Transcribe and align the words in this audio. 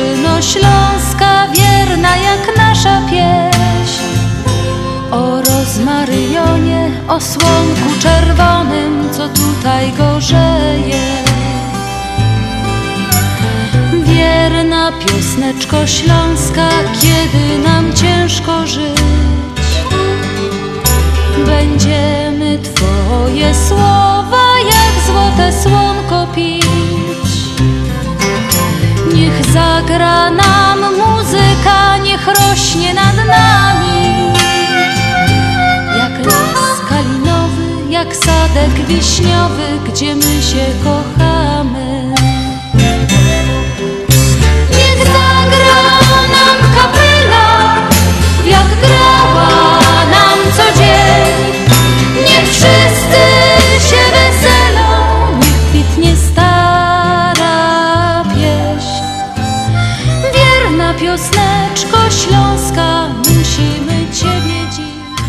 dziewczyno 0.00 0.42
śląska, 0.42 1.48
wierna 1.48 2.16
jak 2.16 2.56
nasza 2.56 3.00
pieśń. 3.10 4.02
O 5.10 5.42
rozmaryjonie, 5.42 6.90
o 7.08 7.20
słonku 7.20 8.00
czerwonym, 8.02 9.08
co 9.12 9.28
tutaj 9.28 9.92
gorzeje. 9.92 11.00
Wierna 14.04 14.92
piosneczko 14.92 15.86
śląska, 15.86 16.68
kiedy 17.00 17.58
nam 17.68 17.94
ciężko 17.94 18.66
żyć. 18.66 19.00
Będziemy 21.46 22.58
Twoje 22.58 23.54
słowa 23.68 24.44
jak 24.58 25.06
złote 25.06 25.52
słonko 25.62 26.26
pić 26.34 27.09
Niech 29.14 29.52
zagra 29.52 30.30
nam 30.30 30.78
muzyka, 30.96 31.96
niech 31.96 32.26
rośnie 32.26 32.94
nad 32.94 33.16
nami. 33.16 34.32
Jak 35.98 36.26
las 36.26 36.80
kalinowy, 36.88 37.90
jak 37.90 38.16
sadek 38.16 38.86
wiśniowy, 38.88 39.66
gdzie 39.86 40.14
my 40.14 40.42
się 40.42 40.66
kochamy. 40.84 42.14
Niech 44.70 44.98
zagra 44.98 45.82
nam 46.34 46.58
kapela, 46.76 47.74
jak 48.46 48.68
grała 48.80 49.48
nam 50.10 50.38
co 50.56 50.78
dzień. 50.78 51.54
Niech 52.28 52.48
wszyscy 52.48 52.79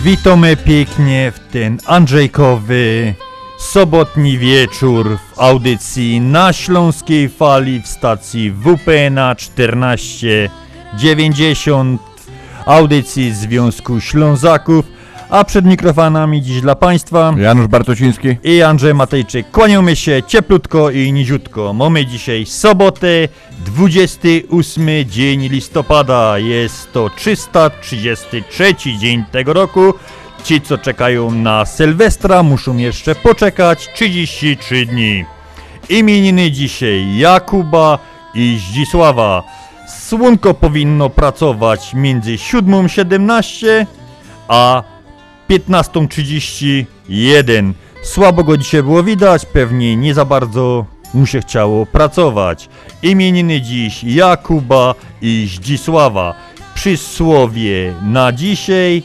Witamy 0.03 0.57
pięknie 0.57 1.31
w 1.35 1.39
ten 1.51 1.77
Andrzejkowy 1.85 3.13
sobotni 3.59 4.37
wieczór 4.37 5.17
w 5.17 5.39
audycji 5.39 6.21
na 6.21 6.53
Śląskiej 6.53 7.29
Fali 7.29 7.81
w 7.81 7.87
stacji 7.87 8.51
WPNA 8.51 9.35
1490 9.35 12.01
audycji 12.65 13.33
Związku 13.33 13.99
Ślązaków, 13.99 14.85
a 15.31 15.43
przed 15.43 15.65
mikrofonami 15.65 16.41
dziś 16.41 16.61
dla 16.61 16.75
Państwa 16.75 17.33
Janusz 17.37 17.67
Bartosiński. 17.67 18.37
i 18.43 18.61
Andrzej 18.61 18.93
Matejczyk. 18.93 19.51
Kłaniamy 19.51 19.95
się 19.95 20.23
cieplutko 20.27 20.89
i 20.89 21.13
niziutko. 21.13 21.73
Mamy 21.73 22.05
dzisiaj 22.05 22.45
sobotę, 22.45 23.07
28 23.65 24.87
dzień 25.05 25.47
listopada. 25.47 26.37
Jest 26.37 26.93
to 26.93 27.09
333 27.09 28.75
dzień 28.99 29.23
tego 29.31 29.53
roku. 29.53 29.93
Ci, 30.43 30.61
co 30.61 30.77
czekają 30.77 31.31
na 31.31 31.65
Sylwestra, 31.65 32.43
muszą 32.43 32.77
jeszcze 32.77 33.15
poczekać 33.15 33.89
33 33.93 34.85
dni. 34.85 35.25
Imieniny 35.89 36.51
dzisiaj 36.51 37.17
Jakuba 37.17 37.99
i 38.33 38.59
Zdzisława. 38.69 39.43
Słonko 39.99 40.53
powinno 40.53 41.09
pracować 41.09 41.93
między 41.93 42.31
7.17 42.31 43.85
a 44.47 44.83
15.31. 45.51 47.73
Słabo 48.03 48.43
go 48.43 48.57
dzisiaj 48.57 48.83
było 48.83 49.03
widać, 49.03 49.45
pewnie 49.45 49.95
nie 49.95 50.13
za 50.13 50.25
bardzo 50.25 50.85
mu 51.13 51.25
się 51.25 51.41
chciało 51.41 51.85
pracować. 51.85 52.69
Imieniny 53.03 53.61
dziś 53.61 54.03
Jakuba 54.03 54.95
i 55.21 55.49
Zdzisława. 55.55 56.33
Przysłowie 56.75 57.93
na 58.03 58.31
dzisiaj. 58.31 59.03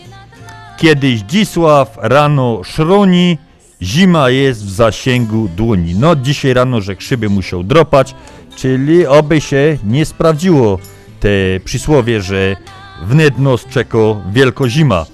Kiedy 0.78 1.18
Zdzisław 1.18 1.98
rano 2.02 2.60
szroni, 2.64 3.38
zima 3.82 4.30
jest 4.30 4.64
w 4.64 4.70
zasięgu 4.70 5.48
dłoni. 5.56 5.94
No 5.94 6.16
dzisiaj 6.16 6.54
rano, 6.54 6.80
że 6.80 6.96
krzyby 6.96 7.28
musiał 7.28 7.64
dropać, 7.64 8.14
czyli 8.56 9.06
oby 9.06 9.40
się 9.40 9.78
nie 9.84 10.04
sprawdziło 10.04 10.78
te 11.20 11.28
przysłowie, 11.64 12.22
że 12.22 12.56
wnet 13.02 13.38
nos 13.38 13.64
czeko 13.64 14.20
wielko 14.32 14.68
zima 14.68 15.06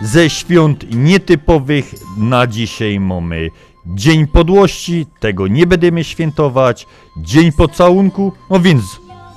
ze 0.00 0.30
świąt 0.30 0.94
nietypowych 0.94 1.94
na 2.18 2.46
dzisiaj 2.46 3.00
mamy. 3.00 3.50
Dzień 3.86 4.26
Podłości, 4.26 5.06
tego 5.20 5.46
nie 5.46 5.66
będziemy 5.66 6.04
świętować, 6.04 6.86
Dzień 7.16 7.52
Pocałunku, 7.52 8.32
no 8.50 8.60
więc 8.60 8.82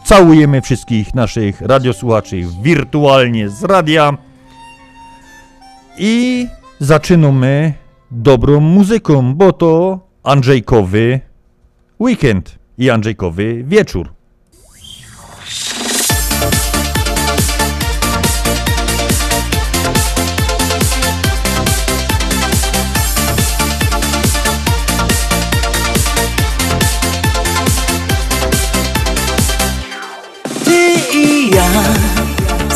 całujemy 0.05 0.61
wszystkich 0.61 1.13
naszych 1.15 1.61
radiosłuchaczy 1.61 2.41
wirtualnie 2.61 3.49
z 3.49 3.63
radia. 3.63 4.17
I 5.97 6.47
zaczynamy 6.79 7.73
dobrą 8.11 8.59
muzyką, 8.59 9.35
bo 9.35 9.53
to 9.53 9.99
Andrzejkowy 10.23 11.19
weekend 11.99 12.59
i 12.77 12.89
Andrzejkowy 12.89 13.63
wieczór. 13.63 14.20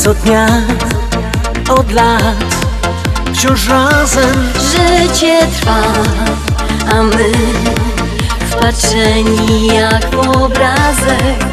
Co 0.06 0.14
dnia 0.14 0.48
od 1.70 1.92
lat 1.92 2.56
wciąż 3.34 3.68
razem 3.68 4.50
Życie 4.60 5.40
trwa, 5.60 5.82
a 6.92 7.04
my 7.04 7.32
wpatrzeni 8.50 9.68
jak 9.68 10.16
w 10.16 10.20
obrazek. 10.20 11.46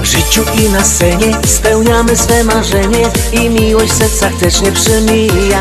w 0.00 0.04
życiu 0.04 0.44
i 0.54 0.68
na 0.68 0.84
scenie 0.84 1.36
spełniamy 1.46 2.16
swe 2.16 2.44
marzenie 2.44 3.10
i 3.32 3.50
miłość 3.50 3.92
w 3.92 3.96
sercach 3.96 4.34
też 4.34 4.60
nie 4.60 4.72
przemija. 4.72 5.60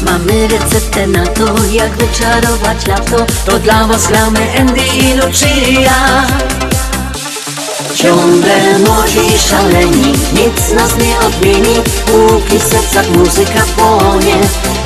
Mamy 0.00 0.48
receptę 0.48 1.06
na 1.06 1.26
to, 1.26 1.54
jak 1.72 1.90
wyczarować 1.90 2.86
lato. 2.86 3.26
To 3.46 3.58
dla 3.58 3.86
was 3.86 4.06
gramy 4.06 4.40
Andy 4.58 4.80
i 4.80 5.14
Lucia. 5.14 6.26
Ciągle 7.94 8.78
młodzi 8.86 9.38
szaleni, 9.38 10.12
nic 10.32 10.72
nas 10.74 10.96
nie 10.96 11.18
odmieni. 11.26 11.74
Póki 12.06 12.58
w 12.58 12.62
sercach 12.62 13.08
muzyka 13.10 13.64
płonie 13.76 14.36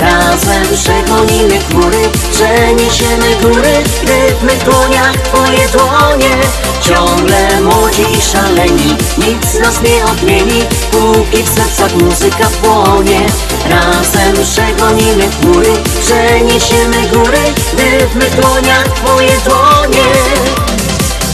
Razem 0.01 0.65
przegonimy 0.75 1.59
chmury, 1.61 2.11
przeniesiemy 2.33 3.37
góry 3.43 3.73
Gdy 4.03 4.55
w 4.57 4.65
dłoniach 4.65 5.17
twoje 5.17 5.69
dłonie. 5.69 6.37
Ciągle 6.81 7.61
młodzi 7.61 8.07
szaleni, 8.33 8.97
nic 9.19 9.61
nas 9.61 9.81
nie 9.83 10.05
odmieni. 10.05 10.65
Póki 10.91 11.43
w 11.43 11.49
sercach 11.49 11.95
muzyka 11.95 12.49
płonie 12.63 13.27
Razem 13.71 14.45
przegonimy 14.45 15.29
chmury, 15.31 15.73
przeniesiemy 16.01 17.09
góry 17.13 17.43
Gdy 17.73 18.07
w 18.07 18.41
dłoniach 18.41 18.89
twoje 18.89 19.33
dłonie. 19.45 20.05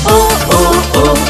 O, 0.05 0.29
o, 0.57 1.11
o. 1.11 1.30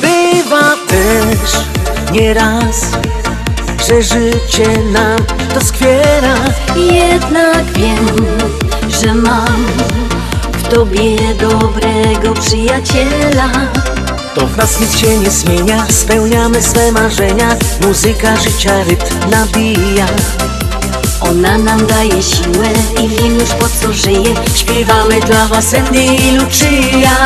Bywa 0.00 0.76
też 0.88 1.52
nieraz, 2.12 2.86
że 3.88 4.02
życie 4.02 4.78
nam 4.92 5.18
doskwiera 5.54 6.34
Jednak 6.76 7.64
wiem, 7.72 8.16
że 8.88 9.14
mam 9.14 9.66
w 10.52 10.68
tobie 10.68 11.34
dobrego 11.40 12.34
przyjaciela. 12.34 13.50
To 14.34 14.46
w 14.46 14.56
nas 14.56 14.80
nic 14.80 14.96
się 14.96 15.18
nie 15.18 15.30
zmienia, 15.30 15.86
spełniamy 15.90 16.62
swe 16.62 16.92
marzenia. 16.92 17.48
Muzyka 17.86 18.36
życia 18.36 18.84
rytm 18.84 19.30
nabija. 19.30 20.06
Ona 21.20 21.58
nam 21.58 21.86
daje 21.86 22.22
siłę 22.22 22.68
i 23.04 23.08
wiem 23.08 23.34
już 23.40 23.50
po 23.50 23.68
co 23.68 23.92
żyje. 23.92 24.34
Śpiewamy 24.54 25.20
dla 25.20 25.46
was 25.46 25.74
Andy 25.74 26.04
i 26.04 26.30
Lucia 26.36 27.16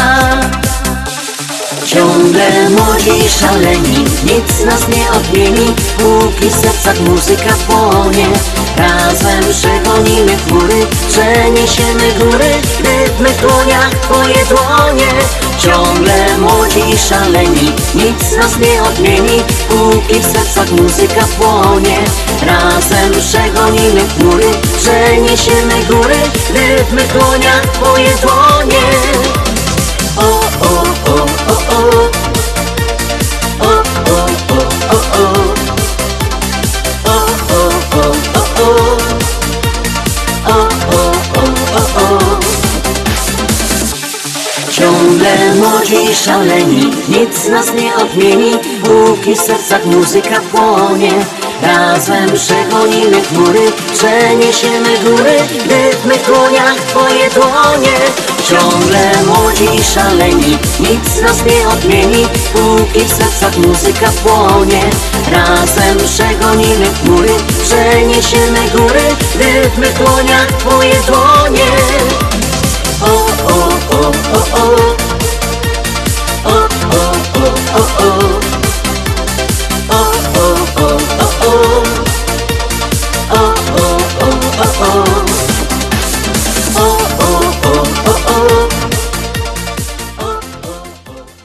Ciągle 1.87 2.70
młodzi 2.70 3.28
szaleni, 3.40 4.05
nic 4.25 4.64
nas 4.66 4.88
nie 4.88 5.10
odmieni. 5.12 5.75
Póki 5.98 6.50
w 6.50 6.55
sercach 6.55 7.00
muzyka 7.00 7.55
płonie 7.69 8.26
Razem 8.76 9.42
przegonimy 9.50 10.36
chmury, 10.36 10.86
przeniesiemy 11.08 12.12
góry. 12.19 12.50
Rytmy 12.78 13.28
w 13.28 13.40
dłoniach, 13.40 13.90
twoje 14.02 14.44
dłonie. 14.46 15.12
Ciągle 15.58 16.38
młodzi 16.38 16.94
i 16.94 16.98
szaleni, 16.98 17.72
nic 17.94 18.36
nas 18.36 18.58
nie 18.58 18.82
odmieni 18.82 19.42
Póki 19.69 20.20
w 20.20 20.26
sercach 20.32 20.70
muzyka 20.70 21.24
płonie. 21.38 21.98
Razem 22.46 23.12
przegonimy 23.20 24.00
chmury, 24.08 24.46
przeniesiemy 24.76 25.84
góry. 25.90 26.16
Rytmy 26.54 27.02
w 27.02 27.12
dłoniach, 27.12 27.62
twoje 27.72 28.10
dłonie. 28.22 28.82
O, 30.16 30.40
o, 30.66 30.82
o, 31.12 31.26
o. 31.76 32.12
O, 35.14 35.51
i 46.12 46.14
szaleni, 46.14 46.91
nic 47.09 47.49
nas 47.49 47.75
nie 47.75 47.97
odmieni. 47.97 48.53
Póki 48.85 49.35
w 49.35 49.41
sercach 49.41 49.85
muzyka 49.85 50.41
płonie. 50.41 51.12
Razem 51.62 52.32
przegonimy 52.35 53.23
chmury, 53.23 53.73
przeniesiemy 53.93 54.99
góry 55.05 55.37
Rytmy 55.69 56.14
w 56.14 56.26
dłoniach, 56.26 56.75
twoje 56.88 57.31
dłonie. 57.31 57.97
Ciągle 58.49 59.12
młodzi 59.26 59.76
i 59.76 59.85
szaleni, 59.85 60.59
nic 60.81 61.20
nas 61.23 61.44
nie 61.44 61.69
odmieni. 61.69 62.26
Póki 62.53 63.05
w 63.05 63.12
sercach 63.12 63.56
muzyka 63.56 64.06
płonie. 64.23 64.82
Razem 65.32 65.99
przegonimy 65.99 66.87
chmury, 67.03 67.35
przeniesiemy 67.62 68.70
góry 68.76 69.03
Rytmy 69.38 69.87
w 69.87 69.99
dłoniach, 69.99 70.47
twoje 70.58 70.94
dłonie. 71.06 71.70
O, 73.03 73.26
o, 73.53 73.69
o, 73.99 74.06
o, 74.06 74.62
o. 74.62 75.01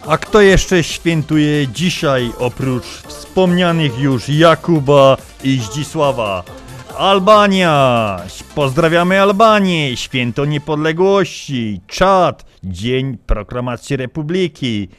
A 0.08 0.18
kto 0.18 0.42
jeszcze 0.42 0.84
świętuje 0.84 1.68
dzisiaj 1.68 2.32
oprócz 2.40 2.86
wspomnianych 2.86 4.00
już 4.00 4.30
Jakuba 4.30 5.18
i 5.44 5.60
Zdzisława? 5.60 6.44
Albania! 6.98 8.18
Pozdrawiamy 8.56 9.22
Albanię! 9.22 9.98
Święto 9.98 10.46
Niepodległości! 10.46 11.82
Czad! 11.88 12.46
Dzień 12.64 13.18
Proklamacji 13.18 13.98
Republiki! 13.98 14.90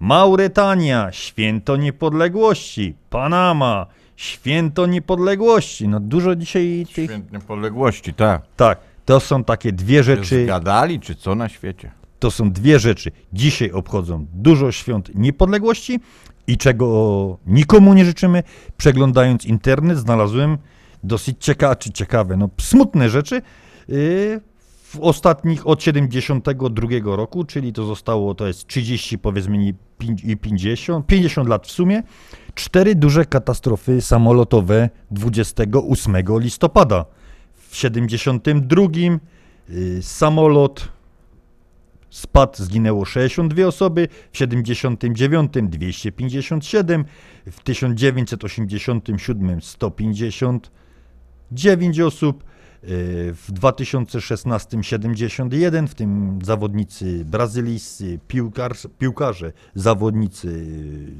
Mauretania! 0.00 1.08
Święto 1.12 1.76
Niepodległości! 1.76 2.94
Panama! 3.10 3.86
Święto 4.16 4.86
Niepodległości! 4.86 5.88
No 5.88 6.00
dużo 6.00 6.36
dzisiaj 6.36 6.86
tych... 6.94 7.04
Święt 7.04 7.32
niepodległości, 7.32 8.14
tak. 8.14 8.42
Tak, 8.56 8.78
to 9.04 9.20
są 9.20 9.44
takie 9.44 9.72
dwie 9.72 10.02
rzeczy... 10.02 10.44
Zgadali, 10.44 11.00
czy 11.00 11.14
co 11.14 11.34
na 11.34 11.48
świecie? 11.48 11.90
To 12.18 12.30
są 12.30 12.50
dwie 12.50 12.78
rzeczy. 12.78 13.10
Dzisiaj 13.32 13.70
obchodzą 13.72 14.26
dużo 14.32 14.72
świąt 14.72 15.10
niepodległości 15.14 16.00
i 16.46 16.56
czego 16.56 17.38
nikomu 17.46 17.94
nie 17.94 18.04
życzymy. 18.04 18.42
Przeglądając 18.76 19.44
internet 19.44 19.98
znalazłem 19.98 20.58
dosyć 21.08 21.36
ciekawe, 21.40 21.76
czy 21.76 21.90
ciekawe, 21.90 22.36
no 22.36 22.50
smutne 22.60 23.08
rzeczy 23.10 23.42
yy, 23.88 24.40
w 24.82 24.98
ostatnich 25.00 25.66
od 25.66 25.82
72 25.82 27.16
roku, 27.16 27.44
czyli 27.44 27.72
to 27.72 27.84
zostało, 27.84 28.34
to 28.34 28.46
jest 28.46 28.66
30 28.66 29.18
powiedzmy 29.18 29.64
i 29.68 29.74
pięć- 29.98 30.24
i 30.24 30.36
50, 30.36 31.06
50 31.06 31.48
lat 31.48 31.66
w 31.66 31.70
sumie. 31.70 32.02
Cztery 32.54 32.94
duże 32.94 33.24
katastrofy 33.24 34.00
samolotowe 34.00 34.90
28 35.10 36.16
listopada. 36.38 37.04
W 37.68 37.76
72 37.76 38.82
yy, 39.68 40.02
samolot 40.02 40.88
Spadł, 42.10 42.64
zginęło 42.64 43.04
62 43.04 43.66
osoby, 43.66 44.08
w 44.32 44.38
79 44.38 45.52
257, 45.62 47.04
w 47.46 47.60
1987 47.62 49.60
159 51.52 52.00
osób, 52.00 52.44
yy, 52.82 52.88
w 53.34 53.52
2016 53.52 54.82
71, 54.82 55.88
w 55.88 55.94
tym 55.94 56.38
zawodnicy 56.42 57.24
brazylijscy, 57.24 58.18
piłkarz, 58.28 58.86
piłkarze, 58.98 59.52
zawodnicy 59.74 60.66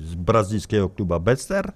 z 0.05 0.15
brazylijskiego 0.15 0.89
kluba 0.89 1.19
Bester. 1.19 1.73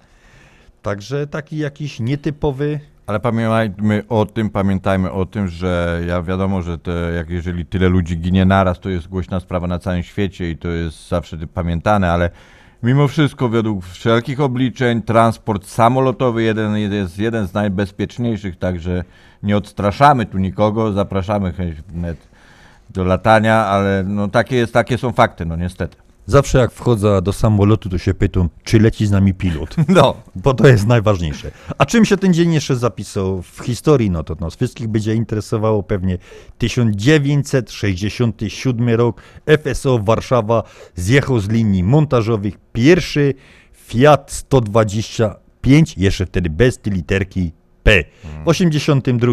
Także 0.83 1.27
taki 1.27 1.59
jakiś 1.59 2.01
nietypowy 2.01 2.81
Ale 3.07 3.21
pamiętajmy 3.21 4.03
o 4.09 4.27
tym, 4.27 4.51
pamiętajmy 4.51 5.13
o 5.13 5.27
tym, 5.27 5.49
że 5.49 6.03
ja 6.07 6.23
wiadomo, 6.23 6.63
że 6.63 6.79
te, 6.79 7.13
jak 7.17 7.31
jeżeli 7.31 7.67
tyle 7.67 7.89
ludzi 7.89 8.19
ginie 8.19 8.45
naraz, 8.45 8.81
to 8.81 8.89
jest 8.89 9.09
głośna 9.09 9.41
sprawa 9.41 9.67
na 9.67 9.79
całym 9.79 10.03
świecie 10.03 10.51
i 10.51 10.57
to 10.57 10.69
jest 10.69 11.09
zawsze 11.09 11.37
pamiętane, 11.55 12.13
ale 12.13 12.31
mimo 12.83 13.09
wszystko 13.09 13.49
według 13.49 13.85
wszelkich 13.85 14.41
obliczeń 14.41 15.03
transport 15.03 15.67
samolotowy 15.67 16.43
jeden, 16.43 16.77
jest 16.77 17.19
jeden 17.19 17.47
z 17.49 17.55
najbezpieczniejszych, 17.55 18.59
także 18.59 19.05
nie 19.43 19.57
odstraszamy 19.57 20.27
tu 20.27 20.39
nikogo, 20.39 20.93
zapraszamy 20.93 21.53
chęć 21.53 21.77
do 22.91 23.05
latania, 23.05 23.67
ale 23.67 24.05
no 24.07 24.29
takie, 24.29 24.57
jest, 24.57 24.73
takie 24.73 24.99
są 24.99 25.13
fakty, 25.13 25.47
no 25.47 25.57
niestety. 25.57 26.02
Zawsze 26.27 26.59
jak 26.59 26.73
wchodzę 26.73 27.23
do 27.23 27.33
samolotu, 27.33 27.89
to 27.89 27.99
się 27.99 28.15
pytam, 28.15 28.49
czy 28.65 28.81
leci 28.81 29.07
z 29.07 29.11
nami 29.11 29.35
pilot. 29.35 29.77
No, 29.89 30.15
Bo 30.37 30.55
to 30.55 30.69
jest 30.69 30.87
najważniejsze. 30.87 31.51
A 31.79 31.87
czym 31.87 32.05
się 32.05 32.17
ten 32.17 32.35
dzień 32.35 32.53
jeszcze 32.53 32.77
zapisał 32.77 33.43
w 33.43 33.61
historii? 33.65 34.11
No 34.11 34.25
to 34.25 34.35
nas 34.35 34.57
wszystkich 34.57 34.89
będzie 34.89 35.15
interesowało 35.15 35.83
pewnie 35.83 36.19
1967 36.59 38.89
rok. 38.89 39.23
FSO 39.65 39.99
Warszawa 39.99 40.63
zjechał 40.95 41.41
z 41.41 41.49
linii 41.49 41.85
montażowych 41.85 42.55
pierwszy 42.73 43.35
Fiat 43.73 44.33
125, 44.33 45.99
jeszcze 45.99 46.27
wtedy 46.27 46.51
bez 46.51 46.79
tej 46.79 46.93
literki 46.93 47.53
W 48.45 48.49
82 48.49 49.33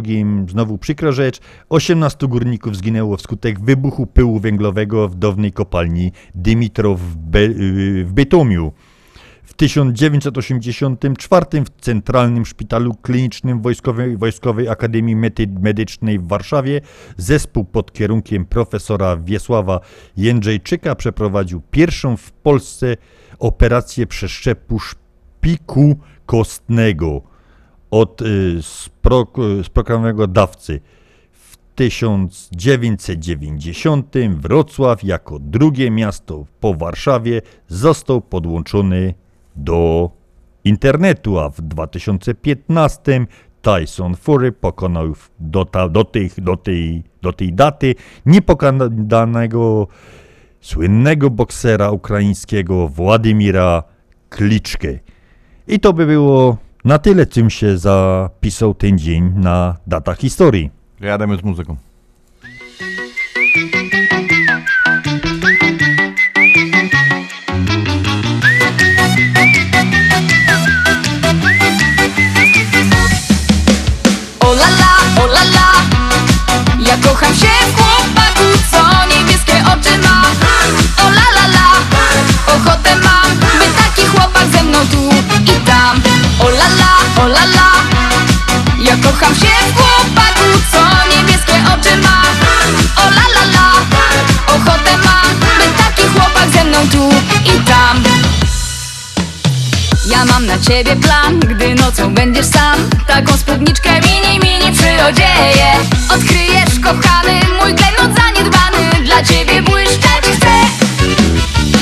znowu 0.50 0.78
przykra 0.78 1.12
rzecz, 1.12 1.40
18 1.70 2.28
górników 2.28 2.76
zginęło 2.78 3.18
wskutek 3.18 3.60
wybuchu 3.60 4.08
pyłu 4.08 4.40
węglowego 4.40 5.08
w 5.08 5.16
dawnej 5.16 5.52
kopalni 5.52 6.12
Dymitrow 6.36 7.00
w, 7.00 7.16
Be- 7.18 7.40
y, 7.40 8.06
w 8.06 8.14
Bytomiu. 8.14 8.72
W 9.44 9.54
1984 9.54 11.46
w 11.66 11.82
Centralnym 11.82 12.46
Szpitalu 12.46 12.94
Klinicznym 13.02 13.62
Wojskowej, 13.62 14.18
Wojskowej 14.18 14.70
Akademii 14.70 15.16
Medy- 15.16 15.60
Medycznej 15.62 16.20
w 16.20 16.28
Warszawie 16.28 16.82
zespół 17.18 17.66
pod 17.66 17.92
kierunkiem 17.94 18.46
profesora 18.46 19.18
Wiesława 19.18 19.80
Jędrzejczyka 20.18 20.96
przeprowadził 20.96 21.62
pierwszą 21.72 22.18
w 22.18 22.32
Polsce 22.32 22.98
operację 23.40 24.08
przeszczepu 24.08 24.80
szpiku 24.80 25.98
kostnego 26.26 27.22
od 27.92 28.22
y, 28.22 28.26
spro- 28.60 29.64
sprogramowanego 29.64 30.28
dawcy. 30.28 30.82
W 31.32 31.58
1990 31.76 34.16
Wrocław 34.30 35.04
jako 35.04 35.40
drugie 35.40 35.92
miasto 35.92 36.46
po 36.60 36.74
Warszawie 36.74 37.42
został 37.68 38.22
podłączony 38.22 39.14
do 39.56 40.10
internetu, 40.64 41.40
a 41.40 41.50
w 41.50 41.62
2015 41.62 43.26
Tyson 43.62 44.16
Fury 44.16 44.52
pokonał 44.52 45.14
do, 45.40 45.66
ta, 45.66 45.90
do, 45.90 46.04
tych, 46.04 46.42
do, 46.42 46.58
tej, 46.58 47.04
do 47.22 47.34
tej 47.34 47.54
daty 47.54 47.96
niepokonanego 48.26 49.88
słynnego 50.62 51.30
boksera 51.30 51.92
ukraińskiego 51.92 52.88
Władimira 52.88 53.84
Kliczkę. 54.30 55.00
I 55.68 55.80
to 55.80 55.94
by 55.94 56.06
było 56.06 56.58
na 56.86 56.98
tyle, 57.00 57.26
czym 57.26 57.50
się 57.50 57.78
zapisał 57.78 58.74
ten 58.74 59.00
dzień 59.00 59.32
na 59.36 59.78
data 59.88 60.14
historii. 60.14 60.72
jademy 61.02 61.38
z 61.38 61.44
muzyką. 61.44 61.76
Mam 100.18 100.46
na 100.46 100.58
ciebie 100.60 100.96
plan, 100.96 101.40
gdy 101.40 101.76
nocą 101.76 102.14
będziesz 102.14 102.46
sam. 102.46 102.90
Taką 103.08 103.38
spódniczkę 103.38 103.90
mini, 104.02 104.40
mini 104.40 104.72
przyodzieję 104.72 105.72
Odkryjesz, 106.10 106.80
kochany, 106.84 107.40
mój 107.60 107.76
klejnot 107.76 108.18
zaniedbany. 108.18 109.04
Dla 109.06 109.24
ciebie 109.24 109.62
błyszczeć 109.62 110.24
chcę. 110.36 110.56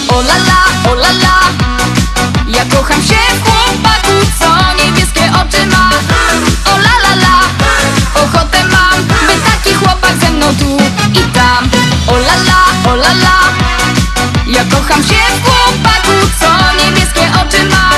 O 0.08 0.20
la 0.20 0.38
la, 0.48 0.92
o 0.92 0.94
la 0.94 1.10
la. 1.10 1.40
Ja 2.48 2.66
kocham 2.66 3.02
się 3.02 3.16
w 3.36 3.44
chłopaku, 3.44 4.14
co 4.40 4.84
niebieskie 4.84 5.22
oczy 5.22 5.66
ma. 5.66 5.90
O 6.74 6.78
la 6.78 6.96
la 7.04 7.16
la. 7.16 7.40
Ochotę 8.24 8.64
mam, 8.64 9.04
by 9.04 9.52
taki 9.52 9.74
chłopak 9.76 10.14
ze 10.22 10.30
mną 10.30 10.46
tu 10.60 10.78
i 11.20 11.24
tam. 11.34 11.70
O 12.08 12.18
la 12.18 12.36
la, 12.48 12.92
o 12.92 12.96
la 12.96 13.12
la. 13.14 13.38
Ja 14.48 14.64
kocham 14.64 15.04
się 15.04 15.22
w 15.36 15.44
chłopaku, 15.44 16.28
co 16.40 16.57
oczy 17.48 17.64
ma. 17.64 17.90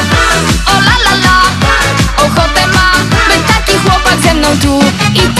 O 0.65 0.73
la 0.73 0.95
la 1.05 1.15
la 1.25 1.41
Ochotę 2.17 2.67
mam, 2.67 3.09
by 3.09 3.53
taki 3.53 3.77
chłopak 3.77 4.19
ze 4.23 4.33
mną 4.33 4.47
tu 4.61 4.79
i 5.15 5.33
tam 5.33 5.38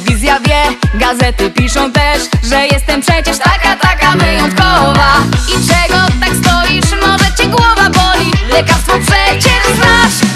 telewizja 0.00 0.40
wie, 0.40 0.62
gazety 0.94 1.50
piszą 1.50 1.92
też 1.92 2.22
Że 2.50 2.66
jestem 2.66 3.00
przecież 3.00 3.38
taka, 3.38 3.76
taka 3.76 4.12
wyjątkowa. 4.12 5.12
I 5.48 5.52
czego 5.52 5.96
tak 6.20 6.36
stoisz, 6.42 7.02
może 7.06 7.32
cię 7.38 7.46
głowa 7.46 7.90
boli? 7.90 8.32
Lekarstwo 8.50 8.92
przecież 8.92 9.76
znasz. 9.76 10.30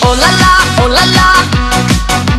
O 0.00 0.12
la 0.12 0.28
la, 0.40 0.84
o 0.84 0.86
la 0.86 1.04
la 1.04 1.32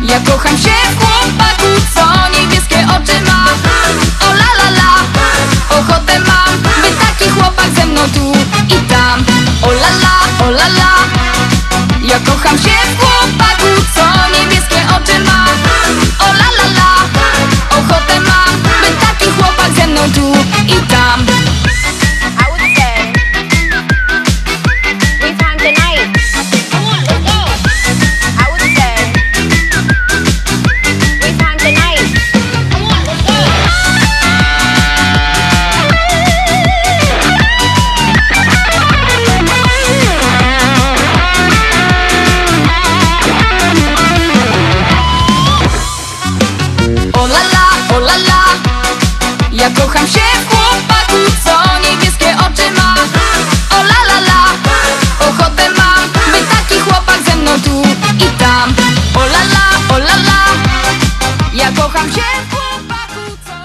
Ja 0.02 0.20
kocham 0.20 0.58
się 0.58 0.70
w 0.90 0.98
chłopaku, 0.98 1.68
co 1.94 2.40
niebieskie 2.40 2.86
oczy 2.96 3.20
ma. 3.26 3.44
O 4.26 4.32
la 4.32 4.50
la 4.58 4.70
la 4.70 4.92
Ochotę 5.78 6.18
mam, 6.18 6.62
by 6.62 7.06
taki 7.06 7.30
chłopak 7.30 7.66
ze 7.76 7.86
mną 7.86 8.00
tu 8.14 8.32
i 8.74 8.78
tam. 8.88 9.24
O 9.62 9.72
la 9.72 9.90
la, 10.02 10.46
o 10.46 10.50
la 10.50 10.66
la 10.66 10.92
ja 12.02 12.18
kocham 12.20 12.58
się 12.58 12.70
w 12.70 12.98
chłopaku, 12.98 13.01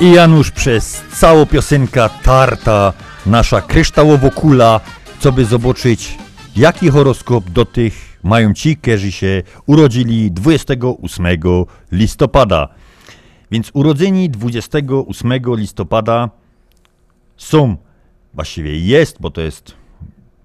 I 0.02 0.12
Janusz 0.12 0.52
przez 0.52 1.04
całą 1.12 1.46
piosenka 1.46 2.10
tarta, 2.10 2.94
nasza 3.26 3.62
kryształowo 3.62 4.32
kula, 4.32 4.80
co 5.20 5.32
by 5.32 5.46
zobaczyć, 5.46 6.18
jaki 6.56 6.90
horoskop 6.90 7.50
do 7.50 7.66
tych 7.66 8.20
mają 8.24 8.54
ci, 8.54 8.78
którzy 8.78 9.12
się 9.12 9.44
urodzili 9.66 10.32
28 10.32 11.28
listopada. 11.92 12.68
Więc 13.52 13.72
urodzeni 13.74 14.30
28 14.30 15.32
listopada 15.56 16.30
są, 17.38 17.78
właściwie 18.34 18.80
jest, 18.80 19.18
bo 19.22 19.30
to 19.30 19.42
jest 19.42 19.76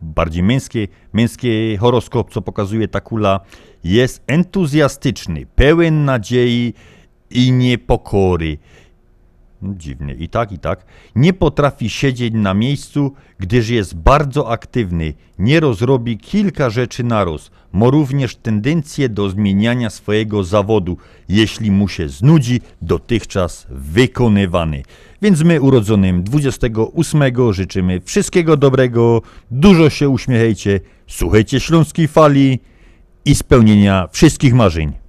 bardziej 0.02 0.42
męskie, 0.42 0.88
męskie 1.12 1.76
horoskop, 1.76 2.30
co 2.30 2.42
pokazuje 2.42 2.88
ta 2.88 3.00
kula, 3.00 3.40
jest 3.84 4.22
entuzjastyczny, 4.26 5.46
pełen 5.46 6.04
nadziei 6.04 6.74
i 7.30 7.52
niepokory. 7.52 8.58
Dziwnie, 9.62 10.14
i 10.14 10.28
tak, 10.28 10.52
i 10.52 10.58
tak. 10.58 10.84
Nie 11.16 11.32
potrafi 11.32 11.90
siedzieć 11.90 12.34
na 12.34 12.54
miejscu, 12.54 13.12
gdyż 13.38 13.68
jest 13.68 13.94
bardzo 13.94 14.50
aktywny. 14.50 15.14
Nieroz 15.38 15.80
robi 15.80 16.18
kilka 16.18 16.70
rzeczy 16.70 17.04
naraz. 17.04 17.50
Ma 17.72 17.90
również 17.90 18.36
tendencję 18.36 19.08
do 19.08 19.30
zmieniania 19.30 19.90
swojego 19.90 20.44
zawodu, 20.44 20.96
jeśli 21.28 21.70
mu 21.70 21.88
się 21.88 22.08
znudzi 22.08 22.60
dotychczas 22.82 23.66
wykonywany. 23.70 24.82
Więc 25.22 25.42
my 25.42 25.60
urodzonym 25.60 26.22
28 26.22 27.52
życzymy 27.52 28.00
wszystkiego 28.00 28.56
dobrego, 28.56 29.22
dużo 29.50 29.90
się 29.90 30.08
uśmiechajcie, 30.08 30.80
słuchajcie 31.06 31.60
śląskiej 31.60 32.08
fali 32.08 32.58
i 33.24 33.34
spełnienia 33.34 34.08
wszystkich 34.12 34.54
marzeń. 34.54 35.01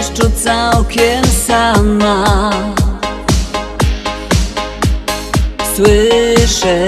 Deszczu 0.00 0.30
całkiem 0.44 1.24
sama. 1.46 2.50
Słyszę 5.76 6.86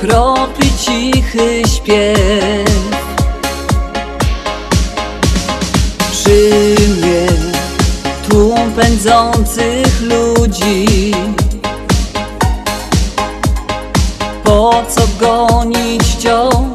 kropli 0.00 0.70
cichy 0.78 1.62
śpiew. 1.76 2.70
Przy 6.12 6.74
mnie 6.90 7.26
tłum 8.28 8.72
pędzących 8.76 10.02
ludzi. 10.02 11.14
Po 14.44 14.82
co 14.88 15.00
gonić 15.20 16.02
wciąż, 16.02 16.69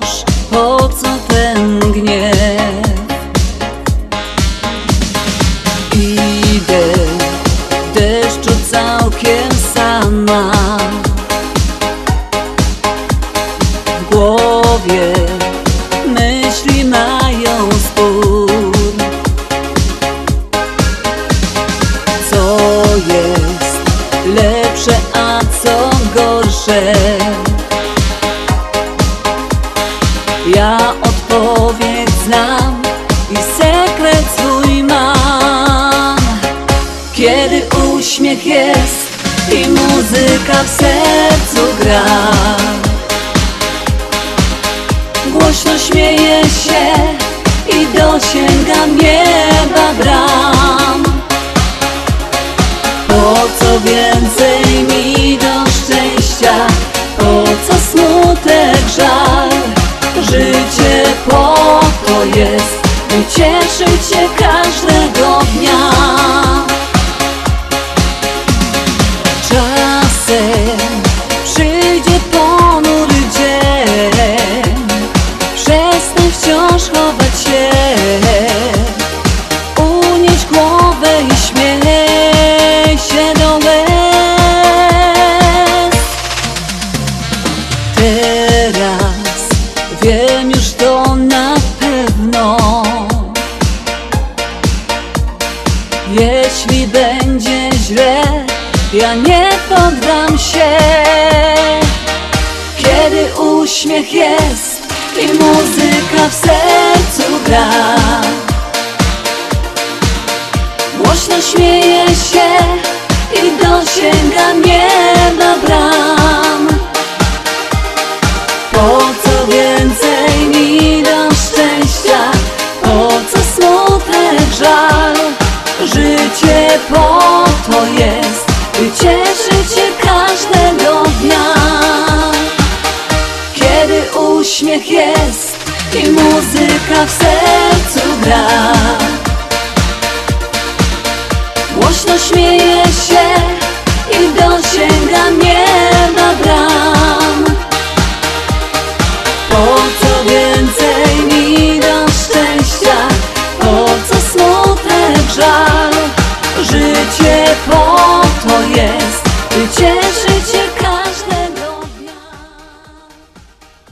uśmiech 38.36 38.46
jest 38.46 39.08
i 39.52 39.70
muzyka 39.70 40.64
w 40.64 40.70
sercu 40.70 41.76
gra. 41.80 42.06
Głośno 45.28 45.78
śmieje 45.78 46.42
się 46.44 46.94
i 47.78 47.86
dosięgam 47.86 48.98
nieba 48.98 49.94
bram 50.04 51.04
Po 53.08 53.36
co 53.60 53.80
więcej 53.80 54.84
mi 54.84 55.38
do 55.38 55.72
szczęścia, 55.72 56.68
po 57.18 57.44
co 57.68 57.74
smutek, 57.92 58.90
żal? 58.98 59.50
Życie 60.22 61.04
po 61.30 61.80
to 62.06 62.40
jest, 62.40 62.80
by 63.10 63.24
cieszyć 63.36 64.10
się 64.10 64.45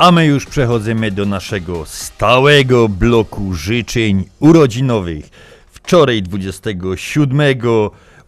A 0.03 0.11
my 0.11 0.25
już 0.25 0.45
przechodzimy 0.45 1.11
do 1.11 1.25
naszego 1.25 1.85
stałego 1.85 2.89
bloku 2.89 3.53
życzeń 3.53 4.25
urodzinowych. 4.39 5.29
Wczoraj 5.67 6.21
27 6.21 7.39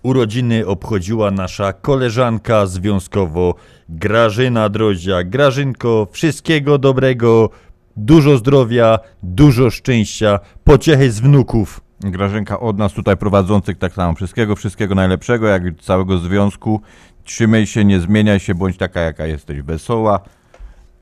urodziny 0.03 0.67
obchodziła 0.67 1.31
nasza 1.31 1.73
koleżanka 1.73 2.65
związkowo 2.65 3.55
Grażyna 3.89 4.69
Drozia. 4.69 5.23
Grażynko, 5.23 6.07
wszystkiego 6.11 6.77
dobrego, 6.77 7.49
dużo 7.97 8.37
zdrowia, 8.37 8.99
dużo 9.23 9.69
szczęścia, 9.69 10.39
pociechy 10.63 11.11
z 11.11 11.19
wnuków. 11.19 11.81
Grażynka 11.99 12.59
od 12.59 12.77
nas 12.77 12.93
tutaj 12.93 13.17
prowadzących 13.17 13.77
tak 13.77 13.93
samo. 13.93 14.15
Wszystkiego, 14.15 14.55
wszystkiego 14.55 14.95
najlepszego, 14.95 15.47
jak 15.47 15.65
i 15.65 15.75
całego 15.75 16.17
związku. 16.17 16.81
Trzymaj 17.23 17.67
się, 17.67 17.85
nie 17.85 17.99
zmieniaj 17.99 18.39
się, 18.39 18.55
bądź 18.55 18.77
taka 18.77 19.01
jaka 19.01 19.25
jesteś, 19.25 19.61
wesoła 19.61 20.19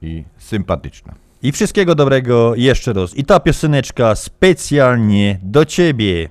i 0.04 0.24
sympatyczna. 0.38 1.14
I 1.44 1.52
wszystkiego 1.52 1.96
dobrego 1.96 2.56
jeszcze 2.56 2.94
raz. 2.94 3.18
I 3.18 3.26
ta 3.26 3.40
pioseneczka 3.40 4.16
specjalnie 4.16 5.40
do 5.44 5.66
ciebie. 5.66 6.30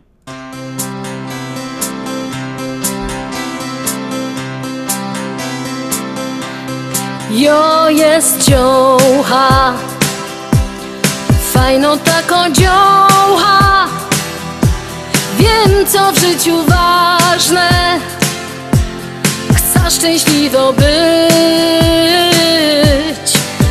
Jo 7.31 7.91
jest 7.91 8.45
dziołcha 8.45 9.75
Fajną 11.53 11.99
taką 11.99 12.53
dziołcha 12.53 13.89
Wiem 15.39 15.87
co 15.87 16.13
w 16.13 16.19
życiu 16.19 16.57
ważne 16.69 18.01
Chcę 19.55 19.91
szczęśliwo 19.91 20.73
być 20.73 20.83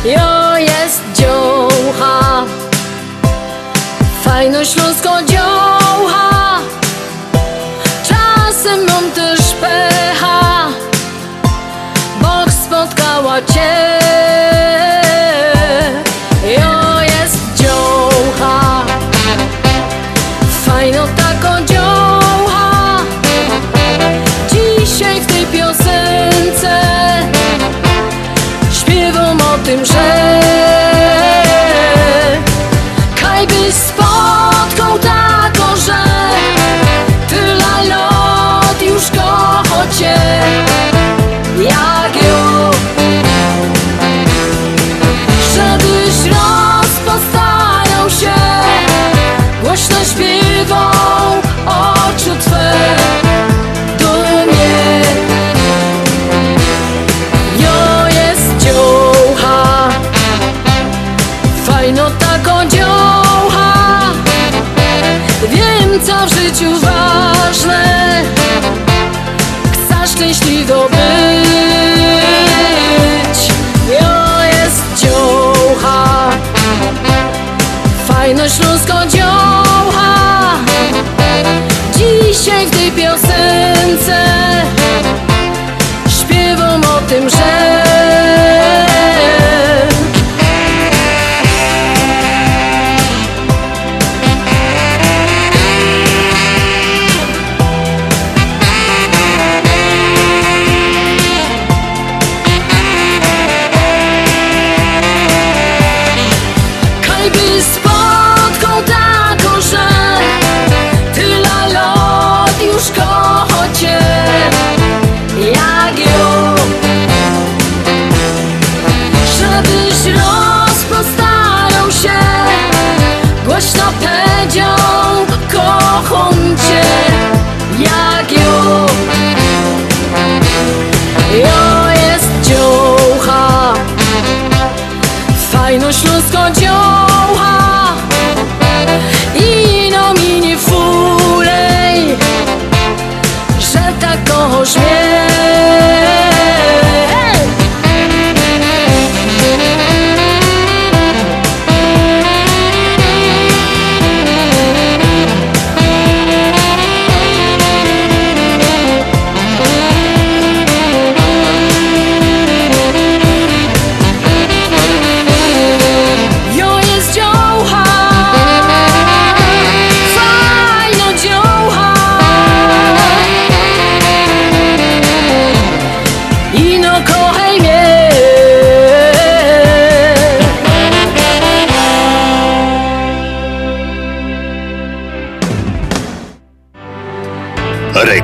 Jo 0.04 0.58
jest 0.58 1.02
dziołcha. 1.14 2.44
Fajną 4.24 4.64
śląską 4.64 5.26
dziołcha 5.26 5.81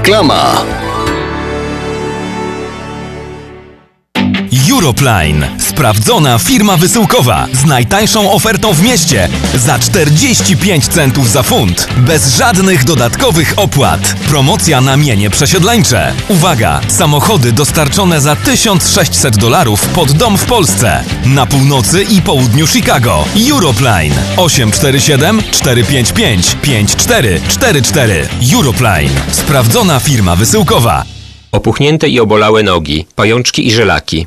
Reklama. 0.09 0.65
Europline. 4.51 5.58
Sprawdzona 5.79 6.39
firma 6.39 6.77
wysyłkowa 6.77 7.47
z 7.53 7.65
najtańszą 7.65 8.33
ofertą 8.33 8.73
w 8.73 8.83
mieście 8.83 9.29
za 9.55 9.79
45 9.79 10.89
centów 10.89 11.31
za 11.31 11.43
funt. 11.43 11.89
Bez 11.97 12.37
żadnych 12.37 12.85
dodatkowych 12.85 13.55
opłat. 13.57 14.15
Promocja 14.29 14.81
na 14.81 14.97
mienie 14.97 15.31
przesiedleńcze. 15.31 16.13
Uwaga! 16.29 16.81
Samochody 16.89 17.53
dostarczone 17.53 18.21
za 18.21 18.37
1600 18.37 19.37
dolarów 19.37 19.87
pod 19.89 20.13
dom 20.13 20.39
w 20.39 20.45
Polsce. 20.45 21.05
Na 21.27 21.47
północy 21.47 22.03
i 22.03 22.23
południu 22.23 22.67
Chicago. 22.67 23.25
Europline 23.51 24.15
847 24.37 25.43
455 25.51 26.57
5444. 26.63 28.29
Europline. 28.55 29.11
Sprawdzona 29.33 30.01
firma 30.01 30.37
wysyłkowa. 30.37 31.05
Opuchnięte 31.53 32.09
i 32.09 32.21
obolałe 32.21 32.63
nogi, 32.63 33.07
pajączki 33.15 33.67
i 33.67 33.73
żelaki, 33.73 34.27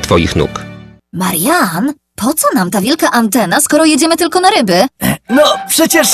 Twoich 0.01 0.35
nóg. 0.35 0.49
Marian, 1.13 1.93
po 2.15 2.33
co 2.33 2.47
nam 2.55 2.71
ta 2.71 2.81
wielka 2.81 3.11
antena, 3.11 3.61
skoro 3.61 3.85
jedziemy 3.85 4.17
tylko 4.17 4.39
na 4.39 4.49
ryby? 4.49 4.85
No, 5.29 5.43
przecież 5.69 6.07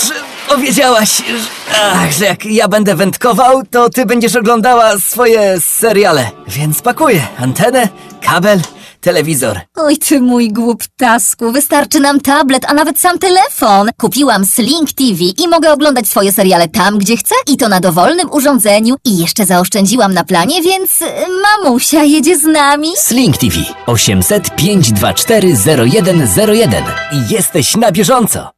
powiedziałaś, 0.49 1.17
że, 1.17 1.81
ach, 1.93 2.11
że 2.11 2.25
jak 2.25 2.45
ja 2.45 2.67
będę 2.67 2.95
wędkował, 2.95 3.63
to 3.71 3.89
ty 3.89 4.05
będziesz 4.05 4.35
oglądała 4.35 4.99
swoje 4.99 5.61
seriale. 5.61 6.31
Więc 6.47 6.81
pakuję 6.81 7.27
antenę, 7.39 7.89
kabel, 8.21 8.59
telewizor. 9.01 9.59
Oj 9.75 9.97
ty 9.97 10.21
mój 10.21 10.49
głuptasku, 10.51 11.51
wystarczy 11.51 11.99
nam 11.99 12.21
tablet, 12.21 12.65
a 12.67 12.73
nawet 12.73 12.99
sam 12.99 13.19
telefon. 13.19 13.89
Kupiłam 13.97 14.45
Sling 14.45 14.93
TV 14.93 15.23
i 15.37 15.47
mogę 15.47 15.73
oglądać 15.73 16.07
swoje 16.07 16.31
seriale 16.31 16.67
tam, 16.67 16.97
gdzie 16.97 17.17
chcę 17.17 17.35
i 17.47 17.57
to 17.57 17.69
na 17.69 17.79
dowolnym 17.79 18.31
urządzeniu. 18.31 18.95
I 19.05 19.17
jeszcze 19.17 19.45
zaoszczędziłam 19.45 20.13
na 20.13 20.23
planie, 20.23 20.61
więc 20.61 21.01
y, 21.01 21.05
mamusia 21.41 22.03
jedzie 22.03 22.37
z 22.37 22.43
nami. 22.43 22.89
Sling 22.97 23.37
TV 23.37 23.55
800 23.85 24.55
524 24.55 25.55
0101 25.91 26.83
i 27.11 27.33
jesteś 27.33 27.75
na 27.75 27.91
bieżąco. 27.91 28.51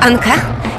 Anka, 0.00 0.32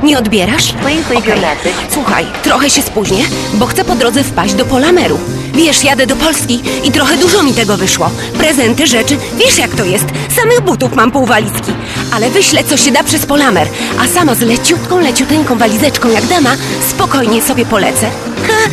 nie 0.03 0.19
odbierasz? 0.19 0.73
Okej. 0.81 1.73
Słuchaj, 1.91 2.25
trochę 2.43 2.69
się 2.69 2.81
spóźnię, 2.81 3.23
bo 3.53 3.65
chcę 3.65 3.85
po 3.85 3.95
drodze 3.95 4.23
wpaść 4.23 4.53
do 4.53 4.65
Polameru. 4.65 5.19
Wiesz, 5.53 5.83
jadę 5.83 6.07
do 6.07 6.15
Polski 6.15 6.61
i 6.83 6.91
trochę 6.91 7.17
dużo 7.17 7.43
mi 7.43 7.53
tego 7.53 7.77
wyszło. 7.77 8.09
Prezenty, 8.37 8.87
rzeczy, 8.87 9.17
wiesz 9.37 9.57
jak 9.57 9.75
to 9.75 9.85
jest. 9.85 10.05
Samych 10.35 10.61
butów 10.61 10.95
mam 10.95 11.11
pół 11.11 11.25
walizki. 11.25 11.71
Ale 12.11 12.29
wyślę, 12.29 12.63
co 12.63 12.77
się 12.77 12.91
da 12.91 13.03
przez 13.03 13.25
Polamer. 13.25 13.67
A 13.99 14.07
sama 14.07 14.35
z 14.35 14.41
leciutką, 14.41 14.99
leciuteńką 14.99 15.57
walizeczką 15.57 16.09
jak 16.09 16.25
dama, 16.25 16.55
spokojnie 16.89 17.41
sobie 17.41 17.65
polecę. 17.65 18.09
Ha, 18.47 18.69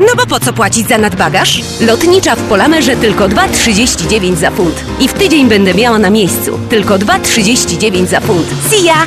no 0.00 0.06
bo 0.16 0.26
po 0.26 0.40
co 0.40 0.52
płacić 0.52 0.88
za 0.88 0.98
nadbagaż? 0.98 1.62
Lotnicza 1.80 2.36
w 2.36 2.42
Polamerze 2.42 2.96
tylko 2.96 3.28
2,39 3.28 4.36
za 4.36 4.50
funt. 4.50 4.84
I 5.00 5.08
w 5.08 5.12
tydzień 5.12 5.48
będę 5.48 5.74
miała 5.74 5.98
na 5.98 6.10
miejscu. 6.10 6.58
Tylko 6.70 6.94
2,39 6.94 8.06
za 8.06 8.20
funt. 8.20 8.46
See 8.70 8.84
ya! 8.84 9.06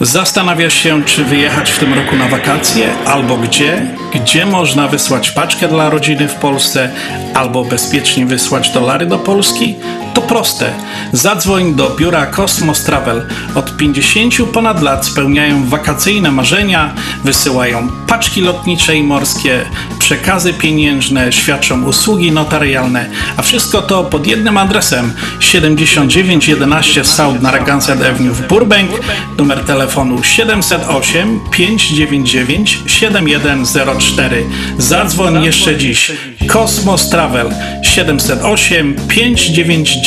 Zastanawiasz 0.00 0.74
się, 0.74 1.04
czy 1.04 1.24
wyjechać 1.24 1.70
w 1.70 1.78
tym 1.78 1.94
roku 1.94 2.16
na 2.16 2.28
wakacje, 2.28 2.94
albo 3.06 3.36
gdzie? 3.36 3.86
Gdzie 4.14 4.46
można 4.46 4.88
wysłać 4.88 5.30
paczkę 5.30 5.68
dla 5.68 5.90
rodziny 5.90 6.28
w 6.28 6.34
Polsce, 6.34 6.90
albo 7.34 7.64
bezpiecznie 7.64 8.26
wysłać 8.26 8.70
dolary 8.70 9.06
do 9.06 9.18
Polski? 9.18 9.76
To 10.14 10.22
proste. 10.22 10.72
Zadzwoń 11.12 11.74
do 11.74 11.90
biura 11.90 12.26
Cosmos 12.26 12.84
Travel. 12.84 13.26
Od 13.54 13.76
50 13.76 14.34
ponad 14.52 14.82
lat 14.82 15.06
spełniają 15.06 15.68
wakacyjne 15.68 16.30
marzenia, 16.30 16.94
wysyłają 17.24 17.88
paczki 18.06 18.40
lotnicze 18.40 18.96
i 18.96 19.02
morskie, 19.02 19.64
przekazy 19.98 20.52
pieniężne, 20.52 21.32
świadczą 21.32 21.84
usługi 21.84 22.32
notarialne, 22.32 23.10
a 23.36 23.42
wszystko 23.42 23.82
to 23.82 24.04
pod 24.04 24.26
jednym 24.26 24.58
adresem 24.58 25.12
7911 25.40 27.04
South 27.04 27.40
Narragansett 27.40 28.02
Avenue 28.02 28.34
w 28.34 28.48
Burbank, 28.48 28.90
numer 29.38 29.64
telefonu 29.64 30.22
708 30.22 31.40
599 31.50 32.78
7104. 32.86 34.44
Zadzwoń 34.78 35.44
jeszcze 35.44 35.76
dziś. 35.76 36.12
Cosmos 36.52 37.10
Travel 37.10 37.50
708 37.82 38.96
599 39.08 39.99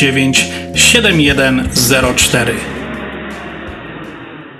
7104. 0.75 2.55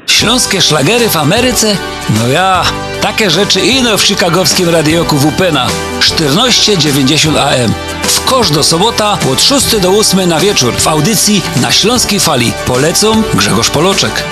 Śląskie 0.08 0.62
szlagery 0.62 1.10
w 1.10 1.16
Ameryce? 1.18 1.78
No 2.10 2.28
ja, 2.28 2.64
takie 3.02 3.30
rzeczy 3.30 3.60
ino 3.60 3.98
w 3.98 4.02
chicagowskim 4.02 4.70
radioku 4.70 5.18
WPNA 5.18 5.68
1490 6.00 7.38
AM. 7.38 7.74
W 8.04 8.26
kosz 8.26 8.52
do 8.52 8.64
sobota 8.64 9.18
od 9.32 9.42
6 9.42 9.80
do 9.80 9.90
8 9.90 10.30
na 10.30 10.40
wieczór 10.40 10.74
w 10.74 10.88
audycji 10.88 11.42
na 11.62 11.72
Śląskiej 11.72 12.20
Fali. 12.20 12.52
Polecą 12.66 13.24
Grzegorz 13.34 13.70
Poloczek. 13.70 14.24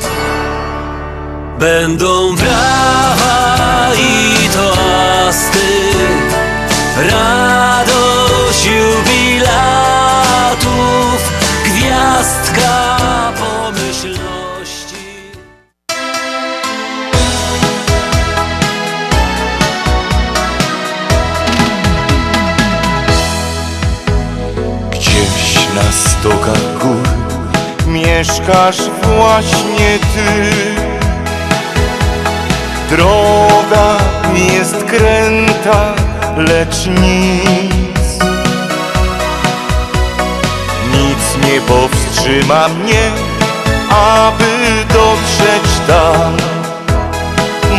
Będą 1.60 2.36
brawa 2.36 3.92
i 3.96 4.50
toasty, 4.50 5.60
radość 6.98 7.41
mieszkasz 28.22 28.78
właśnie 29.04 30.00
ty. 30.00 30.52
Droga 32.90 33.98
jest 34.36 34.76
kręta, 34.84 35.94
lecz 36.38 36.86
nic. 36.88 38.20
Nic 40.94 41.46
nie 41.48 41.62
powstrzyma 41.62 42.68
mnie, 42.68 43.12
aby 43.90 44.86
dotrzeć 44.94 45.72
tam. 45.88 46.38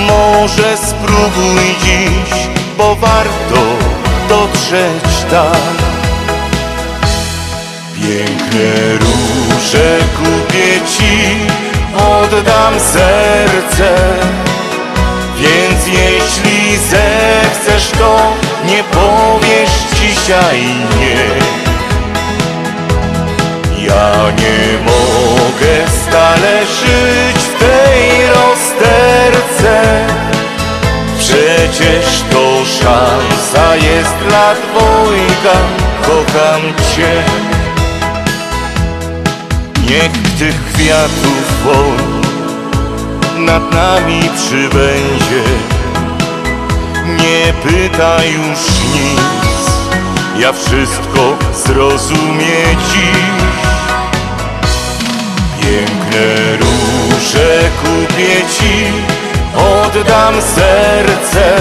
Może 0.06 0.76
spróbuj 0.76 1.74
dziś, 1.84 2.48
bo 2.78 2.94
warto 2.94 3.62
dotrzeć 4.28 5.24
tam. 5.30 5.76
Piękne 7.94 8.98
róże 8.98 9.41
kupię 10.16 10.80
ci, 10.86 11.36
oddam 11.96 12.80
serce, 12.80 13.94
więc 15.38 15.86
jeśli 15.86 16.78
zechcesz 16.78 17.90
to 17.98 18.32
nie 18.66 18.84
powiesz 18.84 19.70
dzisiaj 19.94 20.60
nie. 21.00 21.52
Ja 23.86 24.12
nie 24.38 24.78
mogę 24.84 25.90
stale 26.02 26.66
żyć 26.66 27.42
w 27.42 27.58
tej 27.58 28.26
rozterce. 28.26 30.06
Przecież 31.18 32.22
to 32.30 32.64
szansa 32.64 33.76
jest 33.76 34.14
dla 34.28 34.54
dwojga 34.54 35.58
Kocham 36.02 36.62
Cię 36.94 37.51
Niech 39.82 40.12
tych 40.38 40.72
kwiatów 40.72 41.64
woń 41.64 42.22
nad 43.44 43.74
nami 43.74 44.20
przybędzie. 44.36 45.44
Nie 47.06 47.52
pytaj 47.52 48.32
już 48.32 48.58
nic 48.94 49.72
Ja 50.38 50.52
wszystko 50.52 51.36
zrozumie 51.54 52.64
dziś. 52.92 53.42
Piękne 55.60 56.56
róże 56.56 57.60
kupię 57.82 58.36
Ci 58.58 58.92
Oddam 59.56 60.34
serce. 60.34 61.56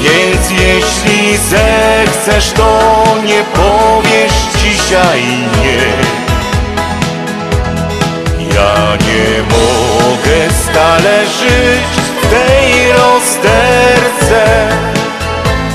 Więc 0.00 0.50
jeśli 0.50 1.38
zechcesz 1.38 2.52
to 2.52 2.80
nie 3.24 3.42
powiesz 3.54 4.32
dzisiaj 4.62 5.22
nie 5.62 6.23
ja 8.54 8.96
nie 8.96 9.42
mogę 9.42 10.54
stale 10.62 11.26
żyć 11.26 12.02
w 12.22 12.30
tej 12.30 12.92
rozterce. 12.92 14.68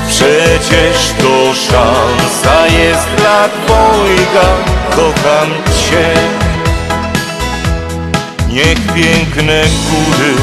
Przecież 0.08 1.12
to 1.20 1.54
szansa 1.54 2.66
jest 2.66 3.08
dla 3.16 3.48
dwojga. 3.48 4.48
Kocham 4.90 5.50
Cię. 5.74 6.50
Niech 8.52 8.78
piękne 8.94 9.62
góry 9.90 10.34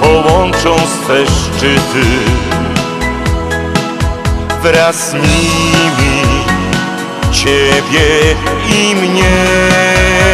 Połączą 0.00 0.76
swe 0.78 1.26
szczyty 1.26 2.06
Wraz 4.62 5.10
z 5.10 5.14
nimi 5.14 6.22
Ciebie 7.32 8.34
i 8.70 8.94
mnie 8.94 10.27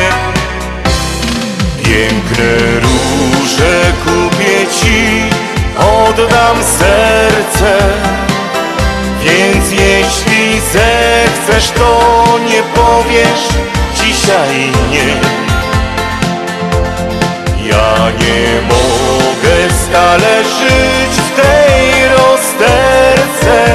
Piękne 1.95 2.81
róże 2.81 3.93
kupię 4.05 4.67
Ci, 4.81 5.23
oddam 5.79 6.57
serce. 6.79 7.79
Więc 9.25 9.71
jeśli 9.71 10.61
zechcesz 10.61 11.71
to 11.71 12.25
nie 12.51 12.63
powiesz 12.63 13.49
dzisiaj 13.95 14.73
nie. 14.91 15.09
Ja 17.69 18.11
nie 18.21 18.61
mogę 18.69 19.75
stale 19.87 20.45
żyć 20.45 21.21
w 21.21 21.41
tej 21.41 22.09
rozterce. 22.09 23.75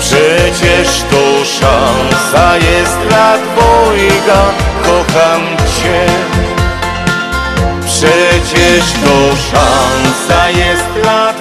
Przecież 0.00 1.02
to 1.10 1.44
szansa 1.44 2.56
jest 2.56 2.98
dla 3.08 3.38
dwojga 3.38 4.42
Kocham 4.82 5.42
Cię 5.56 6.51
Przecież 8.02 8.92
to 8.92 9.36
szansa 9.36 10.50
jest 10.50 10.84
dla 11.02 11.34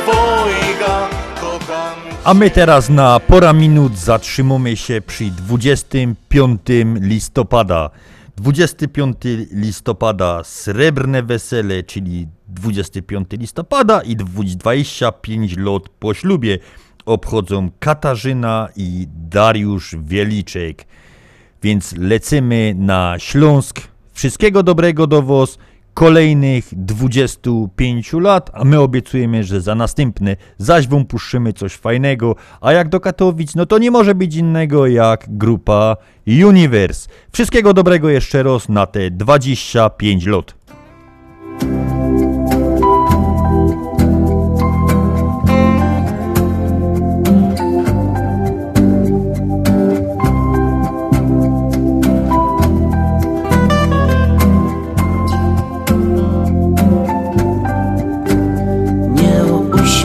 Kocham 1.41 1.91
A 2.23 2.33
my 2.33 2.49
teraz 2.49 2.89
na 2.89 3.19
pora 3.19 3.53
minut 3.53 3.97
zatrzymamy 3.97 4.77
się 4.77 5.01
przy 5.01 5.23
25 5.23 6.61
listopada. 6.95 7.89
25 8.37 9.17
listopada 9.51 10.43
srebrne 10.43 11.23
wesele, 11.23 11.83
czyli 11.83 12.27
25 12.47 13.27
listopada 13.31 14.01
i 14.01 14.15
25 14.15 15.57
lat 15.57 15.89
po 15.99 16.13
ślubie 16.13 16.59
obchodzą 17.05 17.69
Katarzyna 17.79 18.69
i 18.75 19.07
Dariusz 19.29 19.95
Wieliczek. 20.03 20.85
Więc 21.63 21.95
lecimy 21.97 22.75
na 22.77 23.15
Śląsk. 23.19 23.81
Wszystkiego 24.13 24.63
dobrego 24.63 25.07
do 25.07 25.21
Was. 25.21 25.57
Kolejnych 25.93 26.67
25 26.71 28.13
lat, 28.13 28.49
a 28.53 28.63
my 28.63 28.79
obiecujemy, 28.79 29.43
że 29.43 29.61
za 29.61 29.75
następne 29.75 30.35
zaś 30.57 30.87
wam 30.87 31.05
puszczymy 31.05 31.53
coś 31.53 31.73
fajnego, 31.73 32.35
a 32.61 32.73
jak 32.73 32.89
do 32.89 32.99
Katowic, 32.99 33.55
no 33.55 33.65
to 33.65 33.77
nie 33.77 33.91
może 33.91 34.15
być 34.15 34.35
innego 34.35 34.87
jak 34.87 35.25
grupa 35.27 35.97
Universe. 36.27 37.09
Wszystkiego 37.31 37.73
dobrego 37.73 38.09
jeszcze 38.09 38.43
raz 38.43 38.69
na 38.69 38.85
te 38.85 39.11
25 39.11 40.25
lat. 40.25 40.55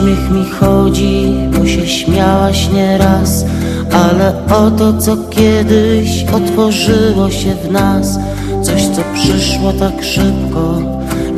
O 0.07 0.09
uśmiech 0.09 0.31
mi 0.31 0.45
chodzi, 0.49 1.33
bo 1.57 1.65
się 1.67 1.87
śmiałaś 1.87 2.69
nieraz 2.73 3.45
Ale 3.91 4.33
o 4.55 4.71
to, 4.71 4.93
co 4.93 5.17
kiedyś 5.29 6.25
otworzyło 6.33 7.31
się 7.31 7.55
w 7.55 7.71
nas 7.71 8.19
Coś, 8.61 8.85
co 8.85 9.01
przyszło 9.13 9.73
tak 9.73 10.03
szybko 10.03 10.81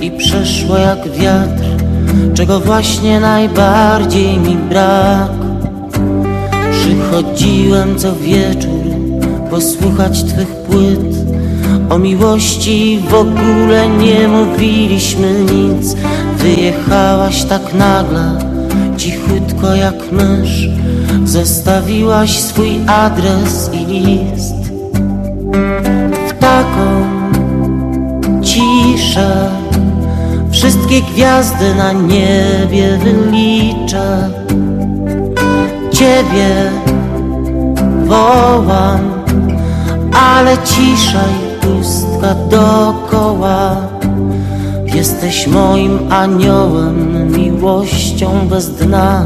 i 0.01 0.11
przeszło 0.11 0.77
jak 0.77 1.11
wiatr 1.11 1.63
Czego 2.33 2.59
właśnie 2.59 3.19
najbardziej 3.19 4.37
mi 4.37 4.55
brak. 4.55 5.31
Przychodziłem 6.71 7.99
co 7.99 8.15
wieczór 8.15 8.83
posłuchać 9.49 10.23
Twych 10.23 10.47
płyt 10.47 11.15
O 11.89 11.97
miłości 11.97 12.99
w 13.09 13.13
ogóle 13.13 13.89
nie 13.89 14.27
mówiliśmy 14.27 15.33
nic 15.53 15.95
Wyjechałaś 16.37 17.43
tak 17.43 17.73
nagle, 17.73 18.48
cichutko 19.09 19.75
jak 19.75 20.11
mysz. 20.11 20.69
Zostawiłaś 21.25 22.39
swój 22.39 22.79
adres 22.87 23.69
i 23.73 23.85
list. 23.85 24.55
W 26.29 26.39
taką 26.39 27.05
ciszę 28.41 29.49
Wszystkie 30.51 31.01
gwiazdy 31.01 31.75
na 31.75 31.91
niebie 31.91 32.97
wyliczę. 32.97 34.29
Ciebie 35.91 36.71
wołam 38.05 38.99
Ale 40.13 40.57
cisza 40.57 41.23
i 41.23 41.65
pustka 41.65 42.35
dookoła 42.49 43.75
Jesteś 44.95 45.47
moim 45.47 45.99
aniołem, 46.11 47.31
miłością 47.37 48.47
bez 48.49 48.69
dna. 48.75 49.25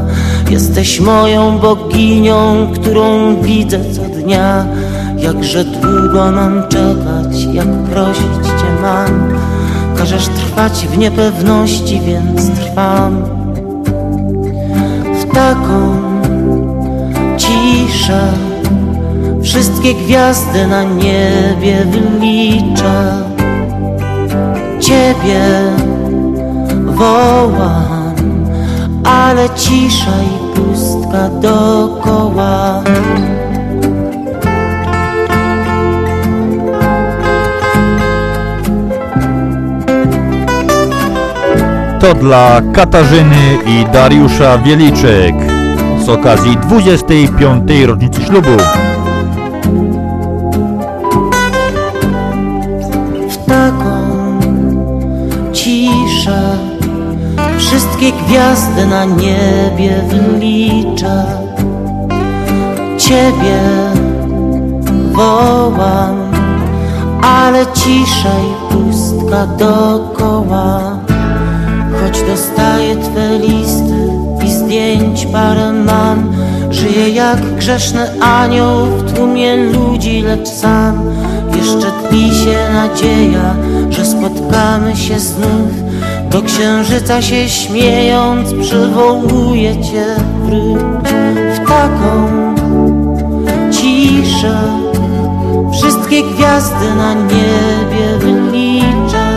Jesteś 0.50 1.00
moją 1.00 1.58
boginią, 1.58 2.68
którą 2.74 3.36
widzę 3.42 3.78
co 3.92 4.02
dnia. 4.02 4.66
Jakże 5.18 5.64
długo 5.64 6.32
mam 6.32 6.68
czekać, 6.68 7.44
jak 7.52 7.68
prosić 7.68 8.44
Cię 8.44 8.82
mam. 8.82 9.38
Każesz 9.96 10.28
trwać 10.28 10.72
w 10.72 10.98
niepewności, 10.98 12.00
więc 12.06 12.50
trwam. 12.50 13.24
W 15.14 15.34
taką 15.34 15.94
ciszę 17.36 18.32
Wszystkie 19.44 19.94
gwiazdy 19.94 20.66
na 20.66 20.82
niebie 20.82 21.86
wyliczę 21.90 23.33
Ciebie 24.84 25.40
wołam, 26.84 28.14
ale 29.04 29.50
cisza 29.50 30.10
i 30.22 30.54
pustka 30.54 31.28
dookoła. 31.28 32.82
To 42.00 42.14
dla 42.14 42.60
Katarzyny 42.72 43.58
i 43.66 43.84
Dariusza 43.92 44.58
Wieliczek 44.58 45.34
z 46.04 46.08
okazji 46.08 46.56
25. 46.56 47.70
rocznicy 47.86 48.22
ślubu. 48.22 48.56
Gwiazdy 58.26 58.86
na 58.86 59.04
niebie 59.04 60.02
wyliczę. 60.08 61.24
Ciebie 62.98 63.60
wołam, 65.12 66.16
ale 67.22 67.66
cisza 67.66 68.30
i 68.30 68.74
pustka 68.74 69.46
dokoła. 69.46 70.98
Choć 72.00 72.22
dostaję 72.22 72.96
Twe 72.96 73.38
listy 73.38 74.08
i 74.44 74.52
zdjęć 74.52 75.26
parę 75.26 75.72
mam, 75.72 76.32
żyję 76.70 77.08
jak 77.08 77.56
grzeszny 77.56 78.20
anioł 78.22 78.86
w 78.86 79.12
tłumie 79.12 79.56
ludzi, 79.56 80.22
lecz 80.22 80.48
sam. 80.48 81.10
Jeszcze 81.56 81.90
tli 82.08 82.30
się 82.34 82.72
nadzieja, 82.74 83.54
że 83.90 84.04
spotkamy 84.06 84.96
się 84.96 85.20
znów. 85.20 85.83
Do 86.34 86.42
księżyca 86.42 87.22
się 87.22 87.48
śmiejąc 87.48 88.54
przywołuję 88.54 89.82
Cię 89.82 90.06
wróć 90.42 91.08
w 91.54 91.68
taką 91.68 92.54
ciszę. 93.72 94.60
Wszystkie 95.72 96.22
gwiazdy 96.22 96.94
na 96.96 97.14
niebie 97.14 98.18
wyliczę. 98.18 99.30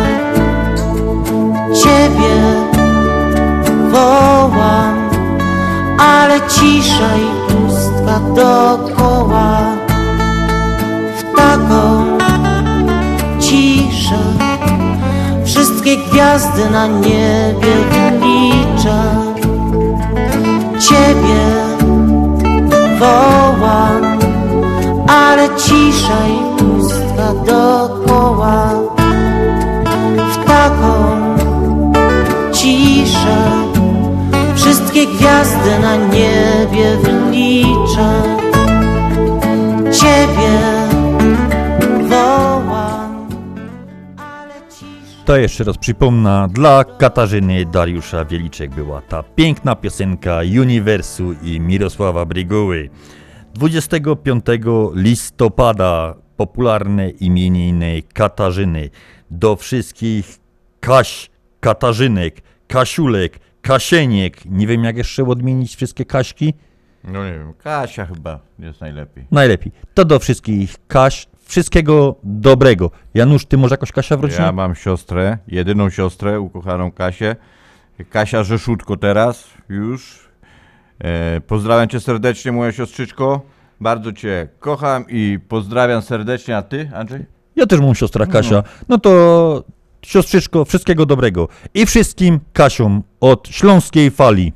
Ciebie 1.83 2.35
wołam, 3.91 5.09
ale 5.99 6.41
cisza 6.49 7.09
i 7.17 7.53
pustka 7.53 8.19
dokoła. 8.35 9.76
Wszystkie 15.87 16.09
gwiazdy 16.11 16.69
na 16.69 16.87
niebie 16.87 17.75
wyliczę. 17.91 19.03
Ciebie 20.79 21.43
wołam, 22.99 24.19
ale 25.07 25.49
cisza 25.57 26.27
i 26.27 26.57
pustka 26.57 27.33
dokoła. 27.45 28.69
W 30.31 30.45
taką 30.47 30.93
ciszę 32.53 33.37
wszystkie 34.55 35.05
gwiazdy 35.05 35.79
na 35.81 35.95
niebie 35.95 36.97
wyliczę. 37.03 38.09
Ciebie 39.91 40.86
To 45.27 45.37
jeszcze 45.37 45.63
raz 45.63 45.77
przypomnę, 45.77 46.47
dla 46.51 46.83
Katarzyny 46.83 47.65
Dariusza 47.65 48.25
Wieliczek 48.25 48.75
była 48.75 49.01
ta 49.01 49.23
piękna 49.23 49.75
piosenka 49.75 50.39
Uniwersu 50.61 51.33
i 51.43 51.59
Mirosława 51.59 52.25
Bryguły. 52.25 52.89
25 53.53 54.45
listopada 54.93 56.15
popularne 56.37 57.09
imieniny 57.09 58.01
Katarzyny. 58.13 58.89
Do 59.31 59.55
wszystkich 59.55 60.39
Kaś, 60.79 61.29
Katarzynek, 61.59 62.41
Kasiulek, 62.67 63.39
Kasieniek. 63.61 64.45
Nie 64.45 64.67
wiem 64.67 64.83
jak 64.83 64.97
jeszcze 64.97 65.23
odmienić 65.23 65.75
wszystkie 65.75 66.05
Kaśki. 66.05 66.53
No 67.03 67.25
nie 67.25 67.31
wiem, 67.31 67.53
Kasia 67.53 68.05
chyba 68.05 68.39
jest 68.59 68.81
najlepiej. 68.81 69.25
Najlepiej. 69.31 69.71
To 69.93 70.05
do 70.05 70.19
wszystkich 70.19 70.75
Kaś. 70.87 71.27
Wszystkiego 71.47 72.15
dobrego. 72.23 72.91
Janusz, 73.13 73.45
ty 73.45 73.57
może 73.57 73.73
jakoś 73.73 73.91
Kasia 73.91 74.17
w 74.17 74.21
rodzinie? 74.21 74.41
Ja 74.41 74.51
mam 74.51 74.75
siostrę, 74.75 75.37
jedyną 75.47 75.89
siostrę, 75.89 76.39
ukochaną 76.39 76.91
Kasię. 76.91 77.35
Kasia 78.09 78.43
Rzeszutko 78.43 78.97
teraz, 78.97 79.43
już. 79.69 80.29
E, 80.99 81.41
pozdrawiam 81.41 81.87
cię 81.87 81.99
serdecznie, 81.99 82.51
moja 82.51 82.71
siostrzyczko. 82.71 83.41
Bardzo 83.81 84.13
cię 84.13 84.47
kocham 84.59 85.05
i 85.09 85.39
pozdrawiam 85.47 86.01
serdecznie, 86.01 86.57
a 86.57 86.61
ty, 86.61 86.91
Andrzej? 86.95 87.25
Ja 87.55 87.65
też 87.65 87.79
mam 87.79 87.95
siostra 87.95 88.25
Kasia. 88.25 88.63
No 88.89 88.97
to 88.97 89.63
siostrzyczko, 90.01 90.65
wszystkiego 90.65 91.05
dobrego. 91.05 91.47
I 91.73 91.85
wszystkim 91.85 92.39
Kasiom 92.53 93.03
od 93.19 93.47
Śląskiej 93.47 94.11
Fali. 94.11 94.53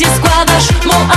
Propozycje 0.00 0.16
składasz, 0.16 0.68
mą 0.86 1.08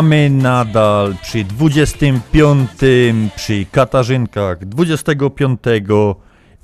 A 0.00 0.02
my 0.02 0.30
nadal 0.30 1.14
przy 1.22 1.44
25, 1.44 2.70
przy 3.36 3.66
Katarzynkach 3.72 4.64
25 4.64 5.60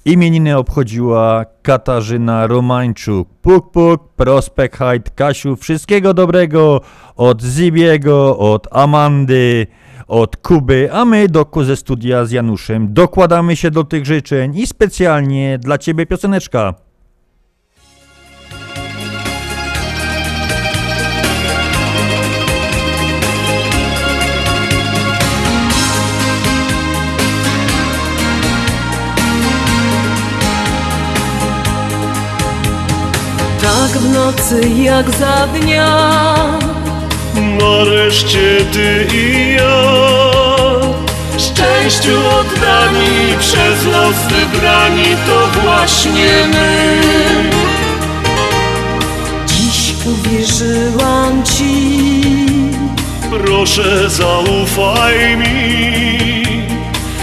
imieniny 0.05 0.57
obchodziła 0.57 1.45
Katarzyna 1.63 2.47
Romańczuk. 2.47 3.29
Puk 3.43 3.71
puk, 3.73 4.09
Prospekt 4.17 4.79
Height, 4.79 5.11
Kasiu, 5.15 5.57
wszystkiego 5.57 6.15
dobrego 6.15 6.81
od 7.17 7.43
Zibiego, 7.43 8.39
od 8.39 8.69
Amandy, 8.71 9.67
od 10.09 10.37
Kuby, 10.37 10.89
a 10.93 11.05
my 11.05 11.29
doku 11.29 11.65
ze 11.65 11.77
studia 11.77 12.25
z 12.25 12.31
Januszem 12.31 12.95
dokładamy 12.95 13.57
się 13.57 13.71
do 13.71 13.85
tych 13.85 14.07
życzeń 14.07 14.59
i 14.59 14.67
specjalnie 14.67 15.59
dla 15.59 15.79
Ciebie 15.79 16.07
pioseneczka. 16.07 16.86
Tak 33.87 33.99
w 33.99 34.15
nocy 34.15 34.61
jak 34.83 35.11
za 35.11 35.47
dnia. 35.47 36.17
Nareszcie 37.35 38.65
ty 38.73 39.07
i 39.15 39.53
ja 39.53 39.83
Szczęściu 41.39 42.11
oddani, 42.41 43.37
przez 43.41 43.85
los 43.85 44.17
wybrani 44.17 45.17
To 45.27 45.61
właśnie 45.61 46.47
my. 46.53 47.01
Dziś 49.47 49.95
uwierzyłam 50.07 51.43
ci. 51.45 52.01
Proszę 53.31 54.11
zaufaj 54.11 55.37
mi. 55.37 56.43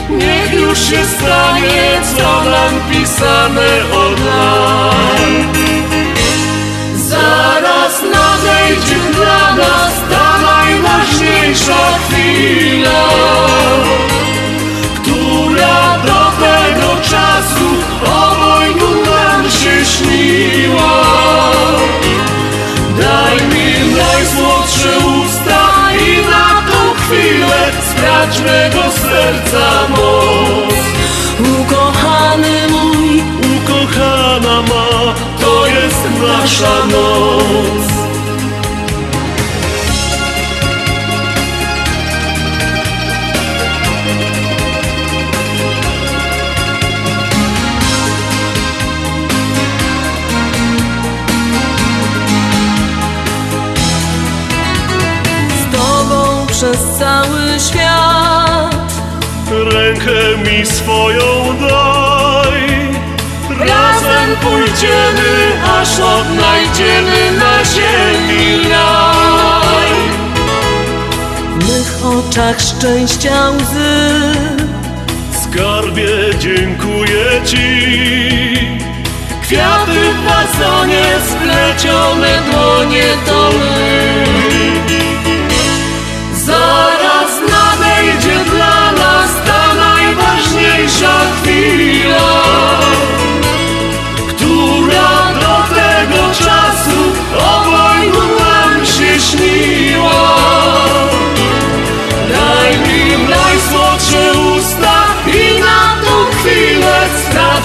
Niech 0.09 0.53
już 0.53 0.79
się 0.79 1.05
stanie, 1.17 2.01
co 2.17 2.43
nam 2.43 2.81
pisane 2.91 3.69
od 3.91 4.19
lat 4.25 5.62
Zaraz 7.93 8.11
nadejdzie 8.11 8.95
dla 9.13 9.55
nas 9.55 9.93
ta 10.09 10.37
najważniejsza 10.41 11.99
chwila 12.07 13.09
Która 14.95 15.97
do 16.05 16.31
tego 16.43 17.01
czasu 17.01 17.69
obojgu 18.05 19.05
nam 19.05 19.51
się 19.51 19.85
śniła. 19.85 21.03
Daj 22.99 23.35
mi 23.47 23.95
najsłodsze 23.95 24.97
usta 24.97 25.91
i 26.07 26.25
na 26.25 26.71
tą 26.71 26.93
chwilę 27.01 27.71
sprać 27.89 28.39
mego 28.39 28.91
serca 28.91 29.87
moc 29.89 30.32
nasza 36.27 36.85
noc 36.85 37.83
z 55.59 55.75
tobą 55.75 56.47
przez 56.47 56.77
cały 56.99 57.59
świat. 57.59 58.93
Rękę 59.51 60.11
mi 60.45 60.65
swoją 60.65 61.57
daj 61.59 61.82
Razem 64.73 64.83
pójdziemy, 64.83 65.51
aż 65.81 65.99
odnajdziemy 65.99 67.31
na 67.39 67.65
ziemi 67.65 68.69
raj 68.69 69.89
W 71.49 71.67
mych 71.67 72.05
oczach 72.05 72.61
szczęścia 72.61 73.49
łzy. 73.49 74.21
Skarbie 75.43 76.07
dziękuję 76.39 77.41
ci. 77.45 77.87
Kwiaty 79.41 79.99
w 80.13 80.23
wazonie, 80.23 81.03
splecione 81.27 82.39
dłonie 82.51 83.03
to 83.25 83.49
my. 83.59 84.23
Zaraz 86.35 87.31
nadejdzie 87.51 88.51
dla 88.51 88.91
nas 88.91 89.29
ta 89.45 89.73
najważniejsza 89.73 91.19
chwila 91.41 92.82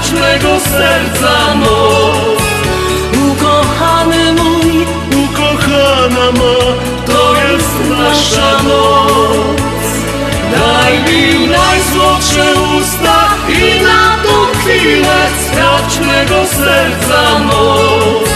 sprawdź 0.09 0.12
mego 0.12 0.61
serca 0.61 1.54
moc 1.54 2.42
Ukochany 3.30 4.32
mój, 4.32 4.86
Ukochana 5.24 6.32
ma, 6.32 6.56
to 7.06 7.34
jest 7.34 7.90
nasza 7.90 8.62
noc. 8.62 9.61
Daj 10.52 10.98
mi 10.98 11.48
najsłodsze 11.48 12.44
usta 12.80 13.28
i 13.48 13.82
na 13.82 14.22
tą 14.22 14.59
chwilę 14.59 15.28
sprawdź 15.46 15.98
mego 15.98 16.46
serca 16.46 17.38
moc 17.38 18.28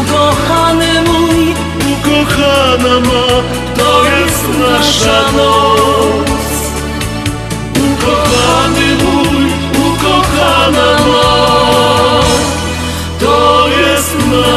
ukochany 0.00 1.02
mój 1.02 1.54
Ukochana 1.92 3.00
ma, 3.00 3.26
to 3.76 4.04
jest 4.04 4.44
nasza 4.58 5.32
noc 5.36 5.89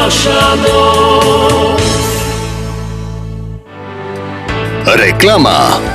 nasza 0.04 0.54
noc 0.62 1.80
Reklama. 4.84 5.93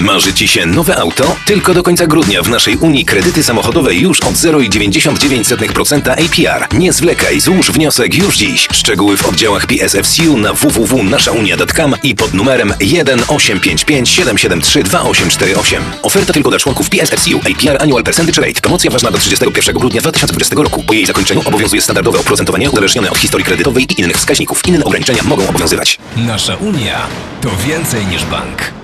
Marzy 0.00 0.34
Ci 0.34 0.48
się 0.48 0.66
nowe 0.66 0.96
auto? 0.96 1.36
Tylko 1.46 1.74
do 1.74 1.82
końca 1.82 2.06
grudnia 2.06 2.42
w 2.42 2.48
naszej 2.48 2.76
Unii 2.76 3.04
kredyty 3.04 3.42
samochodowe 3.42 3.94
już 3.94 4.20
od 4.20 4.34
0,99% 4.34 6.10
APR. 6.10 6.78
Nie 6.78 6.92
zwlekaj, 6.92 7.40
złóż 7.40 7.70
wniosek 7.70 8.14
już 8.14 8.36
dziś. 8.36 8.68
Szczegóły 8.72 9.16
w 9.16 9.28
oddziałach 9.28 9.66
PSFCU 9.66 10.36
na 10.36 10.52
www.naszaunia.com 10.52 11.94
i 12.02 12.14
pod 12.14 12.34
numerem 12.34 12.74
1 12.80 13.22
855 13.28 14.10
773 14.10 14.82
2848. 14.82 15.82
Oferta 16.02 16.32
tylko 16.32 16.50
dla 16.50 16.58
członków 16.58 16.90
PSFCU 16.90 17.38
APR 17.38 17.82
Annual 17.82 18.04
Percentage 18.04 18.42
Rate. 18.42 18.60
Promocja 18.60 18.90
ważna 18.90 19.10
do 19.10 19.18
31 19.18 19.74
grudnia 19.74 20.00
2020 20.00 20.56
roku. 20.56 20.82
Po 20.86 20.92
jej 20.92 21.06
zakończeniu 21.06 21.42
obowiązuje 21.44 21.82
standardowe 21.82 22.18
oprocentowanie 22.18 22.70
uzależnione 22.70 23.10
od 23.10 23.18
historii 23.18 23.46
kredytowej 23.46 23.86
i 23.92 24.00
innych 24.00 24.16
wskaźników. 24.16 24.62
Inne 24.66 24.84
ograniczenia 24.84 25.22
mogą 25.22 25.48
obowiązywać. 25.48 25.98
Nasza 26.16 26.56
Unia 26.56 27.06
to 27.40 27.50
więcej 27.66 28.06
niż 28.06 28.24
bank. 28.24 28.83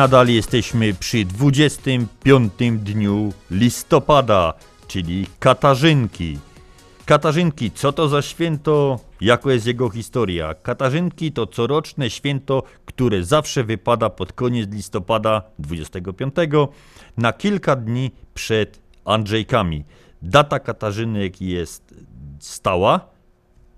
nadal 0.00 0.28
jesteśmy 0.28 0.94
przy 0.94 1.24
25 1.24 2.52
dniu 2.72 3.32
listopada, 3.50 4.54
czyli 4.88 5.26
Katarzynki. 5.38 6.38
Katarzynki, 7.06 7.70
co 7.70 7.92
to 7.92 8.08
za 8.08 8.22
święto? 8.22 9.00
Jaka 9.20 9.52
jest 9.52 9.66
jego 9.66 9.90
historia? 9.90 10.54
Katarzynki 10.54 11.32
to 11.32 11.46
coroczne 11.46 12.10
święto, 12.10 12.62
które 12.86 13.24
zawsze 13.24 13.64
wypada 13.64 14.10
pod 14.10 14.32
koniec 14.32 14.70
listopada 14.70 15.42
25 15.58 16.34
na 17.16 17.32
kilka 17.32 17.76
dni 17.76 18.10
przed 18.34 18.80
Andrzejkami. 19.04 19.84
Data 20.22 20.58
Katarzynek 20.58 21.40
jest 21.40 21.94
stała, 22.38 23.00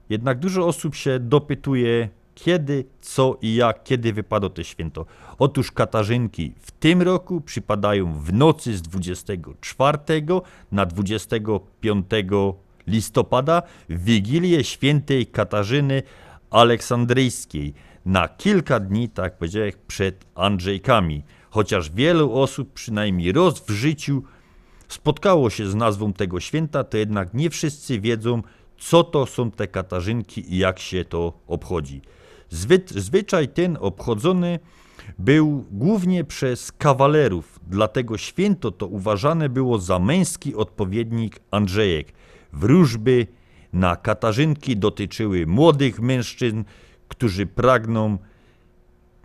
jednak 0.09 0.39
dużo 0.39 0.66
osób 0.66 0.95
się 0.95 1.18
dopytuje, 1.18 2.09
kiedy, 2.45 2.84
co 3.01 3.38
i 3.43 3.55
jak, 3.55 3.84
kiedy 3.84 4.12
wypadło 4.12 4.51
to 4.51 4.62
święto. 4.62 5.07
Otóż 5.38 5.72
Katarzynki 5.72 6.53
w 6.61 6.70
tym 6.70 7.03
roku 7.03 7.40
przypadają 7.40 8.12
w 8.12 8.32
nocy 8.32 8.76
z 8.76 8.82
24 8.82 9.99
na 10.72 10.86
25 10.86 12.07
listopada, 12.86 13.62
w 13.88 14.05
Wigilię 14.05 14.64
Świętej 14.64 15.26
Katarzyny 15.26 16.03
Aleksandryjskiej, 16.51 17.74
na 18.07 18.28
kilka 18.28 18.80
dni, 18.80 19.09
tak 19.09 19.24
jak 19.24 19.38
powiedziałem, 19.38 19.72
przed 19.86 20.24
Andrzejkami. 20.34 21.22
Chociaż 21.51 21.90
wielu 21.90 22.32
osób, 22.32 22.72
przynajmniej 22.72 23.32
raz 23.32 23.61
w 23.61 23.70
życiu, 23.70 24.22
spotkało 24.88 25.51
się 25.51 25.68
z 25.68 25.74
nazwą 25.74 26.12
tego 26.12 26.40
święta, 26.40 26.84
to 26.84 26.97
jednak 26.97 27.34
nie 27.34 27.51
wszyscy 27.51 28.01
wiedzą, 28.01 28.43
co 28.78 29.05
to 29.05 29.26
są 29.26 29.51
te 29.51 29.68
katarzynki 29.68 30.55
i 30.55 30.59
jak 30.59 30.78
się 30.78 31.05
to 31.05 31.32
obchodzi. 31.47 32.03
Zwy, 32.53 32.80
zwyczaj 32.86 33.48
ten 33.48 33.78
obchodzony 33.80 34.59
był 35.18 35.64
głównie 35.70 36.24
przez 36.24 36.72
kawalerów, 36.72 37.61
dlatego 37.66 38.18
święto 38.18 38.70
to 38.70 38.86
uważane 38.86 39.48
było 39.48 39.78
za 39.78 39.98
męski 39.98 40.55
odpowiednik 40.55 41.40
Andrzejek. 41.50 42.12
Wróżby 42.53 43.26
na 43.72 43.96
katarzynki 43.96 44.76
dotyczyły 44.76 45.46
młodych 45.46 46.00
mężczyzn, 46.00 46.64
którzy 47.09 47.46
pragną 47.46 48.18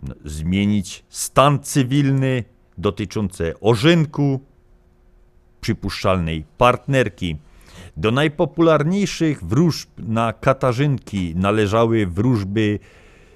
no, 0.02 0.14
zmienić 0.24 1.04
stan 1.08 1.58
cywilny 1.62 2.44
dotyczące 2.78 3.60
ożynku, 3.60 4.40
przypuszczalnej 5.60 6.44
partnerki. 6.58 7.36
Do 7.96 8.10
najpopularniejszych 8.10 9.44
wróżb 9.44 9.88
na 9.98 10.32
katarzynki 10.32 11.34
należały 11.36 12.06
wróżby 12.06 12.78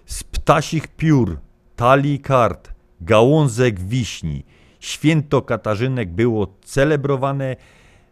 z 0.07 0.25
ptasich 0.25 0.89
piór, 0.89 1.39
talii 1.77 2.19
kart, 2.19 2.73
gałązek 3.01 3.81
wiśni. 3.81 4.45
Święto 4.81 5.43
Katarzynek 5.43 6.11
było 6.11 6.47
celebrowane 6.65 7.57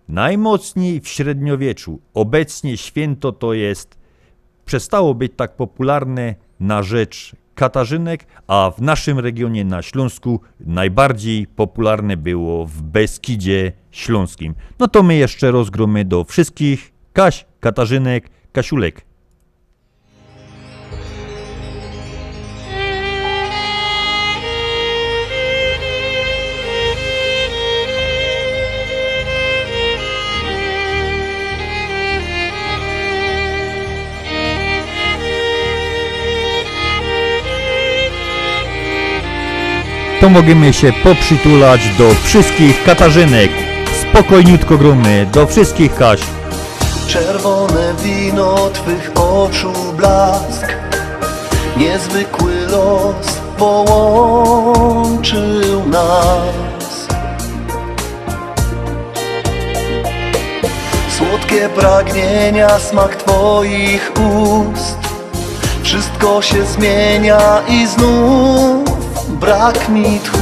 najmocniej 0.08 1.00
w 1.00 1.08
średniowieczu. 1.08 2.00
Obecnie 2.14 2.76
święto 2.76 3.32
to 3.32 3.54
jest 3.54 3.98
przestało 4.64 5.14
być 5.14 5.32
tak 5.36 5.56
popularne 5.56 6.34
na 6.60 6.82
rzecz 6.82 7.32
Katarzynek, 7.54 8.26
a 8.46 8.72
w 8.76 8.82
naszym 8.82 9.18
regionie 9.18 9.64
na 9.64 9.82
Śląsku 9.82 10.40
najbardziej 10.60 11.46
popularne 11.46 12.16
było 12.16 12.66
w 12.66 12.82
Beskidzie 12.82 13.72
Śląskim. 13.90 14.54
No 14.78 14.88
to 14.88 15.02
my 15.02 15.16
jeszcze 15.16 15.50
rozgromy 15.50 16.04
do 16.04 16.24
wszystkich 16.24 16.92
Kaś, 17.12 17.46
Katarzynek, 17.60 18.30
Kasiulek. 18.52 19.09
To 40.20 40.28
możemy 40.28 40.72
się 40.72 40.92
poprzytulać 40.92 41.80
do 41.98 42.14
wszystkich 42.24 42.84
Katarzynek. 42.84 43.50
Spokojniutko 44.02 44.78
gromy, 44.78 45.26
do 45.32 45.46
wszystkich 45.46 45.94
Kaś. 45.94 46.20
Czerwone 47.08 47.94
wino 48.02 48.70
Twych 48.70 49.10
oczu 49.14 49.72
blask 49.96 50.66
Niezwykły 51.76 52.66
los 52.66 53.26
połączył 53.58 55.38
nas 55.86 57.08
Słodkie 61.18 61.68
pragnienia, 61.68 62.78
smak 62.78 63.16
Twoich 63.16 64.12
ust 64.16 64.98
Wszystko 65.82 66.42
się 66.42 66.64
zmienia 66.64 67.62
i 67.68 67.86
znów 67.86 68.99
brak 69.40 69.88
mi 69.88 70.20
tchu. 70.20 70.38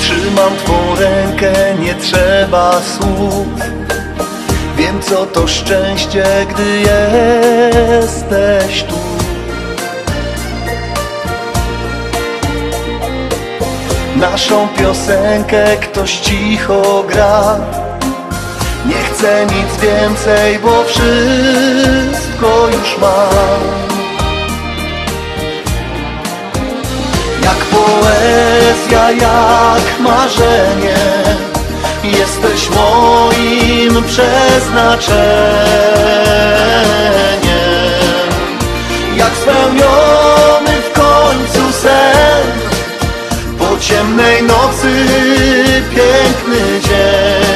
Trzymam 0.00 0.56
Twą 0.64 0.94
rękę, 0.94 1.52
nie 1.80 1.94
trzeba 1.94 2.80
słów. 2.80 3.46
Wiem 4.76 5.02
co 5.02 5.26
to 5.26 5.46
szczęście, 5.46 6.24
gdy 6.50 6.80
jesteś 6.80 8.82
tu. 8.82 8.94
Naszą 14.16 14.68
piosenkę 14.68 15.76
ktoś 15.76 16.20
cicho 16.20 17.04
gra. 17.08 17.56
Nie 18.86 18.94
chcę 18.94 19.46
nic 19.46 19.80
więcej, 19.80 20.58
bo 20.58 20.84
wszystko 20.84 22.68
już 22.72 22.98
mam 22.98 23.83
Jak 27.44 27.56
poezja, 27.56 29.10
jak 29.10 30.00
marzenie 30.00 30.96
Jesteś 32.04 32.70
moim 32.70 34.02
przeznaczeniem. 34.04 35.24
Jak 39.16 39.32
spełniony 39.36 40.82
w 40.82 40.92
końcu 40.92 41.72
sen 41.72 42.52
Po 43.58 43.78
ciemnej 43.78 44.42
nocy 44.42 45.06
piękny 45.94 46.80
dzień 46.80 47.53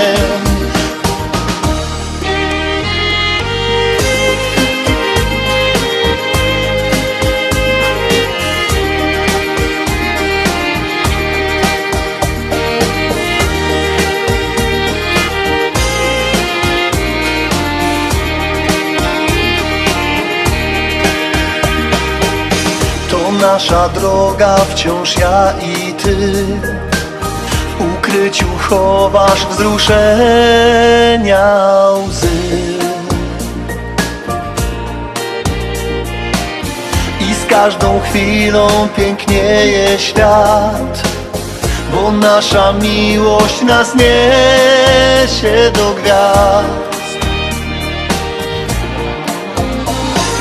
nasza 23.52 23.88
droga, 23.88 24.56
wciąż 24.56 25.16
ja 25.16 25.52
i 25.62 25.92
ty. 25.92 26.16
W 27.78 27.94
ukryciu 27.94 28.46
chowasz 28.58 29.46
wzruszenia 29.46 29.86
łzy. 32.08 32.28
I 37.20 37.34
z 37.34 37.46
każdą 37.46 38.00
chwilą 38.00 38.68
pięknieje 38.96 39.98
świat 39.98 41.02
Bo 41.92 42.12
nasza 42.12 42.72
miłość 42.72 43.62
nas 43.62 43.94
niesie 43.94 45.70
do 45.74 45.90
gwiazd 45.90 46.87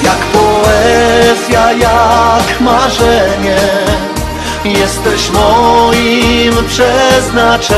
Jak 0.08 0.22
poezja, 0.34 1.72
jak 1.72 2.62
marzenie 2.62 3.58
Jesteś 4.64 5.30
moim 5.30 6.54
przeznaczeniem. 6.68 7.78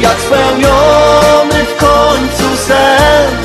Jak 0.00 0.16
spełniony 0.20 1.64
w 1.64 1.76
końcu 1.76 2.56
sen 2.66 3.36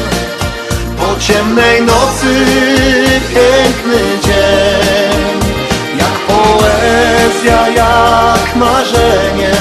Po 1.00 1.20
ciemnej 1.20 1.82
nocy 1.82 2.46
piękny 3.34 4.00
dzień. 4.24 5.40
Jak 5.98 6.20
poezja, 6.28 7.68
jak 7.68 8.56
marzenie 8.56 9.56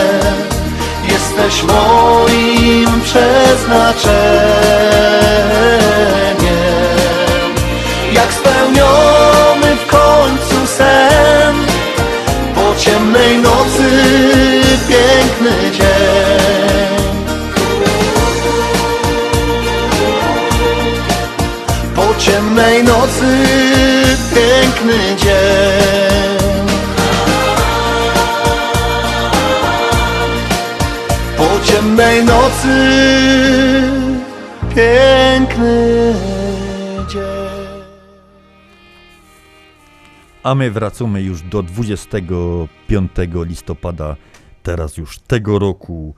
jesteś 1.36 1.62
moim 1.62 3.00
przeznaczeniem. 3.00 4.04
Jak 8.12 8.32
spełniony 8.32 9.76
w 9.76 9.86
końcu 9.86 10.66
sen, 10.66 11.56
po 12.54 12.80
ciemnej 12.80 13.38
nocy 13.38 13.90
piękny 14.88 15.70
dzień. 15.70 15.84
Po 21.96 22.14
ciemnej 22.18 22.84
nocy 22.84 23.46
piękny 24.34 25.16
dzień. 25.16 26.03
Ciemnej 31.84 32.24
nocy 32.24 32.76
piękny 34.74 36.14
dzień. 37.08 37.84
A 40.42 40.54
my 40.54 40.70
wracamy 40.70 41.22
już 41.22 41.42
do 41.42 41.62
25 41.62 43.10
listopada, 43.34 44.16
teraz 44.62 44.96
już 44.96 45.18
tego 45.18 45.58
roku. 45.58 46.14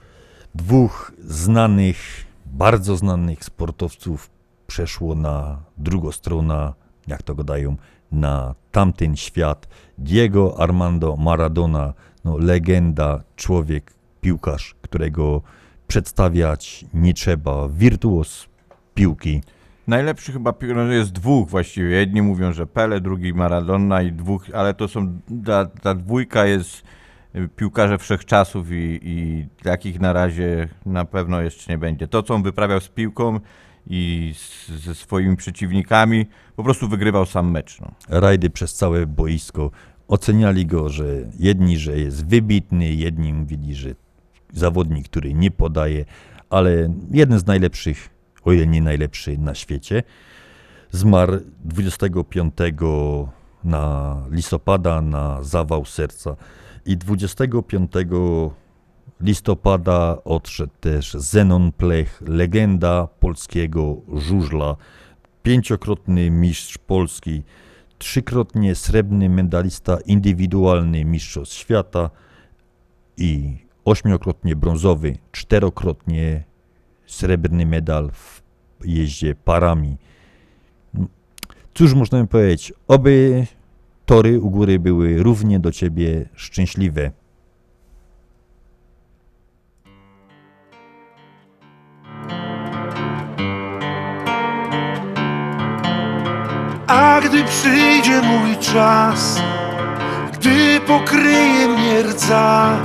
Dwóch 0.55 1.11
znanych, 1.19 2.25
bardzo 2.45 2.97
znanych 2.97 3.43
sportowców 3.43 4.29
przeszło 4.67 5.15
na 5.15 5.61
drugą 5.77 6.11
stronę, 6.11 6.73
jak 7.07 7.23
to 7.23 7.35
gadają, 7.35 7.75
na 8.11 8.55
tamten 8.71 9.15
świat. 9.15 9.67
Diego 9.97 10.59
Armando 10.59 11.15
Maradona, 11.15 11.93
no, 12.25 12.37
legenda, 12.37 13.23
człowiek, 13.35 13.93
piłkarz, 14.21 14.75
którego 14.81 15.41
przedstawiać 15.87 16.85
nie 16.93 17.13
trzeba, 17.13 17.69
wirtuos 17.69 18.47
piłki. 18.93 19.41
Najlepszy 19.87 20.31
chyba 20.31 20.53
no 20.75 20.83
jest 20.83 21.11
dwóch 21.11 21.49
właściwie. 21.49 21.89
Jedni 21.89 22.21
mówią, 22.21 22.53
że 22.53 22.67
Pele, 22.67 23.01
drugi 23.01 23.33
Maradona 23.33 24.01
i 24.01 24.11
dwóch, 24.11 24.45
ale 24.53 24.73
to 24.73 24.87
są, 24.87 25.19
ta, 25.45 25.65
ta 25.65 25.95
dwójka 25.95 26.45
jest 26.45 26.83
y, 27.35 27.49
piłkarze 27.55 27.97
wszechczasów 27.97 28.71
i, 28.71 28.99
i 29.03 29.47
takich 29.63 29.99
na 29.99 30.13
razie 30.13 30.69
na 30.85 31.05
pewno 31.05 31.41
jeszcze 31.41 31.71
nie 31.71 31.77
będzie. 31.77 32.07
To, 32.07 32.23
co 32.23 32.33
on 32.33 32.43
wyprawiał 32.43 32.79
z 32.79 32.89
piłką 32.89 33.39
i 33.87 34.33
z, 34.37 34.69
ze 34.69 34.95
swoimi 34.95 35.37
przeciwnikami, 35.37 36.25
po 36.55 36.63
prostu 36.63 36.87
wygrywał 36.87 37.25
sam 37.25 37.51
mecz. 37.51 37.81
No. 37.81 37.91
rajdy 38.09 38.49
przez 38.49 38.73
całe 38.73 39.05
boisko. 39.05 39.71
Oceniali 40.07 40.65
go, 40.65 40.89
że 40.89 41.05
jedni, 41.39 41.77
że 41.77 41.99
jest 41.99 42.27
wybitny, 42.27 42.93
jedni 42.93 43.33
mówili, 43.33 43.75
że 43.75 43.95
zawodnik, 44.53 45.09
który 45.09 45.33
nie 45.33 45.51
podaje, 45.51 46.05
ale 46.49 46.93
jeden 47.11 47.39
z 47.39 47.45
najlepszych, 47.45 48.09
o 48.43 48.51
ile 48.51 48.67
nie 48.67 48.81
najlepszy 48.81 49.37
na 49.37 49.55
świecie. 49.55 50.03
Zmarł 50.91 51.39
25 51.65 52.53
na 53.63 54.15
listopada 54.31 55.01
na 55.01 55.43
zawał 55.43 55.85
serca 55.85 56.35
i 56.85 56.97
25 56.97 57.91
listopada 59.21 60.17
odszedł 60.25 60.73
też 60.79 61.13
Zenon 61.13 61.71
Plech, 61.71 62.21
legenda 62.27 63.07
polskiego 63.19 64.01
żużla, 64.13 64.75
pięciokrotny 65.43 66.31
mistrz 66.31 66.77
Polski, 66.77 67.43
trzykrotnie 67.97 68.75
srebrny 68.75 69.29
medalista 69.29 69.97
indywidualny 70.05 71.05
mistrzostw 71.05 71.55
świata 71.55 72.09
i 73.17 73.57
ośmiokrotnie 73.87 74.55
brązowy, 74.55 75.17
czterokrotnie 75.31 76.43
srebrny 77.05 77.65
medal 77.65 78.11
w 78.11 78.41
jeździe 78.85 79.35
parami. 79.35 79.97
Cóż 81.73 81.93
możemy 81.93 82.27
powiedzieć? 82.27 82.73
Oby 82.87 83.45
tory 84.05 84.39
u 84.39 84.49
góry 84.49 84.79
były 84.79 85.23
równie 85.23 85.59
do 85.59 85.71
ciebie 85.71 86.29
szczęśliwe. 86.35 87.11
A 96.87 97.21
gdy 97.25 97.43
przyjdzie 97.43 98.21
mój 98.21 98.57
czas, 98.57 99.41
gdy 100.33 100.79
pokryje 100.87 101.67
mnie 101.67 102.03
rdza, 102.03 102.79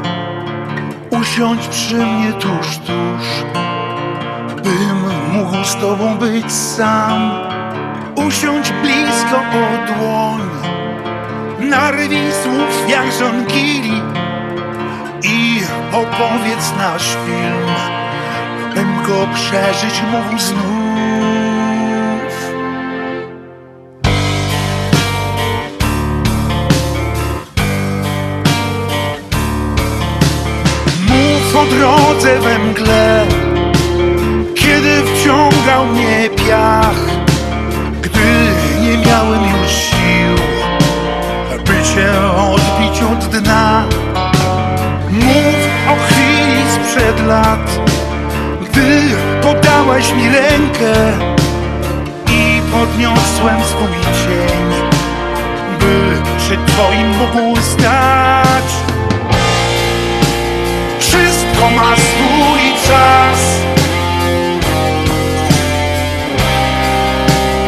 usiądź 1.22 1.68
przy 1.68 1.94
mnie 1.94 2.32
tuż, 2.32 2.78
tuż, 2.78 3.26
bym 4.62 4.98
mógł 5.32 5.64
z 5.64 5.74
tobą 5.76 6.18
być 6.18 6.52
sam. 6.52 7.30
Usiądź 8.14 8.72
blisko 8.82 9.36
o 9.36 9.86
dłoń, 9.86 10.40
narwij 11.60 12.32
słów 12.42 12.88
jak 12.88 13.12
żonkili 13.12 14.02
i 15.22 15.60
opowiedz 15.92 16.72
nasz 16.78 17.16
film, 17.26 17.74
bym 18.74 19.02
go 19.02 19.26
przeżyć 19.34 20.02
mógł 20.12 20.38
znów. 20.38 20.81
Mów 31.52 31.60
o 31.60 31.66
drodze 31.66 32.40
we 32.40 32.58
mgle, 32.58 33.26
kiedy 34.54 35.02
wciągał 35.02 35.86
mnie 35.86 36.30
piach, 36.30 37.00
gdy 38.02 38.52
nie 38.80 38.98
miałem 39.06 39.40
już 39.40 39.72
sił, 39.72 40.36
by 41.58 41.72
cię 41.72 42.10
odbić 42.36 43.02
od 43.02 43.40
dna. 43.40 43.84
Mów 45.10 45.56
o 45.88 45.96
chwili 46.06 46.62
sprzed 46.74 47.26
lat, 47.26 47.80
gdy 48.60 49.00
podałaś 49.42 50.12
mi 50.12 50.28
rękę 50.28 50.94
i 52.28 52.60
podniosłem 52.72 53.60
swój 53.64 54.00
cień, 54.02 54.90
by 55.80 56.22
przy 56.38 56.58
twoim 56.66 57.08
mógł 57.08 57.60
stać. 57.60 58.31
Wszystko 61.62 61.80
ma 61.80 61.96
swój 61.96 62.74
czas. 62.86 63.40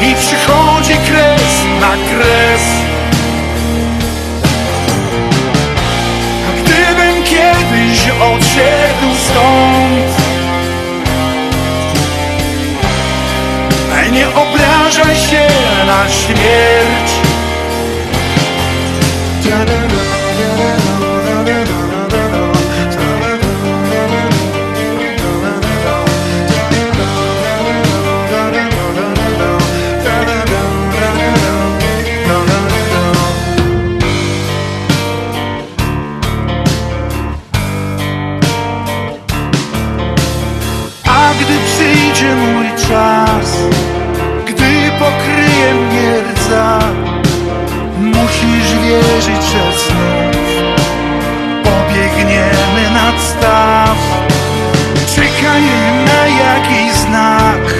I 0.03 0.14
przychodzi 0.14 0.95
kres 0.95 1.64
na 1.80 1.90
kres. 1.90 2.62
A 6.49 6.62
gdybym 6.62 7.22
kiedyś 7.24 8.09
odszedł 8.20 9.14
stąd 9.26 10.24
Nie 14.12 14.28
obrażaj 14.28 15.16
się 15.16 15.49
na 15.86 16.09
śmierć 16.09 17.24
musisz 48.95 49.07
wierzyć, 49.07 49.42
że 49.42 49.78
znów 49.78 50.47
pobiegniemy 51.64 52.90
nad 52.95 53.22
staw. 53.22 53.97
Czekaj 55.14 55.62
na 56.07 56.26
jakiś 56.26 56.92
znak, 56.92 57.74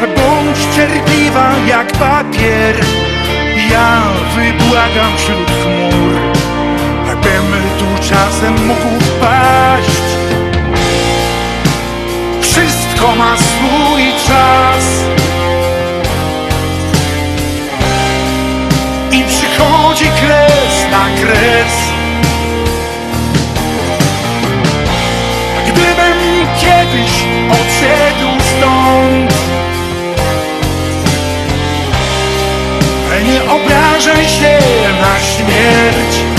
bądź 0.00 0.76
cierpliwa 0.76 1.50
jak 1.68 1.92
papier. 1.92 2.76
Ja 3.70 4.02
wybłagam 4.34 5.16
wśród 5.16 5.50
chmur, 5.62 6.14
bym 7.22 7.62
tu 7.78 8.08
czasem 8.08 8.66
mógł 8.66 9.00
wpaść. 9.00 10.00
Wszystko 12.40 13.16
ma 13.16 13.36
swój 13.36 14.02
czas 14.26 15.19
przychodzi 20.00 20.20
kres 20.20 20.90
na 20.90 21.04
kres. 21.20 21.74
Gdybym 25.66 26.46
kiedyś 26.60 27.24
odszedł 27.50 28.30
stąd 28.40 29.40
Nie 33.24 33.42
obrażaj 33.42 34.28
się 34.28 34.58
na 35.00 35.20
śmierć 35.20 36.29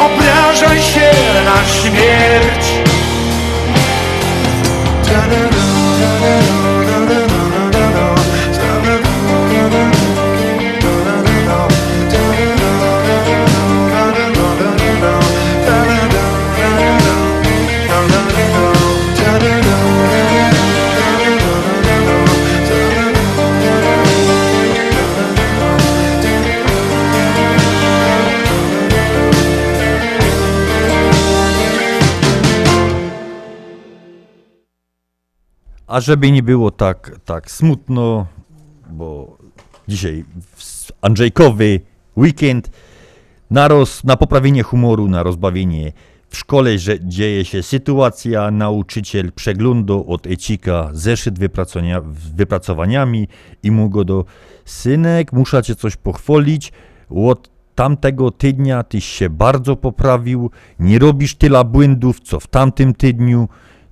obrażaj 0.00 0.82
się 0.82 1.10
na 1.44 1.64
śmierć. 1.66 2.66
Ta 5.04 5.10
-da 5.10 5.50
-da. 5.50 5.57
A 35.98 36.00
żeby 36.00 36.32
nie 36.32 36.42
było 36.42 36.70
tak, 36.70 37.20
tak 37.24 37.50
smutno, 37.50 38.26
bo 38.90 39.36
dzisiaj 39.88 40.24
Andrzejkowy 41.00 41.80
weekend 42.16 42.70
na, 43.50 43.68
roz, 43.68 44.04
na 44.04 44.16
poprawienie 44.16 44.62
humoru, 44.62 45.08
na 45.08 45.22
rozbawienie 45.22 45.92
w 46.28 46.36
szkole, 46.36 46.78
że 46.78 47.00
dzieje 47.00 47.44
się 47.44 47.62
sytuacja, 47.62 48.50
nauczyciel 48.50 49.32
przeglądu 49.32 50.04
od 50.08 50.26
Ecika 50.26 50.90
zeszyt 50.92 51.38
wypracowania, 51.38 52.00
wypracowaniami 52.34 53.28
i 53.62 53.70
mu 53.70 53.90
go 53.90 54.04
do 54.04 54.24
synek, 54.64 55.32
muszę 55.32 55.62
cię 55.62 55.74
coś 55.74 55.96
pochwalić, 55.96 56.72
od 57.10 57.50
tamtego 57.74 58.30
tygodnia 58.30 58.82
tyś 58.82 59.04
się 59.04 59.30
bardzo 59.30 59.76
poprawił, 59.76 60.50
nie 60.80 60.98
robisz 60.98 61.34
tyle 61.34 61.64
błędów, 61.64 62.20
co 62.20 62.40
w 62.40 62.46
tamtym 62.46 62.94
tygodniu, 62.94 63.48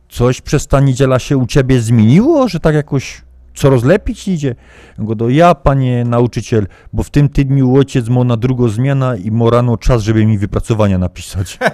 coś 0.08 0.40
przez 0.40 0.66
ta 0.66 0.80
niedziela 0.80 1.18
się 1.18 1.36
u 1.36 1.46
ciebie 1.46 1.80
zmieniło, 1.80 2.48
że 2.48 2.60
tak 2.60 2.74
jakoś 2.74 3.22
coraz 3.54 3.84
lepiej 3.84 4.14
ci 4.14 4.32
idzie? 4.32 4.54
Go 4.98 5.14
do 5.14 5.28
ja, 5.28 5.54
panie 5.54 6.04
nauczyciel, 6.04 6.66
bo 6.92 7.02
w 7.02 7.10
tym 7.10 7.28
tygodniu 7.28 7.76
ojciec 7.76 8.08
mo 8.08 8.24
na 8.24 8.36
drugą 8.36 8.68
zmiana 8.68 9.16
i 9.16 9.30
mo 9.30 9.50
rano 9.50 9.76
czas, 9.76 10.02
żeby 10.02 10.26
mi 10.26 10.38
wypracowania 10.38 10.98
napisać. 10.98 11.58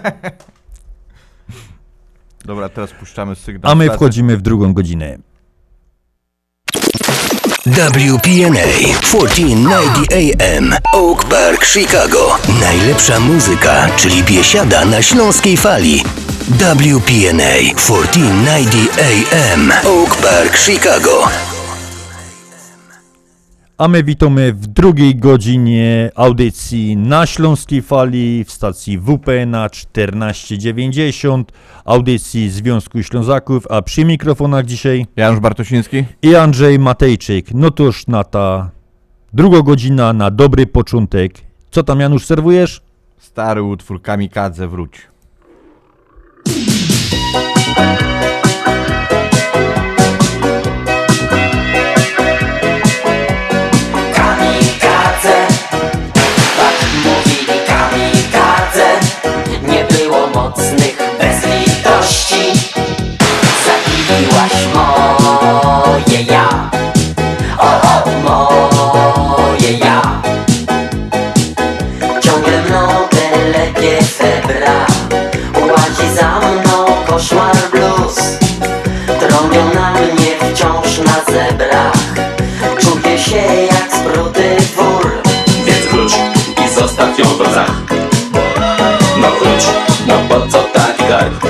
Dobra, 2.44 2.68
teraz 2.68 2.92
puszczamy 2.92 3.34
sygnał. 3.34 3.72
A 3.72 3.74
my 3.74 3.90
wchodzimy 3.90 4.36
w 4.36 4.42
drugą 4.42 4.74
godzinę. 4.74 5.18
WPNA 7.66 8.98
1490 9.00 10.12
AM 10.12 10.74
Oak 10.92 11.24
Park, 11.24 11.64
Chicago. 11.64 12.38
Najlepsza 12.60 13.20
muzyka, 13.20 13.88
czyli 13.96 14.22
biesiada 14.22 14.84
na 14.84 15.02
śląskiej 15.02 15.56
fali. 15.56 16.02
WPNA 16.42 17.74
1490 17.76 18.98
AM 18.98 19.70
Oak 19.86 20.16
Park, 20.16 20.56
Chicago. 20.56 21.28
A 23.78 23.88
my 23.88 24.02
witamy 24.04 24.52
w 24.52 24.66
drugiej 24.66 25.16
godzinie 25.16 26.10
audycji 26.14 26.96
na 26.96 27.26
Śląskiej 27.26 27.82
Fali 27.82 28.44
w 28.44 28.52
stacji 28.52 28.98
WP 28.98 29.46
na 29.46 29.68
1490, 29.68 31.52
audycji 31.84 32.50
Związku 32.50 33.02
Ślązaków, 33.02 33.66
a 33.70 33.82
przy 33.82 34.04
mikrofonach 34.04 34.64
dzisiaj 34.64 35.06
Janusz 35.16 35.40
Bartosiński 35.40 36.04
i 36.22 36.34
Andrzej 36.34 36.78
Matejczyk. 36.78 37.54
No 37.54 37.70
toż 37.70 38.06
na 38.06 38.24
ta 38.24 38.70
druga 39.32 39.62
godzina 39.62 40.12
na 40.12 40.30
dobry 40.30 40.66
początek. 40.66 41.32
Co 41.70 41.82
tam 41.82 42.00
Janusz 42.00 42.26
serwujesz? 42.26 42.80
Stary 43.18 43.62
utwór 43.62 44.02
Kamikadze 44.02 44.68
wróć. 44.68 45.11
Boom. 46.44 46.91
Blues 78.12 78.38
Trąbią 79.20 79.74
na 79.74 79.92
mnie 79.92 80.54
wciąż 80.54 80.98
na 80.98 81.32
zebrach. 81.32 81.92
Czuję 82.80 83.18
się 83.18 83.36
jak 83.70 83.92
spruty 83.92 84.56
wór. 84.76 85.22
Więc 85.64 85.86
wróć 85.86 86.12
i 86.64 86.74
zostaw 86.74 87.18
ją 87.18 87.24
w 87.24 87.40
rozach 87.40 87.82
No 89.16 89.28
wróć, 89.30 89.64
no 90.06 90.14
po 90.28 90.46
co 90.46 90.62
taki 90.62 91.04
garb? 91.08 91.46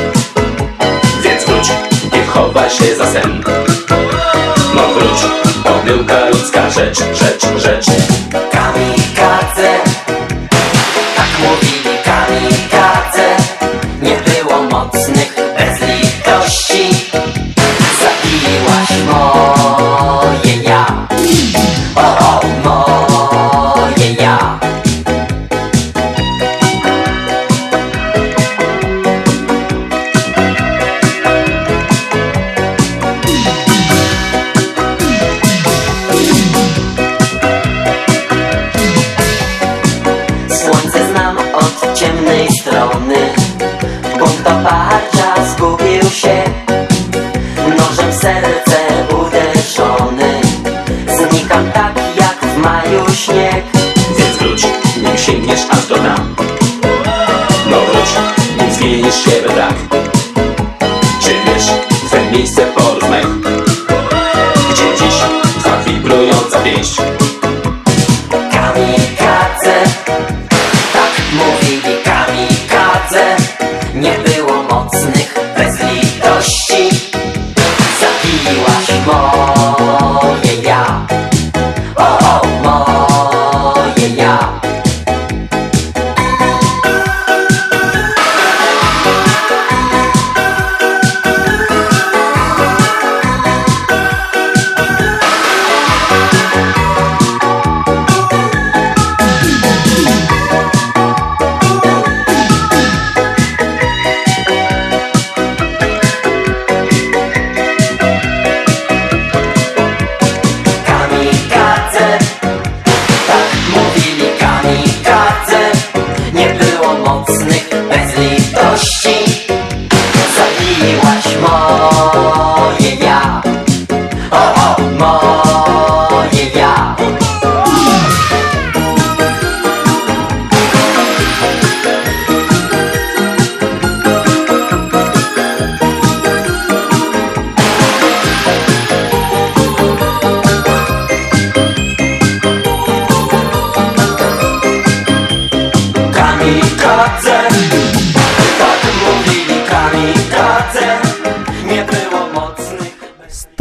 Więc 1.22 1.44
wróć 1.44 1.68
i 2.12 2.26
chowaj 2.26 2.70
się 2.70 2.96
za 2.96 3.12
sen. 3.12 3.44
No 4.74 4.82
wróć, 4.88 5.20
pomyłka 5.64 6.28
ludzka 6.28 6.70
rzecz, 6.70 6.98
rzecz, 6.98 7.46
rzecz. 7.56 7.86
Kamikadze. 8.52 9.70
Tak 11.16 11.28
mówili 11.42 11.98
kamikadze. 12.04 13.36
Nie 14.02 14.16
było 14.16 14.62
mocnych 14.62 15.51
bez 16.52 16.91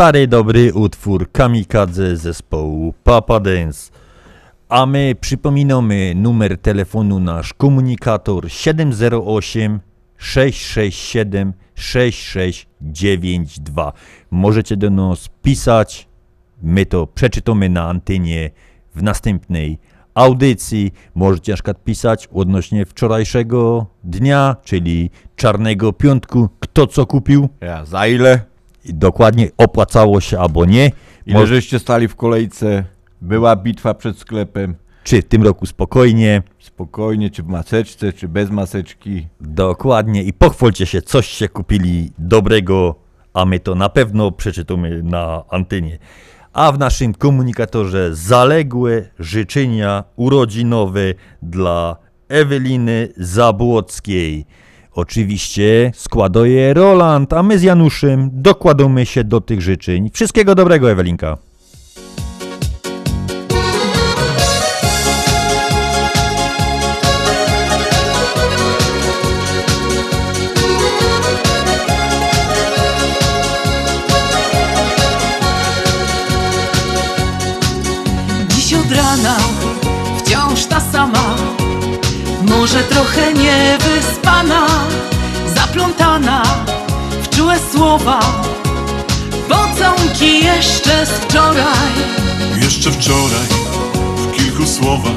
Stary 0.01 0.27
dobry 0.27 0.73
utwór 0.73 1.31
Kamikadze 1.31 2.17
zespołu 2.17 2.93
Papa 3.03 3.39
Dance. 3.39 3.91
A 4.69 4.85
my 4.85 5.15
przypominamy 5.21 6.13
numer 6.15 6.57
telefonu 6.57 7.19
nasz 7.19 7.53
komunikator 7.53 8.51
708 8.51 9.79
667 10.17 11.53
6692. 11.75 13.93
Możecie 14.31 14.77
do 14.77 14.89
nas 14.89 15.29
pisać. 15.41 16.07
My 16.61 16.85
to 16.85 17.07
przeczytamy 17.07 17.69
na 17.69 17.89
antenie 17.89 18.49
w 18.95 19.03
następnej 19.03 19.79
audycji. 20.13 20.93
Możecie 21.15 21.51
na 21.51 21.55
przykład 21.55 21.83
pisać 21.83 22.29
odnośnie 22.33 22.85
wczorajszego 22.85 23.85
dnia, 24.03 24.55
czyli 24.63 25.09
czarnego 25.35 25.93
piątku, 25.93 26.49
kto 26.59 26.87
co 26.87 27.05
kupił. 27.05 27.49
Ja, 27.61 27.85
za 27.85 28.07
ile? 28.07 28.50
Dokładnie 28.85 29.49
opłacało 29.57 30.21
się 30.21 30.39
albo 30.39 30.65
nie. 30.65 30.91
Ile 31.25 31.39
Mo- 31.39 31.45
żeście 31.45 31.79
stali 31.79 32.07
w 32.07 32.15
kolejce? 32.15 32.83
Była 33.21 33.55
bitwa 33.55 33.93
przed 33.93 34.17
sklepem? 34.17 34.75
Czy 35.03 35.21
w 35.21 35.25
tym 35.25 35.43
roku 35.43 35.65
spokojnie? 35.65 36.43
Spokojnie, 36.59 37.29
czy 37.29 37.43
w 37.43 37.47
maseczce, 37.47 38.13
czy 38.13 38.27
bez 38.27 38.49
maseczki? 38.49 39.27
Dokładnie. 39.41 40.23
I 40.23 40.33
pochwalcie 40.33 40.85
się, 40.85 41.01
coś 41.01 41.27
się 41.27 41.49
kupili 41.49 42.11
dobrego, 42.17 42.95
a 43.33 43.45
my 43.45 43.59
to 43.59 43.75
na 43.75 43.89
pewno 43.89 44.31
przeczytamy 44.31 45.03
na 45.03 45.43
antenie. 45.49 45.97
A 46.53 46.71
w 46.71 46.79
naszym 46.79 47.13
komunikatorze 47.13 48.15
zaległe 48.15 49.09
życzenia 49.19 50.03
urodzinowe 50.15 51.13
dla 51.41 51.95
Eweliny 52.29 53.09
Zabłockiej. 53.17 54.45
Oczywiście 54.93 55.91
składa 55.95 56.47
je 56.47 56.73
Roland, 56.73 57.33
a 57.33 57.43
my 57.43 57.59
z 57.59 57.63
Januszem 57.63 58.29
dokładamy 58.33 59.05
się 59.05 59.23
do 59.23 59.41
tych 59.41 59.61
życzeń. 59.61 60.09
Wszystkiego 60.13 60.55
dobrego, 60.55 60.91
Ewelinka. 60.91 61.37
Dziś 78.49 78.73
od 78.73 78.91
rana 78.91 79.37
wciąż 80.17 80.65
ta 80.65 80.79
sama 80.79 81.35
Może 82.49 82.83
trochę 82.83 83.33
niewyspana 83.33 83.40
Zaplątana 85.91 86.43
w 87.23 87.29
czułe 87.29 87.55
słowa 87.71 88.19
Pocałunki 89.49 90.45
jeszcze 90.45 91.05
z 91.05 91.09
wczoraj. 91.09 91.91
Jeszcze 92.61 92.91
wczoraj 92.91 93.47
w 94.17 94.35
kilku 94.35 94.65
słowach 94.65 95.13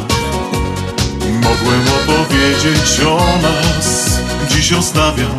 Mogłem 1.20 1.82
opowiedzieć 2.02 3.00
o 3.08 3.18
nas. 3.42 4.18
Dziś 4.50 4.72
ostawiam 4.72 5.38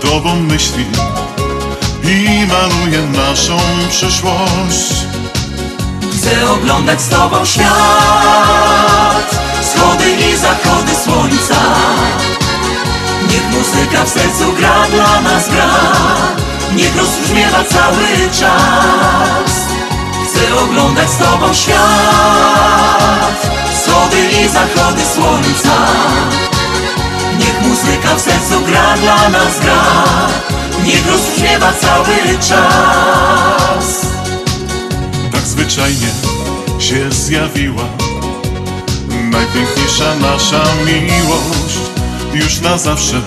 Tobą 0.00 0.36
myśli 0.36 0.84
I 2.04 2.46
maluję 2.46 3.02
naszą 3.02 3.56
przyszłość. 3.90 4.94
Chcę 6.12 6.50
oglądać 6.50 7.00
z 7.00 7.08
tobą 7.08 7.44
świat 7.44 9.30
Wschody 9.62 10.04
i 10.10 10.36
zachody 10.36 10.92
słońca 11.04 11.31
cały 17.64 18.30
czas. 18.40 19.52
Chcę 20.26 20.56
oglądać 20.64 21.10
z 21.10 21.16
tobą 21.16 21.54
świat. 21.54 23.48
Wschody 23.74 24.16
i 24.42 24.48
zachody 24.48 25.02
słońca. 25.14 25.76
Niech 27.38 27.62
muzyka 27.62 28.14
w 28.16 28.20
sercu 28.20 28.60
gra 28.66 28.96
dla 28.96 29.28
nas 29.28 29.60
gra. 29.60 29.82
Niech 30.84 31.06
rozbrzmiewa 31.06 31.72
cały 31.72 32.38
czas. 32.48 34.06
Tak 35.32 35.40
zwyczajnie 35.40 36.08
się 36.78 37.12
zjawiła 37.12 37.84
Najpiękniejsza 39.32 40.14
nasza 40.20 40.64
miłość. 40.84 41.78
Już 42.34 42.60
na 42.60 42.78
zawsze 42.78 43.20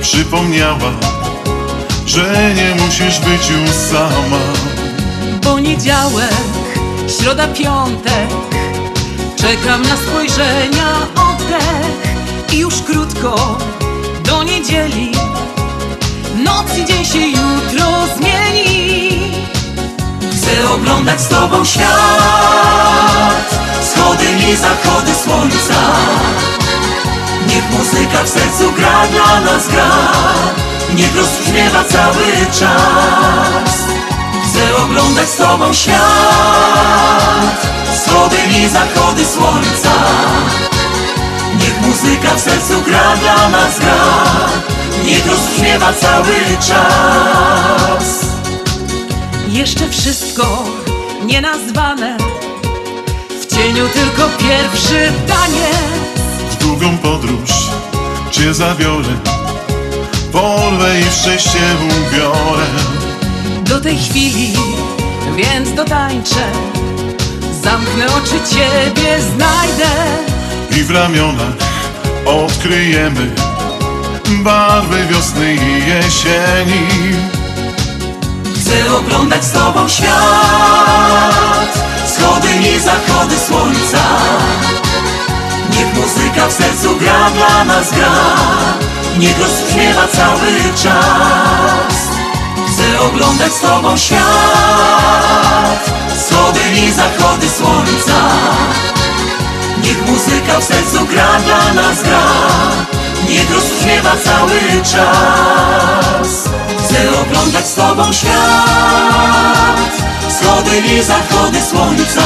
przypomniała 0.00 0.92
Że 2.08 2.54
nie 2.54 2.74
musisz 2.74 3.20
być 3.20 3.50
już 3.50 3.70
sama. 3.70 4.40
Poniedziałek, 5.42 6.34
środa, 7.20 7.46
piątek 7.48 8.28
Czekam 9.36 9.82
na 9.82 9.96
spojrzenia, 9.96 10.92
oddech. 11.14 12.52
I 12.52 12.58
już 12.58 12.74
krótko 12.82 13.58
do 14.24 14.42
niedzieli 14.42 15.12
Noc 16.44 16.78
i 16.78 16.84
dzień 16.84 17.04
się 17.04 17.18
jutro 17.18 17.86
zmieni. 18.16 19.32
Chcę 20.32 20.70
oglądać 20.74 21.20
z 21.20 21.28
tobą 21.28 21.64
świat 21.64 21.88
Wschody 23.82 24.24
i 24.52 24.56
zachody 24.56 25.12
słońca. 25.24 25.82
Niech 27.48 27.70
muzyka 27.70 28.24
w 28.24 28.28
sercu 28.28 28.72
gra 28.72 29.06
dla 29.06 29.40
nas 29.40 29.68
gra 29.68 30.67
Niech 30.94 31.16
rozbrzmiewa 31.16 31.84
cały 31.84 32.46
czas. 32.60 33.78
Chcę 34.44 34.76
oglądać 34.84 35.28
z 35.28 35.36
tobą 35.36 35.72
świat. 35.72 37.66
Wschody 37.94 38.36
i 38.58 38.68
zachody 38.68 39.24
słońca. 39.24 39.92
Niech 41.60 41.80
muzyka 41.80 42.34
w 42.34 42.40
sercu 42.40 42.82
gra 42.86 43.16
dla 43.16 43.48
nas 43.48 43.78
gra. 43.78 43.94
Niech 45.04 45.26
rozbrzmiewa 45.26 45.92
cały 45.92 46.34
czas. 46.68 48.26
Jeszcze 49.48 49.88
wszystko 49.88 50.64
nienazwane. 51.24 52.16
W 53.42 53.46
cieniu 53.56 53.88
tylko 53.88 54.28
pierwszy 54.38 55.12
taniec. 55.28 56.20
W 56.50 56.56
długą 56.56 56.98
podróż 56.98 57.50
Cię 58.30 58.54
zabiorę 58.54 59.08
Porwę 60.32 61.00
i 61.00 61.04
w 61.04 61.14
szczęście 61.14 61.58
ubiorę. 61.84 62.66
Do 63.62 63.80
tej 63.80 63.98
chwili, 63.98 64.52
więc 65.36 65.74
dotańczę. 65.74 66.52
Zamknę 67.62 68.06
oczy, 68.06 68.54
ciebie 68.54 69.18
znajdę. 69.20 69.90
I 70.76 70.82
w 70.82 70.90
ramionach 70.90 71.54
odkryjemy 72.26 73.30
Barwy 74.28 75.06
wiosny 75.06 75.54
i 75.54 75.88
jesieni. 75.88 76.86
Chcę 78.56 78.96
oglądać 78.96 79.44
z 79.44 79.52
tobą 79.52 79.88
świat. 79.88 80.08
Wschody 82.06 82.48
i 82.74 82.80
zachody 82.80 83.34
słońca. 83.46 84.04
Niech 85.70 85.94
muzyka 85.94 86.48
w 86.48 86.52
sercu 86.52 86.96
gra 86.96 87.30
dla 87.30 87.64
nas 87.64 87.90
gra 87.92 88.87
Niech 89.16 89.38
rozbrzmiewa 89.40 90.08
cały 90.08 90.74
czas. 90.82 91.94
Chcę 92.68 93.00
oglądać 93.00 93.52
z 93.52 93.60
tobą 93.60 93.96
świat. 93.96 95.90
Wschody 96.16 96.60
i 96.74 96.92
zachody 96.92 97.48
słońca. 97.48 98.18
Niech 99.82 100.06
muzyka 100.06 100.60
w 100.60 100.64
sercu 100.64 101.06
gra 101.06 101.28
dla 101.46 101.82
nas 101.82 102.02
gra. 102.02 102.22
Niech 103.28 103.54
rozbrzmiewa 103.54 104.10
cały 104.24 104.60
czas. 104.82 106.48
Chcę 106.84 107.20
oglądać 107.20 107.66
z 107.68 107.74
tobą 107.74 108.12
świat. 108.12 109.92
Wschody 110.28 110.78
i 110.78 111.02
zachody 111.02 111.62
słońca. 111.70 112.22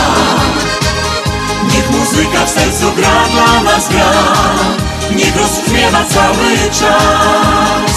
Niech 1.72 1.90
muzyka 1.90 2.46
w 2.46 2.50
sercu 2.50 2.92
gra 2.96 3.24
dla 3.32 3.62
nas 3.72 3.88
gra 3.88 4.12
Niech 5.16 5.36
rozbrzmiewa 5.36 6.04
cały 6.04 6.56
czas. 6.80 7.92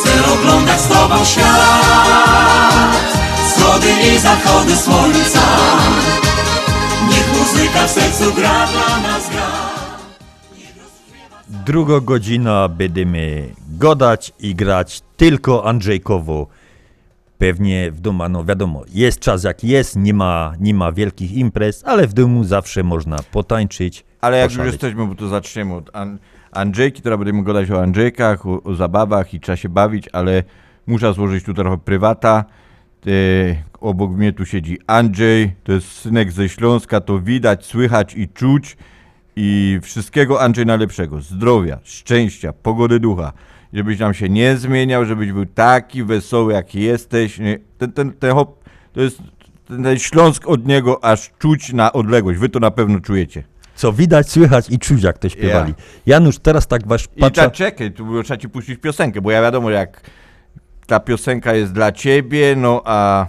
Chcę 0.00 0.32
oglądać 0.32 0.80
z 0.80 0.88
tobą 0.88 1.24
świat. 1.24 2.96
Wschody 3.46 3.88
i 4.14 4.18
zachody 4.18 4.76
słońca. 4.76 5.40
Niech 7.10 7.28
muzyka 7.38 7.86
w 7.86 7.90
sercu 7.90 8.32
gra 8.34 8.66
dla 8.66 9.00
nas 9.00 9.30
gra. 9.30 9.72
Druga 11.48 12.00
godzina 12.00 12.68
będziemy 12.68 13.48
godać 13.68 14.32
i 14.40 14.54
grać 14.54 15.02
tylko 15.16 15.66
Andrzejkowo. 15.66 16.46
Pewnie 17.38 17.90
w 17.92 18.00
domu, 18.00 18.28
no 18.28 18.44
wiadomo, 18.44 18.82
jest 18.94 19.20
czas 19.20 19.44
jak 19.44 19.64
jest, 19.64 19.96
nie 19.96 20.14
ma, 20.14 20.52
nie 20.60 20.74
ma 20.74 20.92
wielkich 20.92 21.32
imprez, 21.32 21.82
ale 21.86 22.06
w 22.06 22.12
domu 22.12 22.44
zawsze 22.44 22.82
można 22.82 23.16
potańczyć. 23.32 24.04
Ale 24.20 24.38
jak 24.38 24.52
już 24.52 24.66
jesteśmy, 24.66 25.06
bo 25.06 25.14
to 25.14 25.28
zaczniemy 25.28 25.74
od 25.74 25.96
An- 25.96 26.18
Andrzejki, 26.52 27.02
teraz 27.02 27.18
będziemy 27.18 27.44
gadać 27.44 27.70
o 27.70 27.82
Andrzejkach, 27.82 28.46
o, 28.46 28.62
o 28.62 28.74
zabawach 28.74 29.34
i 29.34 29.40
trzeba 29.40 29.56
się 29.56 29.68
bawić, 29.68 30.08
ale 30.12 30.42
muszę 30.86 31.14
złożyć 31.14 31.44
tu 31.44 31.54
trochę 31.54 31.78
prywata. 31.78 32.44
Obok 33.80 34.10
mnie 34.10 34.32
tu 34.32 34.46
siedzi 34.46 34.78
Andrzej, 34.86 35.52
to 35.64 35.72
jest 35.72 35.92
synek 35.92 36.32
ze 36.32 36.48
Śląska, 36.48 37.00
to 37.00 37.20
widać, 37.20 37.66
słychać 37.66 38.14
i 38.14 38.28
czuć. 38.28 38.76
I 39.36 39.78
wszystkiego 39.82 40.42
Andrzej 40.42 40.66
najlepszego, 40.66 41.20
zdrowia, 41.20 41.78
szczęścia, 41.82 42.52
pogody 42.52 43.00
ducha. 43.00 43.32
Żebyś 43.72 43.98
nam 43.98 44.14
się 44.14 44.28
nie 44.28 44.56
zmieniał, 44.56 45.04
żebyś 45.04 45.32
był 45.32 45.46
taki 45.46 46.04
wesoły, 46.04 46.52
jaki 46.52 46.80
jesteś. 46.80 47.38
Ten, 47.78 47.92
ten, 47.92 48.12
ten 48.12 48.32
hop, 48.32 48.64
to 48.92 49.00
jest 49.00 49.22
ten, 49.68 49.82
ten 49.82 49.98
Śląsk 49.98 50.48
od 50.48 50.66
niego 50.66 51.04
aż 51.04 51.30
czuć 51.38 51.72
na 51.72 51.92
odległość. 51.92 52.38
Wy 52.38 52.48
to 52.48 52.60
na 52.60 52.70
pewno 52.70 53.00
czujecie. 53.00 53.44
Co 53.74 53.92
widać, 53.92 54.30
słychać 54.30 54.70
i 54.70 54.78
czuć, 54.78 55.02
jak 55.02 55.18
to 55.18 55.28
śpiewali. 55.28 55.74
Janusz, 56.06 56.38
teraz 56.38 56.66
tak 56.66 56.86
wasz 56.86 57.04
I 57.16 57.20
patrzę... 57.20 57.42
tak 57.42 57.52
czekaj, 57.52 57.92
tu 57.92 58.06
było- 58.06 58.22
trzeba 58.22 58.38
ci 58.38 58.48
puścić 58.48 58.80
piosenkę, 58.80 59.20
bo 59.20 59.30
ja 59.30 59.42
wiadomo, 59.42 59.70
jak 59.70 60.00
ta 60.86 61.00
piosenka 61.00 61.54
jest 61.54 61.72
dla 61.72 61.92
ciebie, 61.92 62.54
no 62.56 62.82
a, 62.84 63.26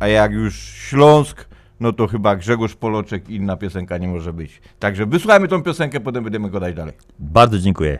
a 0.00 0.06
jak 0.08 0.32
już 0.32 0.58
Śląsk, 0.58 1.48
no 1.80 1.92
to 1.92 2.06
chyba 2.06 2.36
Grzegorz 2.36 2.74
Poloczek 2.74 3.30
inna 3.30 3.56
piosenka 3.56 3.98
nie 3.98 4.08
może 4.08 4.32
być. 4.32 4.60
Także 4.78 5.06
wysłuchajmy 5.06 5.48
tą 5.48 5.62
piosenkę, 5.62 6.00
potem 6.00 6.24
będziemy 6.24 6.50
gadać 6.50 6.74
dalej. 6.74 6.94
Bardzo 7.18 7.58
dziękuję. 7.58 7.98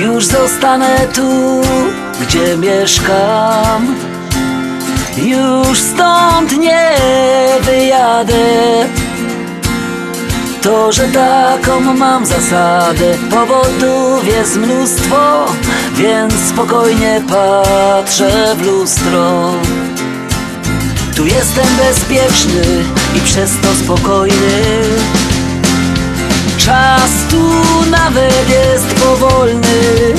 Już 0.00 0.26
zostanę 0.26 0.98
tu, 1.14 1.60
gdzie 2.20 2.56
mieszkam. 2.56 3.96
Już 5.16 5.78
stąd 5.78 6.58
nie 6.58 6.96
wyjadę. 7.60 8.34
To, 10.62 10.92
że 10.92 11.08
taką 11.08 11.80
mam 11.80 12.26
zasadę 12.26 13.14
Powodów 13.30 14.26
jest 14.26 14.56
mnóstwo 14.56 15.46
Więc 15.96 16.34
spokojnie 16.34 17.22
patrzę 17.28 18.56
w 18.56 18.66
lustro. 18.66 19.52
Tu 21.16 21.26
jestem 21.26 21.66
bezpieczny 21.76 22.84
i 23.16 23.20
przez 23.20 23.50
to 23.62 23.84
spokojny 23.84 24.82
Czas 26.64 27.10
tu 27.30 27.50
nawet 27.90 28.48
jest 28.48 28.86
powolny. 28.86 30.14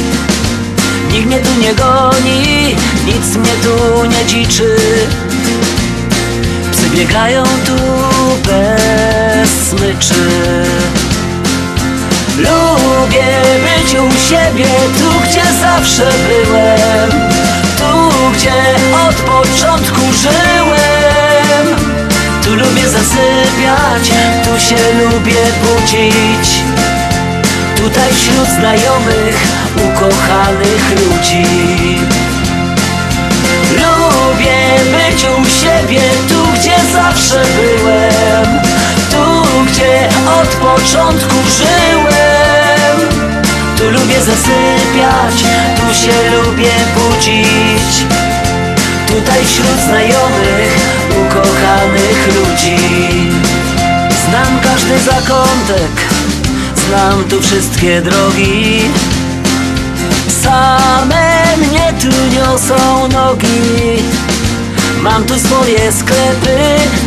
Nikt 1.12 1.26
mnie 1.26 1.40
tu 1.40 1.50
nie 1.62 1.74
goni, 1.74 2.76
nic 3.06 3.36
mnie 3.36 3.52
tu 3.64 4.06
nie 4.06 4.26
dziczy. 4.26 4.76
Psy 6.72 6.90
biegają 6.90 7.44
tu 7.44 7.76
bez 8.46 9.50
smyczy. 9.70 10.30
Lubię 12.38 13.42
być 13.64 13.94
u 13.94 14.30
siebie, 14.30 14.66
tu 15.00 15.30
gdzie 15.30 15.44
zawsze 15.62 16.12
byłem. 16.28 17.12
Tu 17.78 18.10
gdzie 18.34 18.54
od 19.08 19.16
początku 19.16 20.02
żyłem 20.22 21.83
tu 22.44 22.56
lubię 22.56 22.90
zasypiać, 22.90 24.12
tu 24.44 24.60
się 24.60 24.76
lubię 25.04 25.44
budzić. 25.64 26.64
Tutaj 27.76 28.14
wśród 28.14 28.48
znajomych, 28.48 29.48
ukochanych 29.76 30.90
ludzi. 30.92 31.46
Lubię 33.72 34.60
być 34.92 35.24
u 35.24 35.46
siebie, 35.62 36.02
tu 36.30 36.60
gdzie 36.60 36.76
zawsze 36.94 37.42
byłem. 37.56 38.60
Tu 39.12 39.48
gdzie 39.66 40.10
od 40.42 40.48
początku 40.48 41.36
żyłem. 41.58 43.10
Tu 43.78 43.84
lubię 43.84 44.22
zasypiać, 44.22 45.44
tu 45.78 45.94
się 45.94 46.30
lubię 46.32 46.72
budzić 46.96 48.23
Tutaj 49.08 49.46
wśród 49.46 49.80
znajomych, 49.86 50.78
ukochanych 51.12 52.28
ludzi. 52.36 52.78
Znam 54.30 54.60
każdy 54.64 55.00
zakątek, 55.00 55.92
znam 56.88 57.24
tu 57.24 57.42
wszystkie 57.42 58.02
drogi. 58.02 58.82
Same 60.44 61.58
mnie 61.58 61.94
tu 62.02 62.36
niosą 62.36 63.08
nogi. 63.08 64.04
Mam 65.02 65.24
tu 65.24 65.40
swoje 65.40 65.92
sklepy 65.92 66.58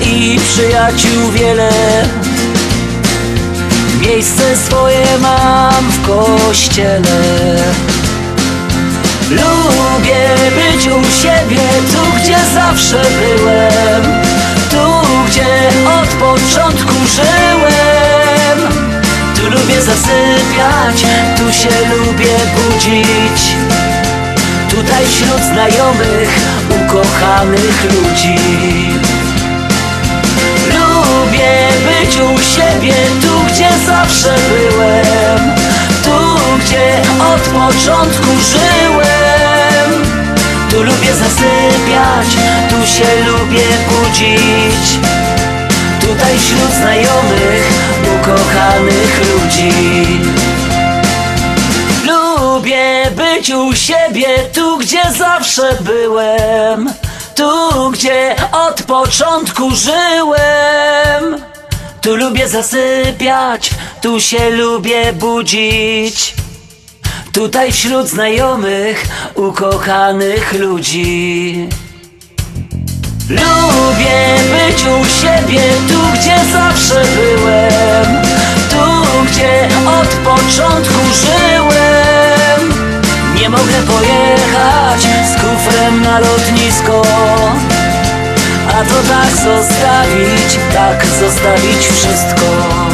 i 0.03 0.41
przyjaciół 0.49 1.31
wiele. 1.33 1.71
Miejsce 4.01 4.57
swoje 4.57 5.07
mam 5.23 5.91
w 5.91 6.07
kościele 6.07 7.57
Lubię 9.31 10.29
być 10.57 10.87
u 10.87 11.23
siebie, 11.23 11.63
tu 11.93 12.21
gdzie 12.21 12.37
zawsze 12.55 13.03
byłem. 13.03 14.23
Tu 14.71 15.07
gdzie 15.27 15.69
od 16.01 16.09
początku 16.09 16.95
żyłem. 17.15 18.73
Tu 19.37 19.51
lubię 19.51 19.83
zasypiać, 19.83 21.07
tu 21.37 21.53
się 21.53 21.69
lubię 21.97 22.37
budzić. 22.57 23.57
Tutaj 24.71 25.07
wśród 25.07 25.43
znajomych, 25.43 26.41
ukochanych 26.71 27.85
ludzi. 27.85 28.39
Lubię 30.67 31.69
być 31.87 32.17
u 32.17 32.43
siebie, 32.55 32.95
tu 33.23 33.55
gdzie 33.55 33.69
zawsze 33.87 34.35
byłem 34.49 35.57
gdzie 36.59 37.03
od 37.35 37.41
początku 37.41 38.27
żyłem. 38.51 40.05
Tu 40.71 40.83
lubię 40.83 41.15
zasypiać, 41.15 42.27
tu 42.71 42.87
się 42.87 43.25
lubię 43.25 43.67
budzić. 43.89 44.99
Tutaj 46.01 46.39
wśród 46.39 46.73
znajomych, 46.73 47.73
ukochanych 48.21 49.21
ludzi. 49.21 50.21
Lubię 52.07 53.11
być 53.17 53.51
u 53.51 53.75
siebie, 53.75 54.27
tu 54.55 54.79
gdzie 54.79 55.03
zawsze 55.19 55.77
byłem. 55.81 56.91
Tu 57.35 57.91
gdzie 57.91 58.35
od 58.53 58.83
początku 58.83 59.71
żyłem. 59.71 61.43
Tu 62.01 62.17
lubię 62.17 62.49
zasypiać, 62.49 63.71
tu 64.03 64.21
się 64.21 64.51
lubię 64.51 65.13
budzić 65.13 66.36
Tutaj 67.37 67.73
wśród 67.73 68.09
znajomych, 68.09 69.07
ukochanych 69.35 70.53
ludzi. 70.53 71.69
Lubię 73.31 74.37
być 74.53 74.83
u 74.83 75.05
siebie, 75.21 75.61
tu 75.89 76.19
gdzie 76.19 76.37
zawsze 76.53 76.95
byłem. 76.95 78.23
Tu 78.71 79.27
gdzie 79.27 79.69
od 80.01 80.09
początku 80.09 81.01
żyłem. 81.21 82.75
Nie 83.35 83.51
mogę 83.51 83.83
pojechać 83.87 85.01
z 85.03 85.35
kufrem 85.35 86.03
na 86.03 86.21
lotnisko. 86.21 87.03
A 88.69 88.85
to 88.85 88.95
tak 89.09 89.31
zostawić, 89.31 90.59
tak 90.75 91.07
zostawić 91.07 91.87
wszystko 91.87 92.86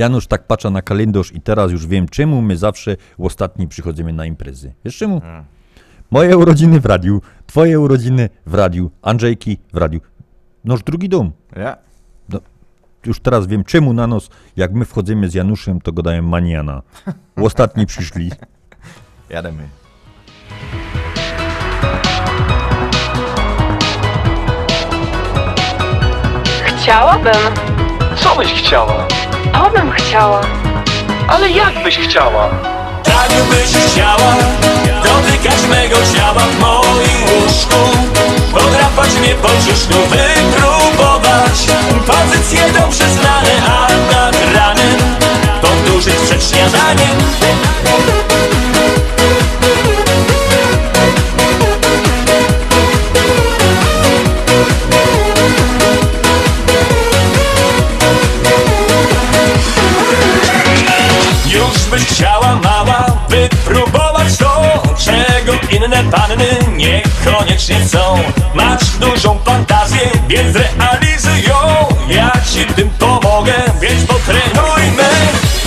Janusz 0.00 0.26
tak 0.26 0.46
patrzę 0.46 0.70
na 0.70 0.82
kalendarz 0.82 1.32
i 1.32 1.40
teraz 1.40 1.72
już 1.72 1.86
wiem, 1.86 2.08
czemu 2.08 2.42
my 2.42 2.56
zawsze 2.56 2.96
w 3.18 3.24
ostatni 3.24 3.68
przychodzimy 3.68 4.12
na 4.12 4.26
imprezy. 4.26 4.74
Wiesz 4.84 4.96
czemu? 4.96 5.20
Moje 6.10 6.36
urodziny 6.36 6.80
w 6.80 6.86
radiu, 6.86 7.22
twoje 7.46 7.80
urodziny 7.80 8.28
w 8.46 8.54
radiu, 8.54 8.90
Andrzejki 9.02 9.58
w 9.72 9.76
radiu. 9.76 10.00
Noż 10.64 10.82
drugi 10.82 11.08
dom. 11.08 11.32
Ja. 11.56 11.76
No, 12.28 12.40
już 13.06 13.20
teraz 13.20 13.46
wiem, 13.46 13.64
czemu 13.64 13.92
na 13.92 14.06
nos, 14.06 14.30
jak 14.56 14.72
my 14.72 14.84
wchodzimy 14.84 15.28
z 15.28 15.34
Januszem, 15.34 15.80
to 15.80 15.92
gadają 15.92 16.22
maniana. 16.22 16.82
W 17.36 17.42
ostatni 17.42 17.86
przyszli. 17.86 18.30
Jademy. 19.30 19.68
Chciałabym. 26.66 27.54
Co 28.16 28.36
byś 28.36 28.52
chciała? 28.52 29.08
To 29.52 29.70
bym 29.70 29.92
chciała. 29.92 30.40
Ale 31.28 31.50
jak 31.50 31.82
byś 31.82 31.98
chciała? 31.98 32.48
Tak 33.02 33.30
byś 33.50 33.92
chciała 33.92 34.34
Dotykać 35.04 35.68
mego 35.70 35.96
ciała 36.14 36.40
w 36.40 36.60
moim 36.60 37.42
łóżku 37.42 37.98
Podrapać 38.52 39.10
mnie 39.20 39.34
po 39.34 39.48
brzuszku 39.48 39.94
Wypróbować 40.10 41.66
Pozycje 42.06 42.60
dobrze 42.80 43.04
znane 43.08 43.50
A 43.68 43.88
nad 44.12 44.36
ranem 44.54 44.96
Powtórzyć 45.62 46.14
przed 46.14 46.44
śniadaniem 46.44 47.16
chciała 62.04 62.56
mała 62.56 63.06
wypróbować 63.28 64.36
to 64.36 64.50
Czego 65.04 65.52
inne 65.70 66.04
panny 66.04 66.46
niekoniecznie 66.76 67.80
chcą. 67.80 68.18
Masz 68.54 68.90
dużą 68.90 69.38
fantazję, 69.44 70.00
więc 70.28 70.56
realizuj 70.56 71.42
ją. 71.42 71.86
Ja 72.08 72.32
ci 72.52 72.64
w 72.64 72.74
tym 72.74 72.90
pomogę, 72.90 73.54
więc 73.80 74.04
potrenujmy 74.04 75.08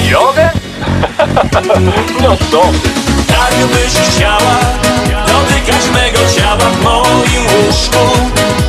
Jogę? 0.09 0.49
No 2.21 2.37
to 2.51 2.61
Tak 3.27 3.53
byś 3.53 3.93
chciała 3.93 4.59
dotykać 5.27 5.89
mego 5.93 6.19
ciała 6.35 6.69
w 6.71 6.83
moim 6.83 7.43
łóżku. 7.45 8.17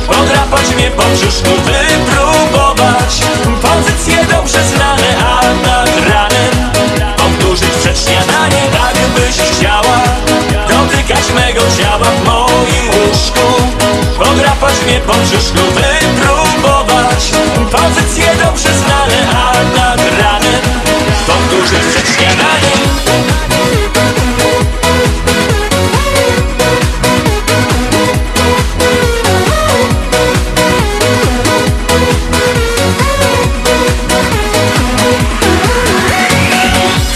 Podrapać 0.07 0.75
mnie 0.75 0.91
po 0.91 1.03
brzuszku, 1.03 1.49
wypróbować 1.65 3.21
Pozycje 3.61 4.25
dobrze 4.25 4.63
znane, 4.63 4.84
ciała 11.77 12.11
w 12.11 12.25
moim 12.25 12.87
łóżku. 12.87 13.45
Podrapać 14.17 14.73
mnie 14.85 14.99
po 14.99 15.13
brzuszku, 15.13 15.59
wypróbować. 15.75 17.31
Pozycje 17.71 18.35
dobrze 18.45 18.69
znane, 18.73 19.27
a 19.29 19.53
nad 19.77 19.99
ranem 20.19 20.61
Powtórzyć 21.27 21.79
przed 21.93 22.15
śniadaniem 22.15 22.85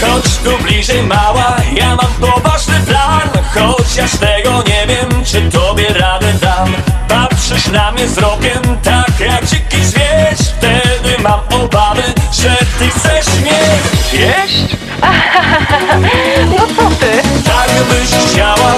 Chodź 0.00 0.36
tu 0.44 0.64
bliżej 0.64 1.02
mała, 1.02 1.56
ja 1.76 1.96
mam 1.96 2.06
Chociaż 3.90 4.10
tego 4.10 4.62
nie 4.62 4.86
wiem, 4.86 5.24
czy 5.24 5.50
tobie 5.58 5.88
radę 5.88 6.32
dam. 6.40 6.74
Patrzysz 7.08 7.66
na 7.66 7.92
mnie 7.92 8.06
wzrokiem, 8.06 8.62
tak 8.82 9.20
jak 9.20 9.46
dziki 9.46 9.84
zwierz 9.84 10.38
Wtedy 10.58 11.22
mam 11.22 11.40
obawy, 11.62 12.02
że 12.32 12.56
ty 12.78 12.90
chcesz 12.90 13.26
mnie 13.40 13.60
jeść. 14.12 14.76
No 16.50 16.66
co 16.76 16.90
ty? 16.96 17.22
Tak 17.44 17.70
byś 17.88 18.32
chciała 18.32 18.72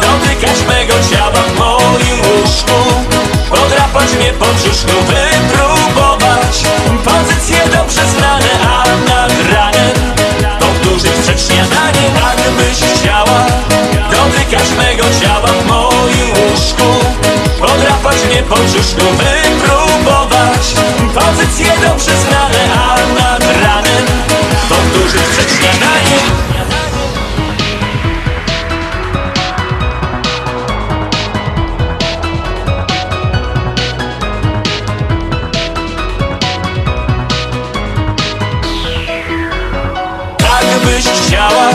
dotykać 0.00 0.66
mego 0.68 0.94
ciała 1.10 1.42
w 1.42 1.58
moim 1.58 2.20
łóżku. 2.20 3.04
Podrapać 3.50 4.12
mnie 4.12 4.32
po 4.32 4.46
brzuszku, 4.46 4.92
wypróbować 5.06 5.67
Mnie 18.38 18.46
po 18.46 18.56
brzuszku, 18.56 19.00
wypróbować 19.00 20.74
Pozycje 21.14 21.72
dobrze 21.82 22.10
znane, 22.16 22.74
a 22.74 22.96
nad 23.14 23.42
ranem 23.62 24.06
Powtórzyć 24.68 25.22
przed 25.22 25.50
śniadaniem 25.50 26.28
Tak 40.38 40.66
byś 40.84 41.04
chciała 41.04 41.70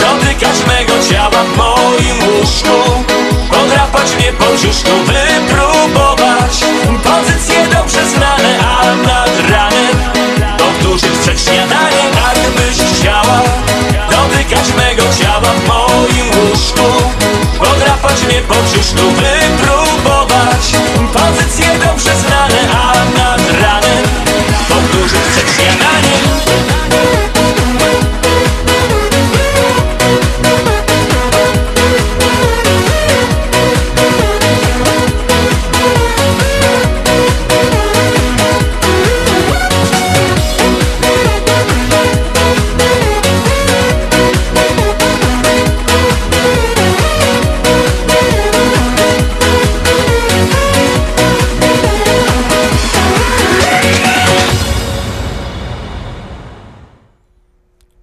dotykać 0.00 0.66
mego 0.66 0.92
ciała 1.10 1.44
w 1.44 1.56
moim 1.56 2.28
łóżku. 2.28 3.04
Podrapać 3.50 4.16
mnie 4.16 4.32
po 4.32 4.44
brzuszku, 4.44 4.90
po 18.48 18.54
brzuszku, 18.54 19.10
wypróbować 19.10 19.79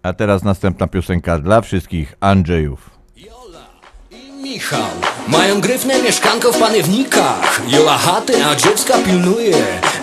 A 0.07 0.13
teraz 0.13 0.43
następna 0.43 0.87
piosenka 0.87 1.39
dla 1.39 1.61
wszystkich 1.61 2.15
Andrzejów. 2.19 2.89
Michał 4.41 4.89
Mają 5.27 5.61
gryfne 5.61 6.01
mieszkanko 6.01 6.51
w 6.51 6.57
panewnikach. 6.57 7.61
Jola 7.67 7.97
chaty, 7.97 8.45
a 8.45 8.55
dziecka 8.55 8.97
pilnuje. 8.97 9.55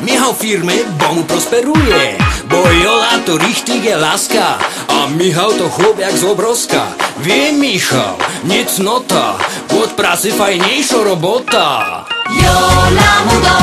Michał 0.03 0.35
firmy, 0.35 0.79
bo 0.99 1.15
mu 1.15 1.23
prosperuje. 1.23 2.19
Bo 2.51 2.71
Jola 2.85 3.19
to 3.27 3.39
richtige 3.39 3.97
laska 3.97 4.59
A 4.89 5.07
Michał 5.07 5.53
to 5.53 5.69
chłop 5.69 5.99
jak 5.99 6.19
z 6.19 6.25
obroska 6.25 6.83
Wie 7.21 7.53
Michał, 7.53 8.17
nie 8.45 8.67
cnota 8.67 9.35
Od 9.83 9.91
pracy 9.91 10.33
fajniejsza 10.33 11.05
robota. 11.05 12.05
Jola 12.43 13.15
mu 13.27 13.41
do, 13.41 13.59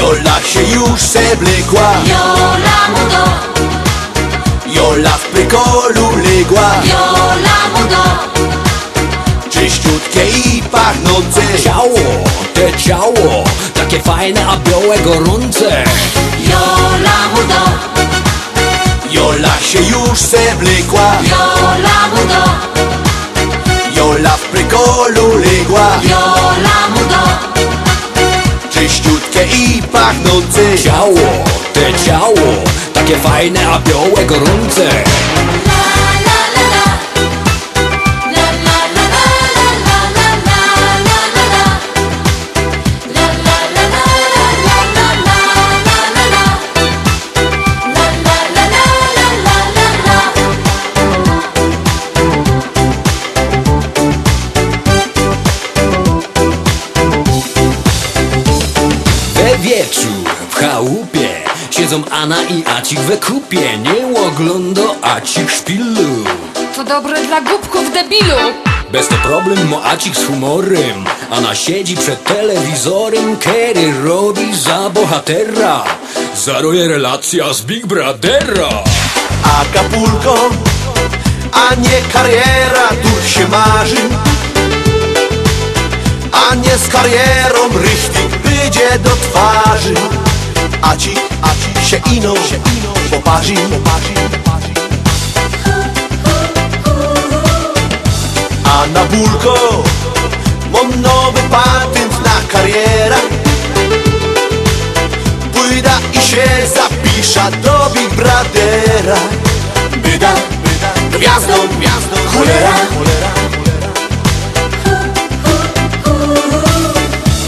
Jola 0.00 0.40
się 0.40 0.62
już 0.62 1.00
seblekła 1.00 1.92
Jola 2.06 2.88
mu 2.88 3.10
do, 3.10 3.59
Jola 4.80 5.10
w 5.10 5.26
pykolu 5.26 6.16
legła. 6.16 6.70
Jola 6.84 7.58
mu 7.74 7.88
do, 7.90 8.04
Czyściutkie 9.50 10.24
i 10.24 10.62
pachnące 10.62 11.40
Ciało, 11.64 12.24
te 12.54 12.72
ciało 12.78 13.44
Takie 13.74 14.00
fajne, 14.00 14.46
a 14.46 14.56
białe, 14.56 14.98
gorące. 14.98 15.84
Jola 16.50 17.18
mu 17.34 17.42
do, 17.52 17.62
Jola 19.10 19.58
się 19.60 19.78
już 19.78 20.18
seblekła 20.18 21.12
Jola 21.30 22.08
mu 22.14 22.24
do, 22.32 22.44
Jola 23.96 24.36
w 24.36 24.42
pykolu 24.42 25.36
legła. 25.36 25.90
Jola 26.02 26.88
mu 26.94 27.00
do, 27.00 27.24
Czyściutkie 28.70 29.44
i 29.44 29.82
pachnące 29.82 30.78
Ciało, 30.84 31.44
te 31.72 32.04
ciało 32.04 32.80
Takie 33.10 33.22
fajne, 33.22 33.68
a 33.68 33.78
białe, 33.78 34.26
gorące 34.26 34.88
Siedzą 61.90 62.10
Anna 62.10 62.42
i 62.42 62.64
Acik 62.64 63.00
we 63.00 63.16
kupie. 63.16 63.78
Nie 63.78 64.20
ogląda 64.20 64.82
Acik 65.02 65.50
szpilu. 65.50 66.24
To 66.76 66.84
dobre 66.84 67.26
dla 67.26 67.40
głupków 67.40 67.92
debilu. 67.92 68.36
Bez 68.92 69.08
to 69.08 69.14
problem 69.14 69.68
mo 69.68 69.84
Acik 69.84 70.16
z 70.16 70.24
humorem. 70.26 71.04
Anna 71.30 71.54
siedzi 71.54 71.96
przed 71.96 72.24
telewizorem 72.24 73.36
Kiedy 73.36 73.92
robi 74.04 74.56
za 74.56 74.90
bohatera. 74.90 75.84
Zaruje 76.34 76.88
relacja 76.88 77.52
z 77.52 77.62
Big 77.62 77.86
Brothera. 77.86 78.68
Acapulco, 79.60 80.34
a 81.52 81.74
nie 81.74 82.00
kariera, 82.12 82.88
tu 83.02 83.28
się 83.28 83.48
marzy. 83.48 84.02
A 86.32 86.54
nie 86.54 86.78
z 86.78 86.88
karierą 86.88 87.60
richtig 87.82 88.28
wyjdzie 88.44 88.98
do 88.98 89.10
twarzy. 89.10 89.94
A 90.82 90.96
ci, 90.96 91.10
a 91.10 91.16
ci 91.16 91.29
się 91.90 91.96
ino, 91.96 92.34
poparzy 93.10 93.54
A 98.64 98.86
na 98.86 99.04
bulko 99.04 99.82
mam 100.72 101.02
nowy 101.02 101.40
patent 101.50 102.24
na 102.24 102.52
karierę. 102.52 103.16
Pójdę 105.52 105.90
i 106.12 106.20
się 106.20 106.46
zapiszę 106.74 107.50
do 107.62 107.90
Big 107.94 108.14
Brothera 108.14 109.16
Byda, 110.02 110.34
gwiazdą, 111.10 111.54
gwiazdą, 111.78 112.16
cholera. 112.34 112.74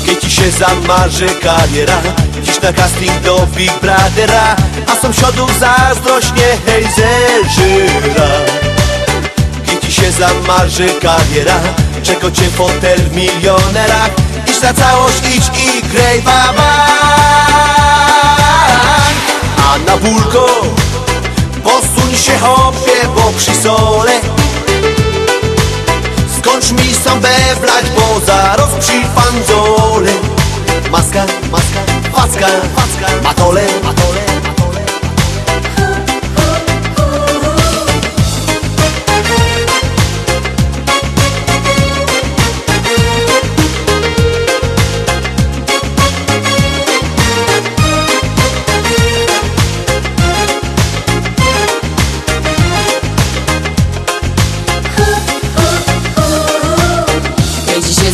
Kiedy 0.06 0.20
ci 0.20 0.30
się 0.30 0.50
zamarzy 0.50 1.26
kariera 1.42 2.02
Dziś 2.42 2.60
na 2.62 2.72
casting 2.72 3.20
do 3.20 3.46
Big 3.56 3.72
Brothera 3.80 4.56
A 4.86 5.02
sąsiadów 5.02 5.58
zazdrość 5.58 6.32
niechaj 6.32 6.82
zeżyra 6.96 8.28
Kiedy 9.66 9.86
ci 9.86 9.92
się 9.92 10.12
zamarzy 10.12 10.88
kariera 11.02 11.60
Czego 12.02 12.30
cię 12.30 12.50
fotel 12.50 12.98
w 12.98 13.16
milionerach 13.16 14.10
Idź 14.46 14.62
na 14.62 14.74
całość, 14.74 15.22
idź 15.36 15.44
i 15.60 15.88
graj 15.88 16.22
baba 16.22 16.86
A 19.58 19.78
na 19.86 19.96
bulko 19.96 20.46
Posuń 21.64 22.16
się 22.16 22.38
hopie, 22.38 23.08
bo 23.14 23.32
przy 23.38 23.54
sole. 23.54 24.12
Skończ 26.38 26.70
mi 26.72 26.94
sam 26.94 27.20
bewlać, 27.20 27.84
bo 27.96 28.26
zaraz 28.26 28.68
przy 28.80 28.92
panzole 29.14 30.12
Maska, 30.90 31.26
maska, 31.52 31.91
facka, 32.30 33.22
matole, 33.22 33.66
matole. 33.82 34.22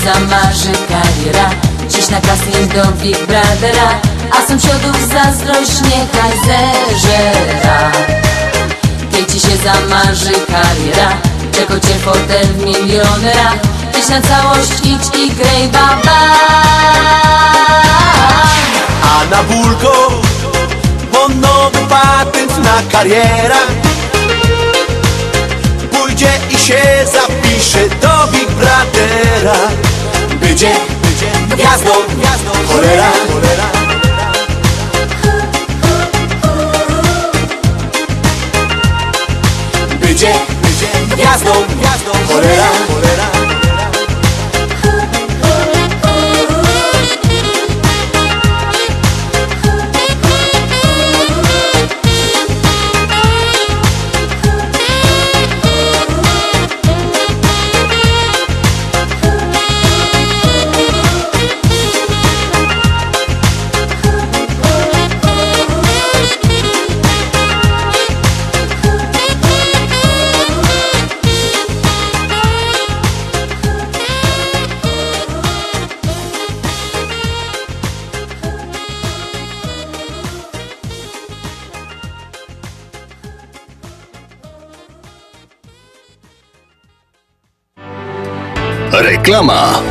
Zamarzy 0.05 0.72
kariera 0.89 1.67
Dziś 2.09 2.14
na 2.14 2.20
casting 2.20 2.74
do 2.74 2.93
Big 3.02 3.18
Brothera 3.26 4.01
A 4.30 4.47
sąsiadów 4.47 4.97
zazdrość 5.09 5.80
niechaj 5.82 6.32
zeżera 6.47 7.93
Jeśli 9.12 9.40
się 9.40 9.56
zamarzy 9.56 10.32
kariera 10.32 11.12
Czego 11.52 11.80
cię 11.80 11.94
fotel 12.05 12.47
w 12.47 12.64
milionera. 12.64 13.52
Idź 13.98 14.09
na 14.09 14.20
całość, 14.20 14.70
idź 14.85 15.16
i 15.16 15.30
graj 15.30 15.68
baba 15.68 16.20
A 19.02 19.24
na 19.30 19.43
bulko 19.43 20.10
Mam 21.12 21.40
nowy 21.40 21.78
patent 21.89 22.59
na 22.59 22.93
karierę. 22.93 23.60
Pójdzie 25.93 26.30
i 26.51 26.59
się 26.59 26.82
zapisze 27.12 27.89
do 28.02 28.32
Big 28.32 28.51
Brothera. 28.51 29.59
Będzie, 30.40 30.70
będzie 31.59 31.70
gwiazdą, 31.70 31.90
gwiazdą, 32.16 32.51
cholera, 32.68 33.10
cholera. 33.32 33.64
Będzie, 40.01 40.32
będzie 40.62 40.86
gwiazdą, 41.16 41.51
gwiazdą, 41.68 42.12
cholera, 42.28 42.68
Reklama. 89.28 89.82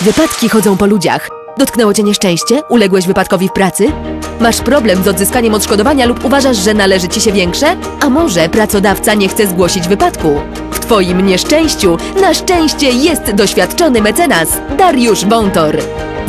Wypadki 0.00 0.48
chodzą 0.48 0.76
po 0.76 0.86
ludziach. 0.86 1.28
Dotknęło 1.58 1.94
cię 1.94 2.02
nieszczęście? 2.02 2.62
Uległeś 2.68 3.06
wypadkowi 3.06 3.48
w 3.48 3.52
pracy? 3.52 3.92
Masz 4.40 4.60
problem 4.60 5.02
z 5.02 5.08
odzyskaniem 5.08 5.54
odszkodowania 5.54 6.06
lub 6.06 6.24
uważasz, 6.24 6.56
że 6.56 6.74
należy 6.74 7.08
ci 7.08 7.20
się 7.20 7.32
większe? 7.32 7.76
A 8.00 8.08
może 8.08 8.48
pracodawca 8.48 9.14
nie 9.14 9.28
chce 9.28 9.46
zgłosić 9.46 9.88
wypadku? 9.88 10.40
W 10.70 10.78
twoim 10.80 11.26
nieszczęściu 11.26 11.96
na 12.20 12.34
szczęście 12.34 12.90
jest 12.90 13.30
doświadczony 13.30 14.02
mecenas 14.02 14.48
Dariusz 14.78 15.24
Wątor. 15.24 15.78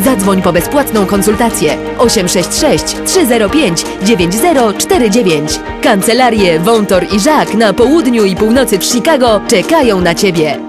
Zadzwoń 0.04 0.42
po 0.42 0.54
bezpłatną 0.54 1.06
konsultację 1.06 1.78
866 1.98 2.96
305 3.06 3.86
9049. 4.04 5.60
Kancelarie 5.82 6.60
Wątor 6.60 7.06
i 7.14 7.20
Żak 7.20 7.54
na 7.54 7.74
południu 7.74 8.26
i 8.26 8.36
północy 8.36 8.80
w 8.80 8.86
Chicago 8.86 9.42
czekają 9.48 10.02
na 10.02 10.16
ciebie. 10.16 10.67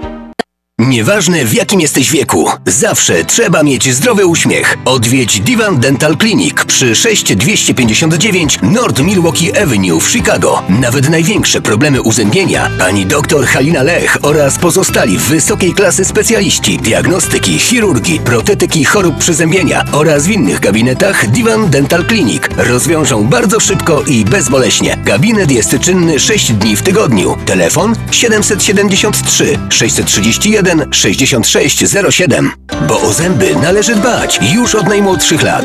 Nieważne 0.80 1.44
w 1.44 1.54
jakim 1.54 1.80
jesteś 1.80 2.10
wieku, 2.10 2.50
zawsze 2.66 3.24
trzeba 3.24 3.62
mieć 3.62 3.94
zdrowy 3.94 4.26
uśmiech. 4.26 4.76
Odwiedź 4.84 5.40
Divan 5.40 5.80
Dental 5.80 6.16
Clinic 6.16 6.64
przy 6.66 6.94
6259 6.94 8.58
North 8.62 9.02
Milwaukee 9.02 9.58
Avenue 9.58 10.00
w 10.00 10.10
Chicago. 10.10 10.62
Nawet 10.68 11.08
największe 11.08 11.60
problemy 11.60 12.02
uzębienia 12.02 12.70
pani 12.78 13.06
dr 13.06 13.46
Halina 13.46 13.82
Lech 13.82 14.18
oraz 14.22 14.58
pozostali 14.58 15.18
wysokiej 15.18 15.74
klasy 15.74 16.04
specjaliści 16.04 16.78
diagnostyki, 16.78 17.58
chirurgii, 17.58 18.20
protetyki 18.20 18.84
chorób 18.84 19.18
przyzębienia 19.18 19.84
oraz 19.92 20.26
w 20.26 20.30
innych 20.30 20.60
gabinetach 20.60 21.30
Divan 21.30 21.70
Dental 21.70 22.06
Clinic 22.06 22.42
rozwiążą 22.56 23.24
bardzo 23.24 23.60
szybko 23.60 24.02
i 24.02 24.24
bezboleśnie. 24.24 24.98
Gabinet 25.04 25.50
jest 25.50 25.78
czynny 25.80 26.20
6 26.20 26.52
dni 26.52 26.76
w 26.76 26.82
tygodniu. 26.82 27.36
Telefon 27.46 27.96
773 28.10 29.58
631 29.70 30.67
6607. 30.90 32.50
Bo 32.88 33.00
o 33.00 33.12
zęby 33.12 33.54
należy 33.62 33.94
dbać 33.94 34.38
już 34.52 34.74
od 34.74 34.88
najmłodszych 34.88 35.42
lat. 35.42 35.64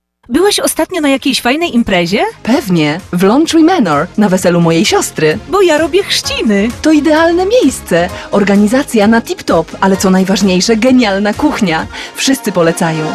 Byłeś 0.29 0.59
ostatnio 0.59 1.01
na 1.01 1.09
jakiejś 1.09 1.41
fajnej 1.41 1.75
imprezie? 1.75 2.23
Pewnie, 2.43 2.99
w 3.13 3.23
Laundry 3.23 3.63
Manor, 3.63 4.07
na 4.17 4.29
weselu 4.29 4.61
mojej 4.61 4.85
siostry. 4.85 5.37
Bo 5.49 5.61
ja 5.61 5.77
robię 5.77 6.03
chrzciny. 6.03 6.69
To 6.81 6.91
idealne 6.91 7.45
miejsce. 7.45 8.09
Organizacja 8.31 9.07
na 9.07 9.21
tip-top, 9.21 9.65
ale 9.79 9.97
co 9.97 10.09
najważniejsze, 10.09 10.75
genialna 10.77 11.33
kuchnia. 11.33 11.87
Wszyscy 12.15 12.51
polecają. 12.51 13.05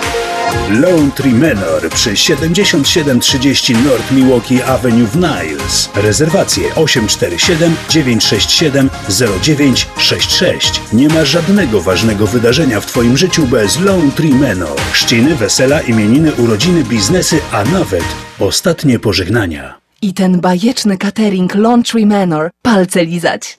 Laundry 0.71 1.31
Manor 1.31 1.91
przy 1.95 2.17
7730 2.17 3.75
North 3.75 4.13
Milwaukee 4.13 4.63
Avenue 4.63 5.07
w 5.07 5.17
Niles. 5.17 5.89
Rezerwacje 5.95 6.75
847 6.75 7.77
967 7.89 8.91
0966. 9.09 10.81
Nie 10.93 11.09
ma 11.09 11.25
żadnego 11.25 11.81
ważnego 11.81 12.27
wydarzenia 12.27 12.81
w 12.81 12.87
Twoim 12.87 13.17
życiu 13.17 13.47
bez 13.47 13.81
Laundry 13.81 14.29
Manor. 14.29 14.81
Chrzciny, 14.93 15.35
wesela, 15.35 15.81
imieniny, 15.81 16.33
urodziny, 16.35 16.85
biznesy, 16.97 17.41
a 17.53 17.65
nawet 17.65 18.05
ostatnie 18.41 18.99
pożegnania. 18.99 19.75
I 20.03 20.15
ten 20.15 20.41
bajeczny 20.41 20.99
catering 20.99 21.55
Laundry 21.55 22.07
Manor. 22.07 22.51
Palce 22.63 23.05
lizać. 23.05 23.59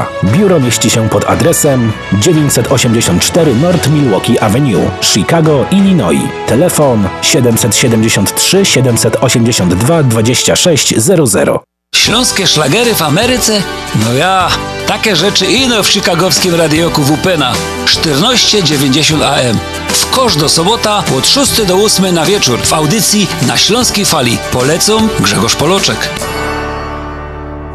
Biuro 0.23 0.59
mieści 0.59 0.89
się 0.89 1.09
pod 1.09 1.29
adresem 1.29 1.91
984 2.13 3.55
North 3.55 3.89
Milwaukee 3.89 4.39
Avenue, 4.39 4.91
Chicago, 5.01 5.65
Illinois. 5.71 6.21
Telefon 6.47 7.07
773 7.21 8.65
782 8.65 10.03
2600. 10.03 11.49
Śląskie 11.95 12.47
szlagery 12.47 12.95
w 12.95 13.01
Ameryce? 13.01 13.61
No 14.05 14.13
ja, 14.13 14.49
takie 14.87 15.15
rzeczy 15.15 15.45
ino 15.45 15.83
w 15.83 15.87
chicagowskim 15.87 16.55
radioku 16.55 17.03
WPNA 17.03 17.53
1490 17.85 19.23
AM. 19.23 19.59
W 19.87 20.09
kosz 20.09 20.35
do 20.35 20.49
sobota 20.49 21.03
od 21.17 21.27
6 21.27 21.65
do 21.65 21.75
8 21.75 22.15
na 22.15 22.25
wieczór 22.25 22.59
w 22.59 22.73
audycji 22.73 23.27
na 23.47 23.57
Śląskiej 23.57 24.05
Fali. 24.05 24.37
Polecą 24.51 25.07
Grzegorz 25.19 25.55
Poloczek. 25.55 26.09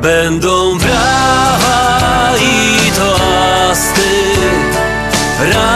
Będą 0.03 0.79
brawa 0.79 1.96
Run. 5.55 5.76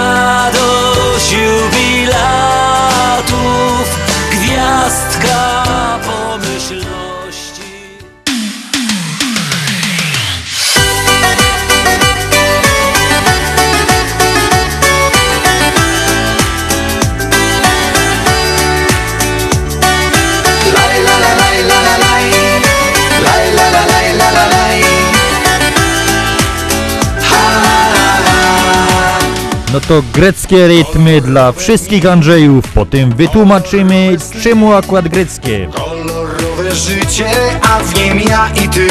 No 29.72 29.80
to 29.80 30.02
greckie 30.12 30.68
rytmy 30.68 31.20
dla 31.20 31.52
wszystkich 31.52 32.06
Andrzejów. 32.06 32.64
Potem 32.74 33.10
wytłumaczymy, 33.10 34.16
czemu 34.42 34.72
akurat 34.72 35.09
greckie. 35.09 35.68
Kolorowe 35.74 36.74
życie, 36.74 37.26
a 37.62 37.78
w 37.78 37.94
nim 37.94 38.20
ja 38.20 38.51
i 38.64 38.68
ty. 38.68 38.88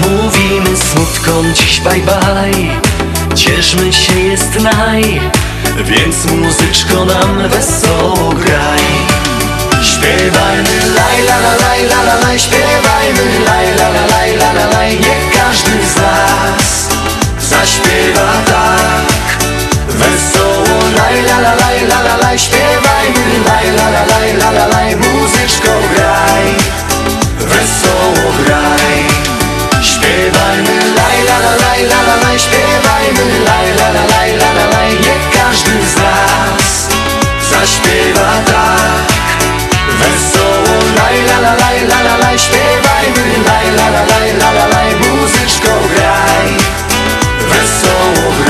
Mówimy 0.00 0.76
smutkom 0.76 1.54
dziś 1.54 1.80
bye 1.80 1.92
bye 1.92 2.80
Cieszmy 3.34 3.92
się 3.92 4.20
jest 4.20 4.60
naj. 4.60 5.20
Więc 5.84 6.24
muzyczko 6.24 7.04
nam 7.04 7.48
wesoło 7.48 8.28
graj. 8.28 8.80
Śpiewajmy 9.82 10.94
laj 10.94 11.22
la 11.22 11.38
la 11.38 11.56
laj 11.56 11.84
la 11.84 12.02
la 12.02 12.14
laj. 12.20 12.38
Śpiewajmy 12.38 13.44
laj 13.46 13.66
la 13.76 13.88
la 13.88 14.06
laj 14.06 14.36
la 14.36 14.52
la 14.52 14.66
laj. 14.66 14.90
Niech 15.00 15.36
każdy 15.36 15.70
z 15.70 15.96
nas 15.96 16.88
zaśpiewa 17.40 18.32
tak 18.46 19.09
Wesoło 20.00 20.76
laj 20.98 21.16
la 21.28 21.38
la 21.44 21.54
laj 21.54 21.78
la 21.90 21.98
la 22.06 22.16
laj 22.22 22.38
Śpiewajmy 22.38 23.26
laj 23.46 23.66
la 23.78 23.86
la 23.94 24.02
laj 24.12 24.32
la 24.40 24.50
la 24.50 24.66
laj 24.66 24.96
Muzyczko 24.96 25.74
graj 25.92 26.46
Wesoło 27.50 28.32
graj 28.44 28.94
Śpiewajmy 29.82 30.76
laj 30.98 31.18
la 31.28 31.38
la 31.44 31.54
laj 31.62 31.82
la 31.90 32.00
la 32.08 32.16
laj 32.24 32.38
Śpiewajmy 32.38 33.26
laj 33.48 33.68
la 33.78 33.88
la 33.96 34.04
laj 34.12 34.30
la 34.40 34.50
la 34.58 34.66
laj 34.74 34.90
Niech 35.04 35.24
każdy 35.36 35.76
z 35.92 35.96
nas 36.02 36.70
zaśpiewa 37.50 38.30
tak 38.50 39.08
Wesoło 40.00 40.76
laj 40.98 41.16
la 41.28 41.38
la 41.44 41.54
laj 41.62 41.78
la 41.90 41.98
la 42.06 42.16
laj 42.22 42.38
Śpiewajmy 42.38 43.26
laj 43.48 43.66
la 43.78 43.86
la 43.94 44.02
laj 44.12 44.28
la 44.40 44.50
la 44.58 44.66
laj 44.74 44.90
Muzyczko 45.02 45.74
graj 45.94 46.48
Wesoło 47.50 48.32
graj 48.44 48.49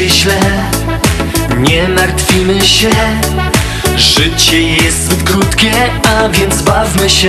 idzie 0.00 0.14
źle. 0.14 0.40
Nie 1.58 1.88
martwimy 1.88 2.60
się. 2.60 2.90
Życie 3.96 4.62
jest 4.62 5.04
zbyt 5.04 5.22
krótkie, 5.22 5.72
a 6.08 6.28
więc 6.28 6.62
bawmy 6.62 7.10
się. 7.10 7.28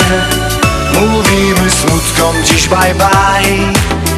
Mówimy 0.94 1.72
smutkom 1.72 2.36
dziś 2.46 2.68
bye 2.68 2.96
bye. 2.96 3.74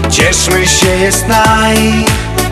Cieszmy 0.09 0.67
się 0.67 0.88
jest 0.88 1.27
naj. 1.27 2.05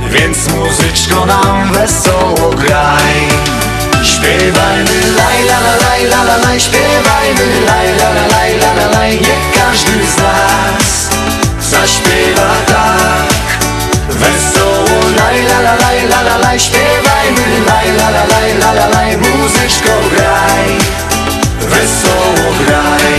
Więc 0.09 0.37
muzyczko 0.47 1.25
nam 1.25 1.73
wesoło 1.73 2.49
graj. 2.49 3.21
Śpiewajmy 4.03 5.13
laj 5.17 5.43
la 5.43 5.59
la 5.59 5.75
laj 5.89 6.05
la 6.05 6.23
la 6.23 6.37
laj. 6.37 6.59
Śpiewajmy 6.59 7.65
laj 7.65 7.87
la 7.97 8.09
la 8.09 8.27
laj 8.27 8.57
la 8.57 8.73
la 8.73 8.99
laj. 8.99 9.11
Niech 9.11 9.63
każdy 9.63 9.91
z 9.91 10.17
nas 10.17 11.09
zaśpiewa 11.71 12.51
tak 12.67 13.50
Wesoło 14.19 14.99
laj 15.17 15.43
la 15.43 15.59
la 15.59 15.75
laj 15.75 15.99
la 16.11 16.21
la 16.21 16.37
laj 16.37 16.59
Śpiewajmy 16.59 17.47
laj 17.67 17.87
la 17.99 18.09
la 18.09 18.23
laj 18.31 18.49
la 18.61 18.71
la 18.73 18.87
laj 18.87 19.17
Muzyczko 19.17 19.95
graj 20.11 20.67
Wesoło 21.71 22.47
graj 22.59 23.13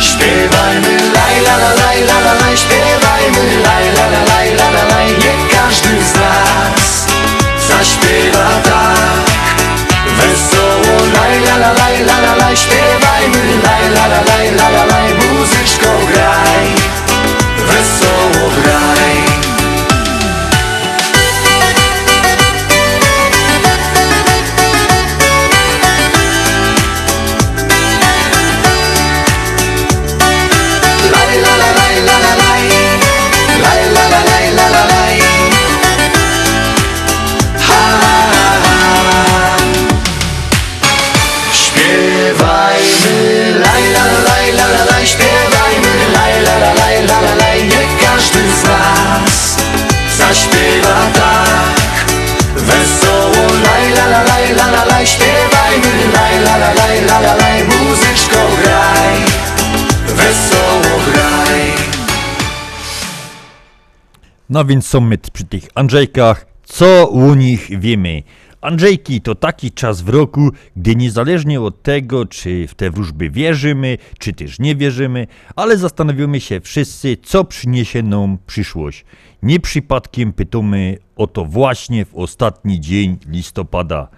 Śpiewajmy 0.00 0.94
laj 1.16 1.36
la 1.46 1.56
la 1.62 1.72
laj 1.80 1.98
la 2.08 2.18
la 2.26 2.32
laj 2.40 2.56
Śpiewajmy 2.56 3.44
laj 3.66 3.84
la 3.96 4.06
la 4.14 4.22
laj 4.30 4.48
la 4.58 4.68
la 4.76 4.84
laj 4.92 5.08
Niech 5.22 5.42
każdy 5.54 5.94
z 6.10 6.14
nas 6.20 7.06
zaśpiewa 7.68 8.48
tak 8.64 9.26
Wesoło 10.18 10.96
laj 11.16 11.34
la 11.46 11.56
la 11.62 11.72
laj 11.80 11.96
la 12.08 12.16
la 12.24 12.34
laj 12.40 12.56
Śpiewajmy 12.56 13.44
laj 13.64 13.84
la 13.96 14.06
la 14.12 14.20
laj 14.30 14.46
la 14.58 14.68
la 14.76 14.84
laj 14.92 15.08
Muzyczko 15.14 15.92
graj 16.12 16.66
Wesoło 17.68 18.37
No 64.50 64.64
więc 64.64 64.86
są 64.86 65.00
my 65.00 65.18
przy 65.32 65.44
tych 65.44 65.68
Andrzejkach. 65.74 66.46
Co 66.64 67.06
u 67.06 67.34
nich 67.34 67.80
wiemy? 67.80 68.22
Andrzejki 68.60 69.20
to 69.20 69.34
taki 69.34 69.72
czas 69.72 70.02
w 70.02 70.08
roku, 70.08 70.50
gdy 70.76 70.96
niezależnie 70.96 71.60
od 71.60 71.82
tego, 71.82 72.26
czy 72.26 72.66
w 72.68 72.74
te 72.74 72.90
wróżby 72.90 73.30
wierzymy, 73.30 73.98
czy 74.18 74.32
też 74.32 74.58
nie 74.58 74.76
wierzymy, 74.76 75.26
ale 75.56 75.76
zastanowimy 75.76 76.40
się 76.40 76.60
wszyscy, 76.60 77.16
co 77.22 77.44
przyniesie 77.44 78.02
nam 78.02 78.38
przyszłość. 78.46 79.04
Nie 79.42 79.60
przypadkiem 79.60 80.32
pytamy 80.32 80.98
o 81.16 81.26
to 81.26 81.44
właśnie 81.44 82.04
w 82.04 82.14
ostatni 82.14 82.80
dzień 82.80 83.18
listopada. 83.28 84.08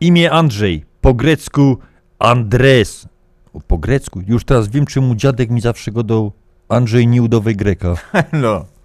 Imię 0.00 0.30
Andrzej, 0.30 0.84
po 1.00 1.14
grecku 1.14 1.78
Andres. 2.18 3.08
Po 3.66 3.78
grecku? 3.78 4.22
Już 4.26 4.44
teraz 4.44 4.68
wiem, 4.68 4.86
czemu 4.86 5.14
dziadek 5.14 5.50
mi 5.50 5.60
zawsze 5.60 5.92
go 5.92 6.02
dał 6.02 6.32
Andrzej 6.68 7.06
Nieudowy 7.06 7.54
Greka. 7.54 7.94
No. 8.32 8.75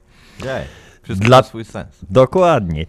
Wszystko 1.04 1.28
Dla... 1.28 1.38
ma 1.38 1.44
swój 1.44 1.66
sens. 1.66 1.88
Dokładnie. 2.10 2.86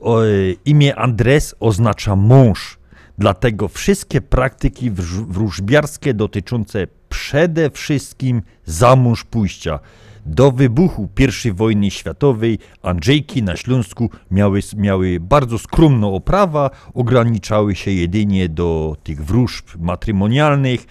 O, 0.00 0.24
e, 0.24 0.28
imię 0.64 0.96
Andres 0.96 1.54
oznacza 1.60 2.16
mąż. 2.16 2.78
Dlatego 3.18 3.68
wszystkie 3.68 4.20
praktyki 4.20 4.90
wróż- 4.90 5.26
wróżbiarskie 5.28 6.14
dotyczące 6.14 6.86
przede 7.08 7.70
wszystkim 7.70 8.42
za 8.66 8.96
mąż 8.96 9.24
pójścia. 9.24 9.78
Do 10.26 10.52
wybuchu 10.52 11.08
I 11.46 11.52
wojny 11.52 11.90
światowej 11.90 12.58
Andrzejki 12.82 13.42
na 13.42 13.56
Śląsku 13.56 14.10
miały, 14.30 14.60
miały 14.76 15.20
bardzo 15.20 15.58
skromną 15.58 16.14
oprawę, 16.14 16.70
ograniczały 16.94 17.74
się 17.74 17.90
jedynie 17.90 18.48
do 18.48 18.96
tych 19.04 19.24
wróżb 19.24 19.64
matrymonialnych. 19.78 20.86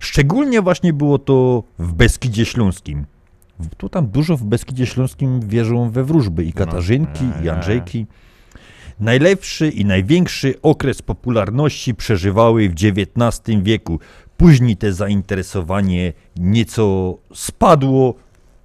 Szczególnie 0.00 0.62
właśnie 0.62 0.92
było 0.92 1.18
to 1.18 1.62
w 1.78 1.92
Beskidzie 1.92 2.44
Śląskim. 2.44 3.04
Tu 3.76 3.88
tam 3.88 4.06
dużo 4.06 4.36
w 4.36 4.44
Beskidzie 4.44 4.86
Śląskim 4.86 5.40
wierzą 5.48 5.90
we 5.90 6.04
wróżby 6.04 6.44
i 6.44 6.52
Katarzynki, 6.52 7.24
i 7.44 7.48
Andrzejki. 7.48 8.06
Najlepszy 9.00 9.68
i 9.68 9.84
największy 9.84 10.54
okres 10.62 11.02
popularności 11.02 11.94
przeżywały 11.94 12.68
w 12.68 12.72
XIX 12.72 13.62
wieku. 13.62 13.98
Później 14.36 14.76
te 14.76 14.92
zainteresowanie 14.92 16.12
nieco 16.36 17.18
spadło 17.34 18.14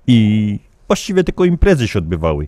i 0.07 0.59
właściwie 0.87 1.23
tylko 1.23 1.45
imprezy 1.45 1.87
się 1.87 1.99
odbywały. 1.99 2.47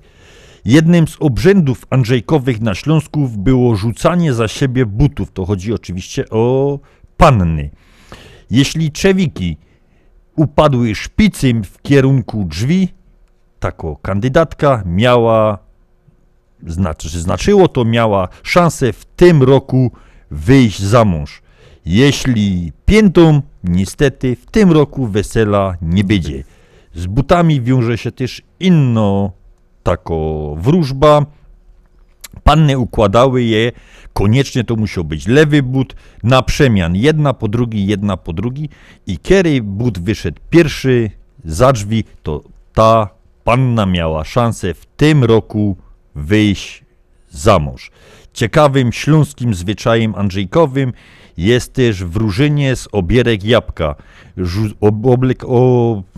Jednym 0.65 1.07
z 1.07 1.17
obrzędów 1.19 1.85
andrzejkowych 1.89 2.61
na 2.61 2.75
Śląsku 2.75 3.29
było 3.37 3.75
rzucanie 3.75 4.33
za 4.33 4.47
siebie 4.47 4.85
butów. 4.85 5.31
To 5.31 5.45
chodzi 5.45 5.73
oczywiście 5.73 6.29
o 6.29 6.79
panny. 7.17 7.69
Jeśli 8.51 8.91
trzewiki 8.91 9.57
upadły 10.39 10.95
szpicym 10.95 11.63
w 11.63 11.81
kierunku 11.81 12.45
drzwi, 12.45 12.87
tako 13.59 13.95
kandydatka 14.01 14.83
miała, 14.85 15.57
znaczy, 16.67 17.09
znaczyło 17.09 17.67
to 17.67 17.85
miała 17.85 18.27
szansę 18.43 18.93
w 18.93 19.05
tym 19.05 19.43
roku 19.43 19.91
wyjść 20.31 20.81
za 20.81 21.05
mąż. 21.05 21.41
Jeśli 21.85 22.71
piętą, 22.85 23.41
niestety 23.63 24.35
w 24.35 24.45
tym 24.45 24.71
roku 24.71 25.07
wesela 25.07 25.77
nie 25.81 26.03
będzie. 26.03 26.43
Z 26.95 27.05
butami 27.07 27.61
wiąże 27.61 27.97
się 27.97 28.11
też 28.11 28.41
inno 28.59 29.31
tako 29.83 30.55
wróżba. 30.57 31.25
Panny 32.43 32.77
układały 32.77 33.43
je, 33.43 33.71
koniecznie 34.19 34.63
to 34.63 34.75
musiał 34.75 35.03
być 35.03 35.27
lewy 35.27 35.63
but, 35.63 35.95
na 36.23 36.41
przemian, 36.41 36.95
jedna 36.95 37.33
po 37.33 37.47
drugi, 37.47 37.87
jedna 37.87 38.17
po 38.17 38.33
drugi 38.33 38.69
i 39.07 39.17
kiedy 39.17 39.61
but 39.61 39.99
wyszedł 39.99 40.41
pierwszy 40.49 41.11
za 41.45 41.73
drzwi, 41.73 42.03
to 42.23 42.43
ta 42.73 43.09
panna 43.43 43.85
miała 43.85 44.23
szansę 44.23 44.73
w 44.73 44.85
tym 44.85 45.23
roku 45.23 45.77
wyjść 46.15 46.83
za 47.29 47.59
mąż. 47.59 47.91
Ciekawym 48.33 48.91
śląskim 48.91 49.53
zwyczajem 49.53 50.15
andrzejkowym 50.15 50.93
jest 51.37 51.73
też 51.73 52.03
wróżenie 52.03 52.75
z 52.75 52.87
obierek 52.91 53.43
jabłka. 53.43 53.95
Rzu- 54.37 54.75
ob, 54.81 54.95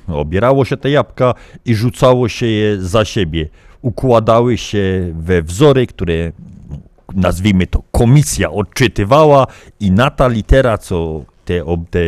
obierało 0.07 0.65
się 0.65 0.77
te 0.77 0.89
jabłka 0.89 1.33
i 1.65 1.75
rzucało 1.75 2.29
się 2.29 2.45
je 2.45 2.81
za 2.81 3.05
siebie. 3.05 3.49
Układały 3.81 4.57
się 4.57 5.13
we 5.15 5.41
wzory, 5.41 5.87
które 5.87 6.31
nazwijmy 7.15 7.67
to 7.67 7.83
komisja 7.91 8.51
odczytywała 8.51 9.47
i 9.79 9.91
na 9.91 10.09
ta 10.09 10.27
litera, 10.27 10.77
co 10.77 11.23
te, 11.45 11.65
ob, 11.65 11.89
te 11.89 11.99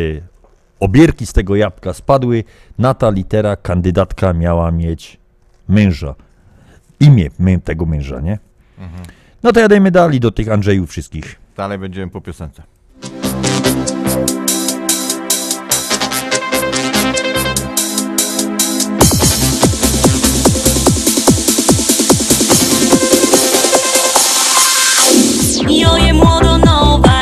obierki 0.79 1.25
z 1.25 1.33
tego 1.33 1.55
jabłka 1.55 1.93
spadły, 1.93 2.43
na 2.77 2.93
ta 2.93 3.09
litera 3.09 3.55
kandydatka 3.55 4.33
miała 4.33 4.71
mieć 4.71 5.17
męża. 5.67 6.15
Imię 6.99 7.29
tego 7.63 7.85
męża, 7.85 8.19
nie? 8.19 8.39
Mhm. 8.79 9.03
No 9.43 9.51
to 9.51 9.59
jadajmy 9.59 9.91
dalej 9.91 10.19
do 10.19 10.31
tych 10.31 10.49
Andrzejów 10.49 10.89
wszystkich. 10.89 11.35
Dalej 11.57 11.77
będziemy 11.77 12.11
po 12.11 12.21
piosence. 12.21 12.63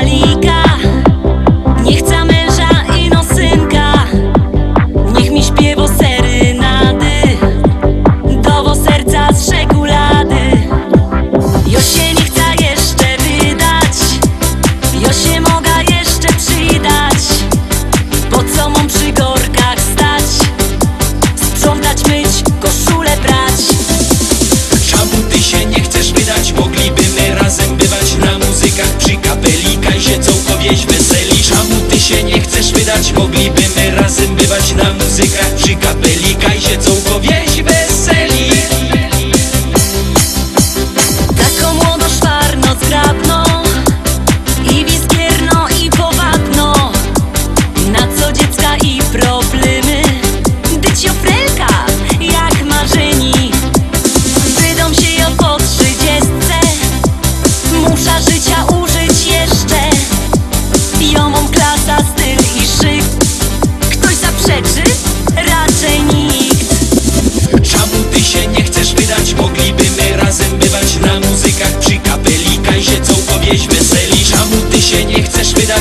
Party. 0.01 0.30
My 33.75 33.91
razem 33.91 34.35
bywać 34.35 34.73
na 34.73 34.93
muzykach 34.93 35.55
przy 35.55 35.75
kapelika 35.75 36.55
i 36.55 36.61
się 36.61 36.77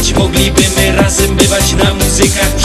chcesz 0.01 0.13
wydać? 0.13 0.19
Mogliby 0.19 0.63
my 0.77 0.97
razem 0.97 1.37
bywać 1.37 1.73
na 1.73 1.95
muzykach 1.95 2.60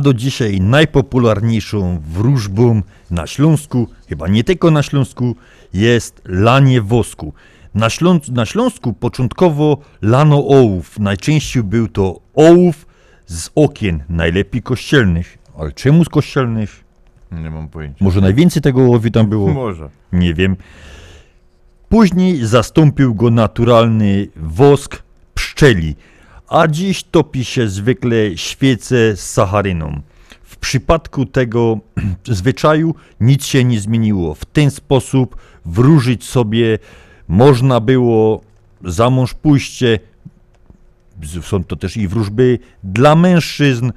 do 0.00 0.14
dzisiaj 0.14 0.60
najpopularniejszą 0.60 2.00
wróżbą 2.08 2.82
na 3.10 3.26
Śląsku, 3.26 3.88
chyba 4.08 4.28
nie 4.28 4.44
tylko 4.44 4.70
na 4.70 4.82
Śląsku, 4.82 5.36
jest 5.74 6.22
lanie 6.24 6.82
wosku. 6.82 7.32
Na, 7.74 7.90
Śląs 7.90 8.28
na 8.28 8.46
Śląsku 8.46 8.92
początkowo 8.92 9.78
lano 10.02 10.36
ołów. 10.36 10.98
Najczęściej 10.98 11.62
był 11.62 11.88
to 11.88 12.20
ołów 12.34 12.86
z 13.26 13.50
okien, 13.54 14.02
najlepiej 14.08 14.62
kościelnych. 14.62 15.38
Ale 15.58 15.72
czemu 15.72 16.04
z 16.04 16.08
kościelnych? 16.08 16.84
Nie 17.32 17.50
mam 17.50 17.68
pojęcia. 17.68 18.04
Może 18.04 18.20
najwięcej 18.20 18.62
tego 18.62 18.80
ołowiu 18.80 19.10
tam 19.10 19.26
było? 19.26 19.52
Może. 19.64 19.88
Nie 20.12 20.34
wiem. 20.34 20.56
Później 21.88 22.46
zastąpił 22.46 23.14
go 23.14 23.30
naturalny 23.30 24.28
wosk 24.36 25.02
pszczeli, 25.34 25.96
a 26.50 26.68
dziś 26.68 27.02
topi 27.02 27.44
się 27.44 27.68
zwykle 27.68 28.16
świece 28.36 29.16
z 29.16 29.30
sacharyną. 29.30 30.00
W 30.42 30.56
przypadku 30.56 31.26
tego 31.26 31.78
zwyczaju 32.26 32.94
nic 33.20 33.46
się 33.46 33.64
nie 33.64 33.80
zmieniło. 33.80 34.34
W 34.34 34.44
ten 34.44 34.70
sposób 34.70 35.36
wróżyć 35.64 36.24
sobie 36.24 36.78
można 37.28 37.80
było 37.80 38.40
za 38.84 39.10
mąż 39.10 39.34
pójście, 39.34 39.98
są 41.42 41.64
to 41.64 41.76
też 41.76 41.96
i 41.96 42.08
wróżby 42.08 42.58
dla 42.84 43.16
mężczyzn. 43.16 43.90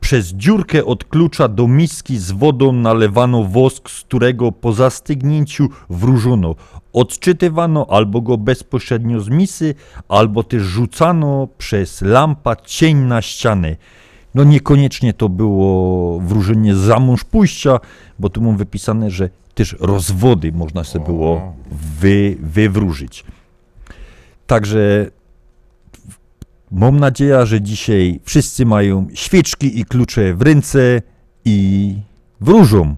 Przez 0.00 0.32
dziurkę 0.32 0.84
od 0.84 1.04
klucza 1.04 1.48
do 1.48 1.68
miski 1.68 2.18
z 2.18 2.30
wodą 2.30 2.72
nalewano 2.72 3.44
wosk, 3.44 3.90
z 3.90 4.00
którego 4.00 4.52
po 4.52 4.72
zastygnięciu 4.72 5.68
wróżono. 5.90 6.54
Odczytywano 6.92 7.86
albo 7.90 8.20
go 8.20 8.38
bezpośrednio 8.38 9.20
z 9.20 9.28
misy, 9.28 9.74
albo 10.08 10.42
też 10.42 10.62
rzucano 10.62 11.48
przez 11.58 12.02
lampa 12.02 12.56
cień 12.56 12.96
na 12.96 13.22
ścianę. 13.22 13.76
No 14.34 14.44
niekoniecznie 14.44 15.12
to 15.12 15.28
było 15.28 16.20
wróżenie 16.20 16.74
za 16.74 17.00
mąż 17.00 17.24
pójścia, 17.24 17.80
bo 18.18 18.28
tu 18.30 18.40
mam 18.42 18.56
wypisane, 18.56 19.10
że 19.10 19.30
też 19.54 19.76
rozwody 19.80 20.52
można 20.52 20.84
sobie 20.84 21.04
było 21.04 21.54
wy, 22.00 22.36
wywróżyć. 22.40 23.24
Także 24.46 25.10
mam 26.70 27.00
nadzieję, 27.00 27.46
że 27.46 27.60
dzisiaj 27.60 28.20
wszyscy 28.24 28.66
mają 28.66 29.06
świeczki 29.14 29.80
i 29.80 29.84
klucze 29.84 30.34
w 30.34 30.42
ręce 30.42 31.02
i 31.44 31.96
wróżą. 32.40 32.96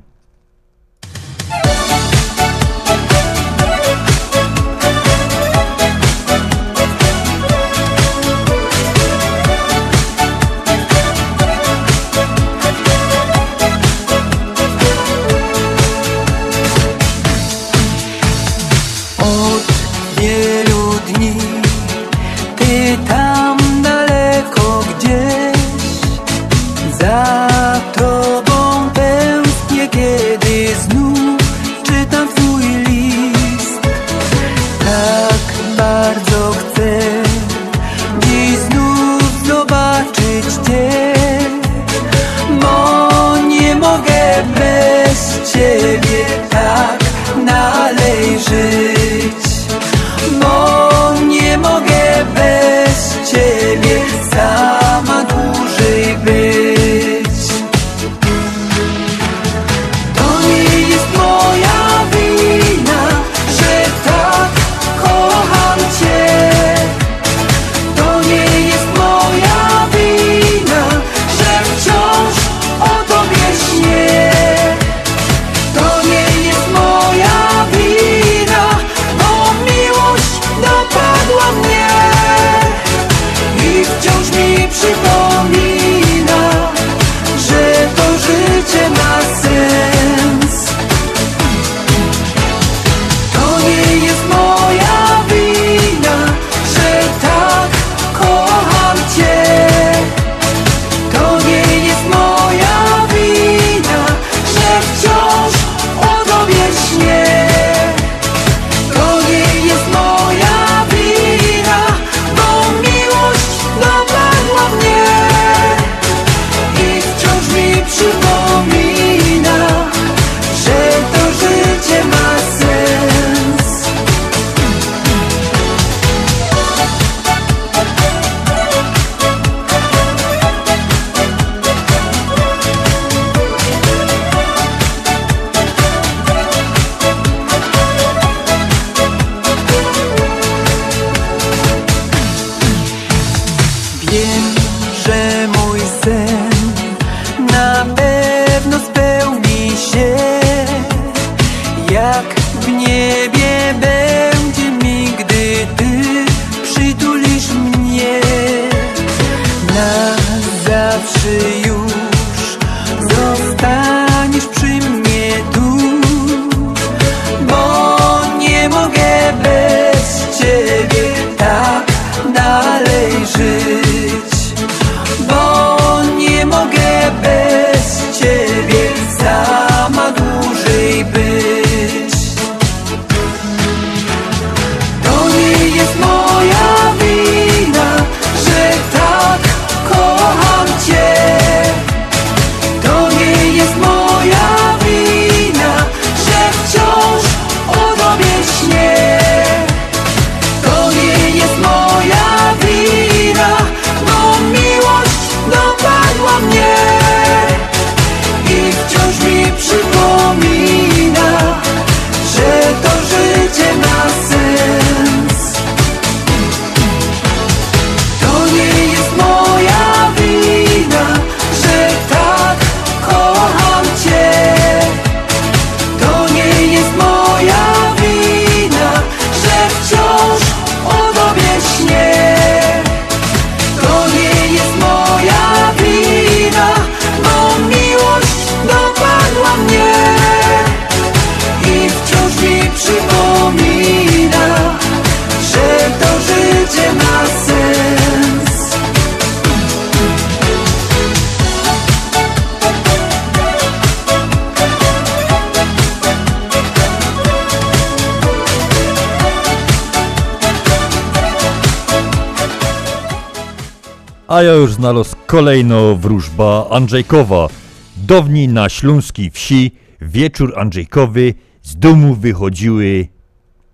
A 264.33 264.43
ja 264.43 264.53
już 264.53 264.73
znalazł 264.73 265.17
kolejno 265.27 265.97
wróżba 265.97 266.69
Andrzejkowa. 266.71 267.49
Dawniej 267.97 268.49
na 268.49 268.69
śląskiej 268.69 269.31
wsi 269.31 269.71
wieczór 270.01 270.59
Andrzejkowy 270.59 271.35
z 271.63 271.77
domu 271.77 272.15
wychodziły 272.15 273.09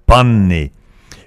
panny. 0.06 0.70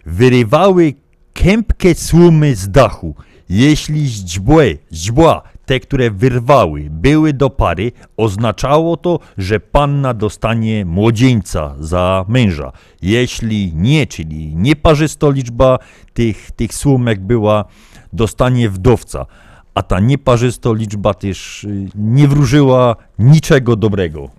Wyrywały 0.05 0.93
kępkę 1.33 1.95
słomy 1.95 2.55
z 2.55 2.69
dachu. 2.69 3.15
Jeśli 3.49 4.07
źdźbłe, 4.07 4.65
źdźbła, 4.91 5.41
te, 5.65 5.79
które 5.79 6.11
wyrwały, 6.11 6.87
były 6.89 7.33
do 7.33 7.49
pary, 7.49 7.91
oznaczało 8.17 8.97
to, 8.97 9.19
że 9.37 9.59
panna 9.59 10.13
dostanie 10.13 10.85
młodzieńca 10.85 11.75
za 11.79 12.25
męża. 12.27 12.71
Jeśli 13.01 13.73
nie, 13.75 14.07
czyli 14.07 14.55
nieparzysto 14.55 15.31
liczba 15.31 15.79
tych, 16.13 16.51
tych 16.51 16.73
słomek 16.73 17.19
była, 17.19 17.65
dostanie 18.13 18.69
wdowca. 18.69 19.25
A 19.75 19.83
ta 19.83 19.99
nieparzysto 19.99 20.73
liczba 20.73 21.13
też 21.13 21.63
y, 21.63 21.89
nie 21.95 22.27
wróżyła 22.27 22.95
niczego 23.19 23.75
dobrego. 23.75 24.29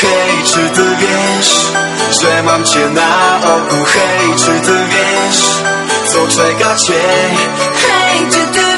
Hej, 0.00 0.44
czy 0.44 0.70
ty 0.74 0.96
wiesz, 0.96 1.72
że 2.22 2.42
mam 2.42 2.64
cię 2.64 2.90
na 2.90 3.38
oku? 3.56 3.84
Hej, 3.84 4.28
czy 4.36 4.66
ty 4.66 4.72
wiesz, 4.86 5.44
co 6.06 6.28
czeka 6.28 6.76
cię? 6.76 7.02
Hej, 7.74 8.26
czy 8.30 8.46
ty 8.60 8.73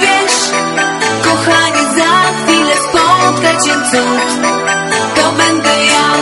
To 3.67 5.33
będę 5.33 5.85
ja 5.85 6.13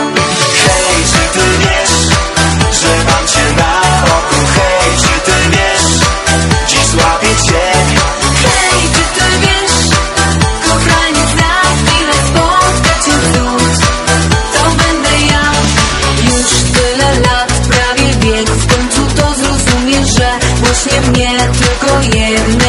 Hej, 0.65 1.03
czy 1.11 1.39
ty 1.39 1.45
wiesz, 1.59 1.95
że 2.81 3.05
mam 3.05 3.27
cię 3.27 3.55
na 3.57 3.81
oku? 4.05 4.35
Hej, 4.55 4.97
czy 4.97 5.31
ty 5.31 5.49
wiesz, 5.49 5.99
dziś 6.67 6.85
złapię 6.85 7.27
cię? 7.45 7.71
Hej, 8.43 8.81
czy 8.93 9.19
ty 9.19 9.39
wiesz, 9.39 9.89
kochanie, 10.63 11.25
za 11.37 11.53
chwilę 11.75 12.13
spotka 12.27 12.93
cię 13.05 13.11
cud 13.33 13.85
To 14.53 14.69
będę 14.69 15.25
ja 15.31 15.51
Już 16.25 16.49
tyle 16.73 17.19
lat, 17.19 17.51
prawie 17.69 18.13
wiek 18.19 18.49
W 18.49 18.67
końcu 18.75 19.15
to 19.15 19.33
zrozumiesz, 19.33 20.15
że 20.17 20.29
właśnie 20.55 21.01
mnie 21.01 21.37
tylko 21.37 22.01
jednej 22.01 22.64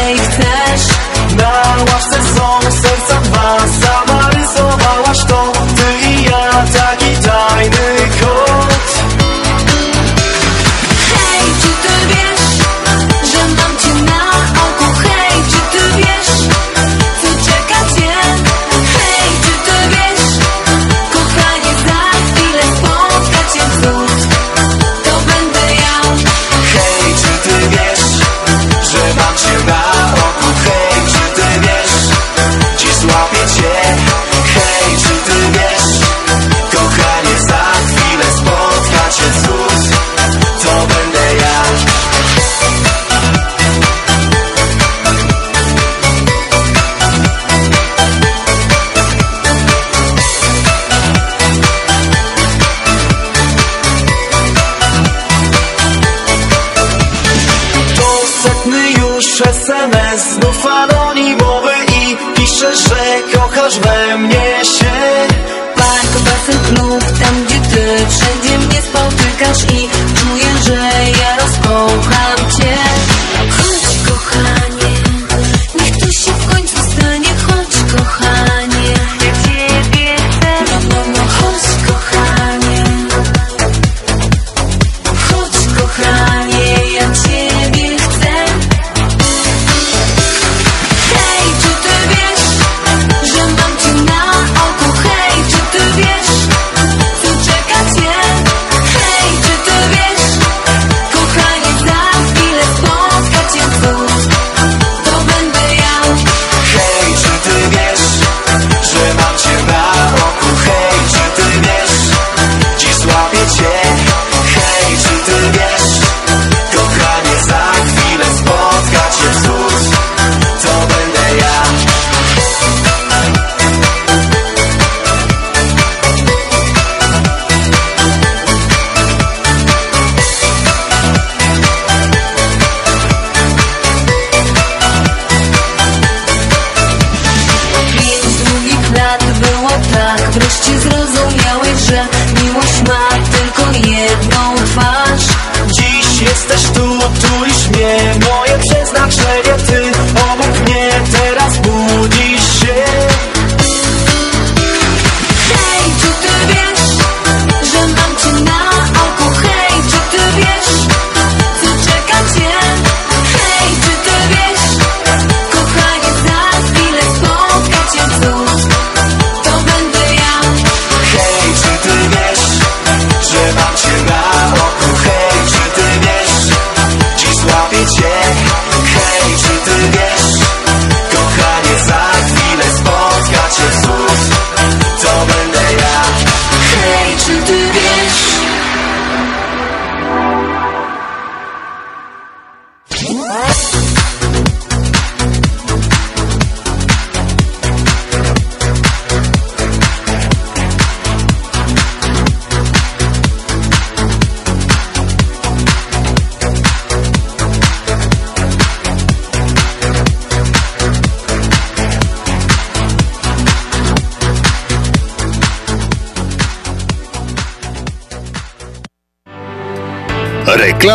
spotykasz 69.37 69.63
i 69.63 69.89
czuję, 70.15 70.57
że 70.65 70.89
ja 71.21 71.35
rozkocham 71.35 72.16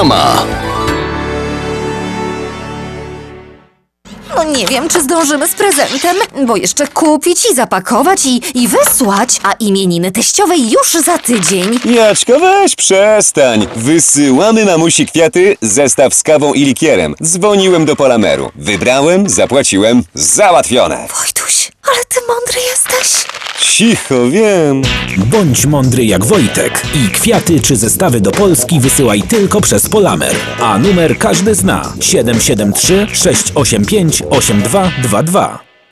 Reklama. 0.03 0.47
No 4.37 4.45
nie 4.45 4.67
wiem, 4.67 4.89
czy 4.89 5.03
zdążymy 5.03 5.49
z 5.49 5.55
prezentem, 5.55 6.17
bo 6.47 6.57
jeszcze 6.57 6.87
kupić 6.89 7.51
i 7.51 7.55
zapakować 7.55 8.27
i, 8.27 8.43
i 8.55 8.69
wysłać, 8.69 9.41
a 9.43 9.53
imieniny 9.53 10.13
teściowej 10.13 10.71
już 10.71 10.93
za 11.05 11.19
tydzień. 11.19 11.81
Jaczko, 11.85 12.41
weź 12.41 12.77
przestań. 12.77 13.67
Wysyłamy 13.77 14.65
mamusi 14.65 15.07
kwiaty, 15.07 15.57
zestaw 15.63 16.15
z 16.15 16.23
kawą 16.23 16.53
i 16.53 16.65
likierem. 16.65 17.15
Dzwoniłem 17.23 17.85
do 17.85 17.97
Polameru. 17.97 18.51
Wybrałem, 18.55 19.29
zapłaciłem, 19.29 20.03
załatwione. 20.15 21.09
Wojtuś, 21.21 21.62
ale 21.83 22.05
ty 22.09 22.21
mądry 22.29 22.61
jesteś. 22.71 23.25
Cicho, 23.61 24.31
wiem. 24.31 24.83
Bądź 25.17 25.67
mądry 25.67 26.05
jak 26.05 26.25
Wojtek 26.25 26.83
i 26.95 27.11
kwiaty 27.11 27.61
czy 27.61 27.77
zestawy 27.77 28.21
do 28.21 28.31
Polski 28.31 28.81
wysyłaj 28.81 29.23
tylko 29.23 29.61
przez 29.61 29.89
Polamer. 29.89 30.35
A 30.61 30.79
numer 30.79 31.19
każdy 31.19 31.55
zna 31.55 31.93
773 32.01 33.07
685 33.13 34.23
8222. 34.31 35.72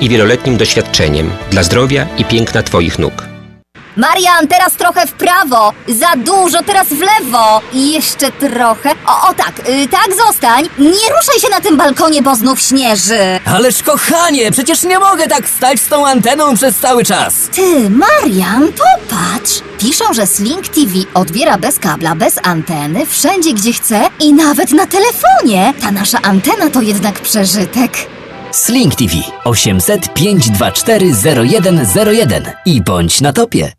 i 0.00 0.08
wieloletnim 0.08 0.56
doświadczeniem 0.56 1.30
dla 1.50 1.62
zdrowia 1.62 2.06
i 2.18 2.24
piękna 2.24 2.62
Twoich 2.62 2.98
nóg. 2.98 3.30
Marian, 3.96 4.48
teraz 4.48 4.72
trochę 4.72 5.06
w 5.06 5.12
prawo. 5.12 5.72
Za 5.88 6.16
dużo, 6.16 6.62
teraz 6.62 6.86
w 6.88 7.00
lewo. 7.00 7.60
I 7.72 7.92
jeszcze 7.92 8.32
trochę. 8.32 8.90
O, 9.06 9.28
o 9.28 9.34
tak, 9.34 9.68
y, 9.68 9.88
tak 9.88 10.08
zostań. 10.26 10.64
Nie 10.78 11.08
ruszaj 11.16 11.40
się 11.40 11.48
na 11.50 11.60
tym 11.60 11.76
balkonie, 11.76 12.22
bo 12.22 12.34
znów 12.34 12.60
śnieży. 12.60 13.40
Ależ 13.44 13.82
kochanie, 13.82 14.52
przecież 14.52 14.82
nie 14.82 14.98
mogę 14.98 15.28
tak 15.28 15.48
stać 15.48 15.80
z 15.80 15.86
tą 15.88 16.06
anteną 16.06 16.54
przez 16.54 16.76
cały 16.76 17.04
czas. 17.04 17.34
Ty, 17.34 17.90
Marian, 17.90 18.68
popatrz. 18.72 19.60
Piszą, 19.78 20.14
że 20.14 20.26
Sling 20.26 20.68
TV 20.68 20.90
odbiera 21.14 21.58
bez 21.58 21.78
kabla, 21.78 22.14
bez 22.14 22.40
anteny, 22.42 23.06
wszędzie 23.06 23.52
gdzie 23.54 23.72
chce 23.72 24.00
i 24.20 24.32
nawet 24.32 24.72
na 24.72 24.86
telefonie. 24.86 25.74
Ta 25.80 25.90
nasza 25.90 26.18
antena 26.22 26.70
to 26.70 26.80
jednak 26.80 27.20
przeżytek. 27.20 27.92
Sling 28.52 28.94
TV 28.94 29.14
800 29.44 30.14
524 30.14 31.14
0101 31.14 32.44
i 32.66 32.80
bądź 32.80 33.20
na 33.20 33.32
topie. 33.32 33.72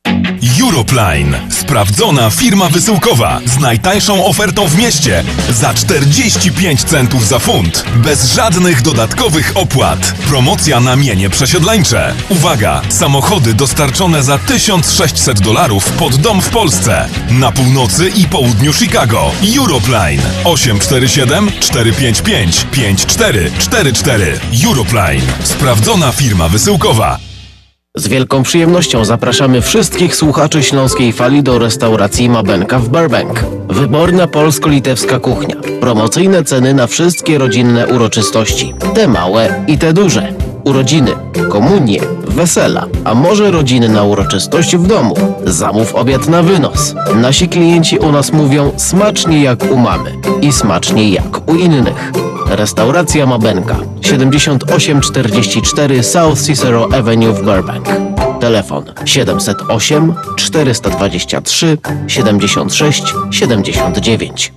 Europline. 0.62 1.40
Sprawdzona 1.50 2.30
firma 2.30 2.70
wysyłkowa 2.70 3.40
z 3.46 3.60
najtańszą 3.60 4.26
ofertą 4.26 4.68
w 4.68 4.78
mieście 4.78 5.24
za 5.50 5.74
45 5.74 6.84
centów 6.84 7.28
za 7.28 7.40
funt. 7.40 7.86
Bez 7.96 8.34
żadnych 8.34 8.82
dodatkowych 8.82 9.52
opłat. 9.56 10.14
Promocja 10.28 10.80
na 10.80 10.96
mienie 10.96 11.30
przesiedleńcze. 11.30 12.14
Uwaga! 12.30 12.82
Samochody 12.90 13.54
dostarczone 13.54 14.24
za 14.24 14.38
1600 14.38 15.42
dolarów 15.42 15.92
pod 15.92 16.16
dom 16.16 16.42
w 16.42 16.50
Polsce. 16.50 17.10
Na 17.30 17.52
północy 17.52 18.10
i 18.10 18.26
południu 18.28 18.74
Chicago. 18.74 19.32
Europline. 19.58 20.22
847 20.44 21.52
455 21.60 22.66
5444. 22.72 24.40
Europline. 24.66 25.22
Sprawdzona 25.44 26.12
firma 26.12 26.50
wysyłkowa. 26.50 27.18
Z 27.96 28.08
wielką 28.08 28.44
przyjemnością 28.44 29.06
zapraszamy 29.06 29.62
wszystkich 29.62 30.16
słuchaczy 30.16 30.64
Śląskiej 30.64 31.14
Fali 31.14 31.44
do 31.44 31.60
restauracji 31.60 32.30
Mabenka 32.30 32.80
w 32.80 32.90
Burbank. 32.90 33.46
Wyborna 33.70 34.28
polsko-litewska 34.28 35.20
kuchnia. 35.20 35.56
Promocyjne 35.82 36.44
ceny 36.44 36.74
na 36.74 36.88
wszystkie 36.88 37.38
rodzinne 37.38 37.88
uroczystości. 37.88 38.74
Te 38.96 39.08
małe 39.08 39.64
i 39.68 39.78
te 39.78 39.94
duże. 39.94 40.34
Urodziny, 40.64 41.12
komunie, 41.50 42.02
wesela, 42.28 42.88
a 43.04 43.16
może 43.16 43.52
rodziny 43.52 43.90
na 43.90 44.04
uroczystość 44.04 44.76
w 44.76 44.88
domu. 44.88 45.16
Zamów 45.46 45.96
obiad 45.96 46.28
na 46.28 46.44
wynos. 46.44 46.96
Nasi 47.16 47.50
klienci 47.50 47.98
u 47.98 48.12
nas 48.12 48.32
mówią 48.32 48.72
smacznie 48.78 49.44
jak 49.44 49.72
u 49.72 49.78
mamy 49.78 50.16
i 50.42 50.52
smacznie 50.52 51.10
jak 51.10 51.50
u 51.50 51.56
innych. 51.56 52.31
Restauracja 52.52 53.26
Mabenka 53.26 53.78
7844 54.02 56.04
South 56.04 56.42
Cicero 56.42 56.90
Avenue 56.94 57.34
w 57.34 57.44
Burbank. 57.44 57.88
Telefon 58.40 58.86
708 59.06 60.14
423 60.36 61.78
76 62.08 63.04
79. 63.32 64.54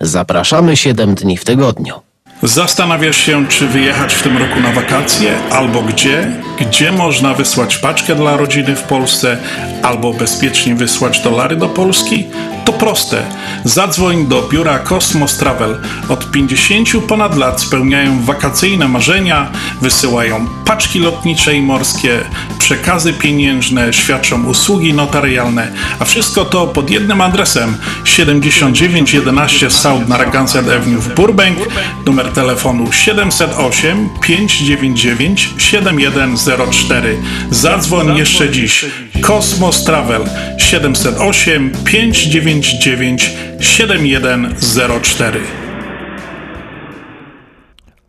Zapraszamy 0.00 0.76
7 0.76 1.14
dni 1.14 1.36
w 1.36 1.44
tygodniu. 1.44 1.94
Zastanawiasz 2.42 3.16
się, 3.16 3.46
czy 3.48 3.66
wyjechać 3.66 4.14
w 4.14 4.22
tym 4.22 4.38
roku 4.38 4.60
na 4.60 4.72
wakacje, 4.72 5.38
albo 5.50 5.82
gdzie? 5.82 6.32
Gdzie 6.60 6.92
można 6.92 7.34
wysłać 7.34 7.78
paczkę 7.78 8.14
dla 8.14 8.36
rodziny 8.36 8.76
w 8.76 8.82
Polsce, 8.82 9.38
albo 9.82 10.12
bezpiecznie 10.12 10.74
wysłać 10.74 11.20
dolary 11.20 11.56
do 11.56 11.68
Polski? 11.68 12.26
To 12.64 12.72
proste. 12.72 13.22
Zadzwoń 13.64 14.26
do 14.26 14.42
biura 14.42 14.78
Cosmos 14.78 15.36
Travel. 15.36 15.80
Od 16.08 16.30
50 16.30 16.88
ponad 17.08 17.36
lat 17.36 17.60
spełniają 17.60 18.22
wakacyjne 18.22 18.88
marzenia, 18.88 19.50
wysyłają 19.80 20.46
paczki 20.64 20.98
lotnicze 20.98 21.54
i 21.54 21.62
morskie, 21.62 22.20
przekazy 22.58 23.12
pieniężne, 23.12 23.92
świadczą 23.92 24.44
usługi 24.44 24.94
notarialne, 24.94 25.72
a 25.98 26.04
wszystko 26.04 26.44
to 26.44 26.66
pod 26.66 26.90
jednym 26.90 27.20
adresem 27.20 27.76
7911 28.04 29.70
South 29.70 30.08
Narragansett 30.08 30.68
Avenue 30.68 31.00
w 31.00 31.14
Burbank, 31.14 31.58
numer 32.06 32.25
telefonu 32.26 32.92
708 32.92 34.08
599 34.22 35.54
7104. 35.58 37.16
Zadzwoń 37.50 38.16
jeszcze 38.16 38.50
dziś. 38.50 38.84
Cosmos 39.20 39.84
Travel 39.84 40.24
708 40.58 41.72
599 41.84 43.30
7104. 43.60 45.40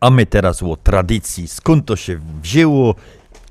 A 0.00 0.10
my 0.10 0.26
teraz 0.26 0.62
o 0.62 0.76
tradycji, 0.76 1.48
skąd 1.48 1.86
to 1.86 1.96
się 1.96 2.20
wzięło, 2.42 2.94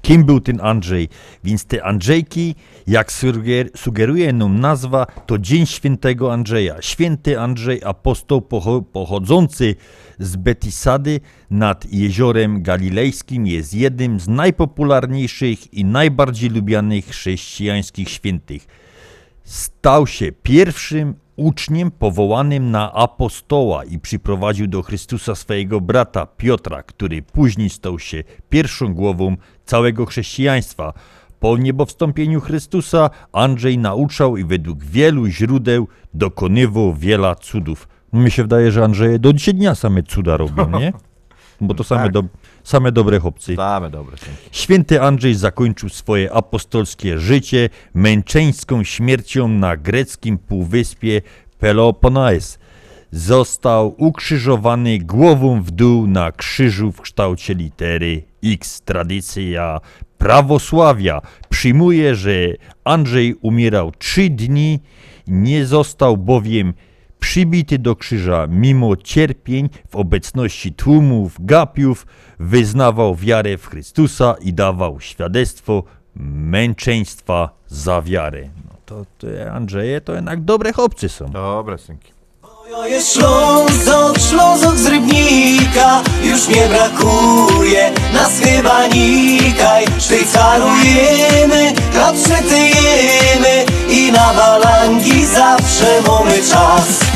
kim 0.07 0.23
był 0.23 0.39
ten 0.39 0.59
Andrzej. 0.61 1.09
Więc 1.43 1.65
te 1.65 1.83
Andrzejki, 1.83 2.55
jak 2.87 3.11
suger, 3.11 3.69
sugeruje 3.75 4.33
nam 4.33 4.59
nazwa, 4.59 5.05
to 5.25 5.37
Dzień 5.37 5.65
Świętego 5.65 6.33
Andrzeja. 6.33 6.81
Święty 6.81 7.39
Andrzej, 7.39 7.81
apostoł 7.83 8.39
pocho- 8.39 8.83
pochodzący 8.83 9.75
z 10.19 10.35
Betisady 10.35 11.19
nad 11.49 11.93
Jeziorem 11.93 12.63
Galilejskim, 12.63 13.47
jest 13.47 13.73
jednym 13.73 14.19
z 14.19 14.27
najpopularniejszych 14.27 15.73
i 15.73 15.85
najbardziej 15.85 16.49
lubianych 16.49 17.05
chrześcijańskich 17.05 18.09
świętych. 18.09 18.67
Stał 19.43 20.07
się 20.07 20.31
pierwszym 20.31 21.13
uczniem 21.37 21.91
powołanym 21.91 22.71
na 22.71 22.93
apostoła 22.93 23.83
i 23.85 23.99
przyprowadził 23.99 24.67
do 24.67 24.81
Chrystusa 24.81 25.35
swojego 25.35 25.81
brata 25.81 26.25
Piotra, 26.25 26.83
który 26.83 27.21
później 27.21 27.69
stał 27.69 27.99
się 27.99 28.23
pierwszą 28.49 28.93
głową 28.93 29.37
całego 29.65 30.05
chrześcijaństwa. 30.05 30.93
Po 31.39 31.57
niebowstąpieniu 31.57 32.41
Chrystusa 32.41 33.09
Andrzej 33.31 33.77
nauczał 33.77 34.37
i 34.37 34.43
według 34.43 34.83
wielu 34.83 35.27
źródeł 35.27 35.87
dokonywał 36.13 36.93
wiele 36.93 37.35
cudów. 37.35 37.87
Mi 38.13 38.31
się 38.31 38.41
wydaje, 38.41 38.71
że 38.71 38.83
Andrzeje 38.83 39.19
do 39.19 39.33
dzisiaj 39.33 39.53
dnia 39.53 39.75
same 39.75 40.03
cuda 40.03 40.37
robią, 40.37 40.79
nie? 40.79 40.93
Bo 41.61 41.73
to 41.73 41.83
same, 41.83 42.03
Tak. 42.03 42.11
do, 42.11 42.23
same 42.67 42.91
dobre 42.91 43.19
chłopcy. 43.19 43.55
Same 43.55 43.89
dobre. 43.89 44.17
są. 44.17 44.25
Święty 44.51 45.01
Andrzej 45.01 45.35
zakończył 45.35 45.89
swoje 45.89 46.33
apostolskie 46.33 47.19
życie 47.19 47.69
męczeńską 47.93 48.83
śmiercią 48.83 49.47
na 49.47 49.77
greckim 49.77 50.37
półwyspie 50.37 51.21
Peloponnes. 51.59 52.59
Został 53.11 53.95
ukrzyżowany 53.97 54.99
głową 54.99 55.61
w 55.61 55.71
dół 55.71 56.07
na 56.07 56.31
krzyżu 56.31 56.91
w 56.91 57.01
kształcie 57.01 57.53
litery 57.53 58.23
X. 58.43 58.81
Tradycja 58.81 59.79
prawosławia 60.17 61.21
przyjmuje, 61.49 62.15
że 62.15 62.31
Andrzej 62.83 63.35
umierał 63.41 63.91
trzy 63.91 64.29
dni, 64.29 64.79
nie 65.27 65.65
został 65.65 66.17
bowiem 66.17 66.73
przybity 67.19 67.79
do 67.79 67.95
krzyża 67.95 68.47
mimo 68.49 68.95
cierpień 68.95 69.69
w 69.89 69.95
obecności 69.95 70.73
tłumów 70.73 71.35
gapiów, 71.39 72.07
wyznawał 72.39 73.15
wiarę 73.15 73.57
w 73.57 73.67
Chrystusa 73.67 74.35
i 74.41 74.53
dawał 74.53 74.99
świadectwo 74.99 75.83
męczeństwa 76.15 77.49
za 77.67 78.01
wiarę. 78.01 78.49
No 78.65 78.75
to 78.85 79.05
te 79.17 79.51
Andrzeje 79.51 80.01
to 80.01 80.13
jednak 80.13 80.41
dobre 80.41 80.73
chłopcy 80.73 81.09
są. 81.09 81.31
Dobre 81.31 81.77
synki. 81.77 82.17
To 82.71 82.87
jest 82.87 83.13
Ślązok, 83.13 84.19
Ślązok 84.29 84.77
z 84.77 84.85
Rybnika 84.85 86.03
Już 86.23 86.47
nie 86.47 86.67
brakuje 86.67 87.91
nas 88.13 88.39
chyba 88.39 88.87
nikaj 88.87 89.85
Szwajcarujemy, 89.99 91.73
chleb 91.91 92.15
przetyjemy 92.23 93.65
I 93.89 94.11
na 94.11 94.33
balangi 94.33 95.25
zawsze 95.25 96.01
mamy 96.07 96.37
czas 96.37 97.06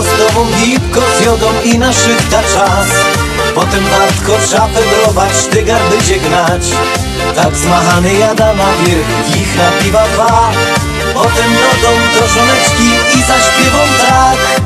Rano 0.00 0.12
z 0.12 0.32
tobą 0.32 0.46
i 1.64 1.78
na 1.78 1.92
szychta 1.92 2.42
czas. 2.42 2.88
Potem 3.54 3.84
wartko 3.84 4.46
szafę 4.46 4.80
brować, 4.90 5.32
tygar 5.50 5.80
będzie 5.90 6.16
gnać. 6.18 6.62
Tak 7.36 7.56
zmachany 7.56 8.14
jada 8.14 8.54
na 8.54 8.64
wierzch, 8.64 9.36
ich 9.36 9.56
na 9.56 9.70
piwa 9.82 10.04
dwa. 10.14 10.50
Potem 11.14 11.52
dom 11.82 12.00
do 12.14 12.28
żoneczki 12.28 13.18
i 13.18 13.22
zaśpiewą 13.22 13.78
tak. 14.00 14.60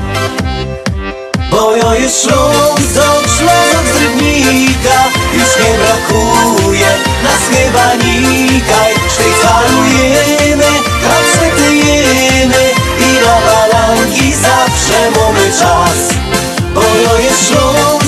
Bo 1.51 1.77
ja 1.77 1.95
jest 1.95 2.23
Ślązok, 2.23 3.23
Ślązok 3.39 3.87
z 3.95 4.03
Rybnika 4.03 4.99
Już 5.35 5.57
nie 5.59 5.79
brakuje 5.79 6.89
nas 7.25 7.43
chyba 7.51 7.95
nikaj. 7.95 8.95
Szwajcarujemy, 9.13 10.65
chleb 11.03 11.57
tyjemy 11.57 12.71
I 13.01 13.25
na 13.25 13.74
balangi 13.95 14.33
zawsze 14.33 15.11
mamy 15.11 15.53
czas 15.59 16.15
Bo 16.75 16.81
ja 16.81 17.21
jest 17.21 17.49
Ślązok, 17.49 18.04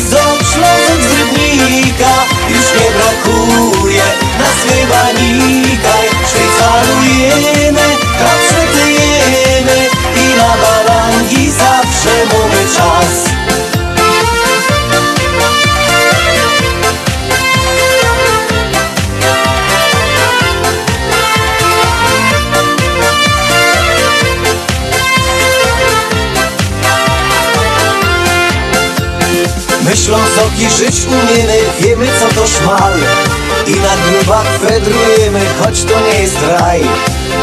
Myślą 30.06 30.18
soki 30.36 30.70
żyć 30.70 31.06
umiemy, 31.06 31.58
wiemy 31.80 32.06
co 32.20 32.40
to 32.40 32.46
szmal. 32.46 32.92
I 33.66 33.70
na 33.70 33.96
grubach 33.96 34.46
fedrujemy, 34.60 35.40
choć 35.60 35.84
to 35.84 36.00
nie 36.00 36.22
jest 36.22 36.36
raj. 36.48 36.80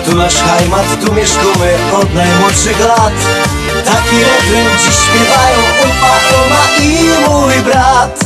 Tu 0.06 0.16
nasz 0.16 0.36
hajmat, 0.36 1.06
tu 1.06 1.14
mieszkamy 1.14 1.78
od 1.94 2.14
najmłodszych 2.14 2.80
lat. 2.80 3.14
Taki 3.86 4.16
refren 4.20 4.66
dziś 4.80 4.96
śpiewają 4.96 5.60
upa, 5.84 6.36
oma 6.44 6.64
i 6.82 7.30
mój 7.30 7.54
brat. 7.72 8.20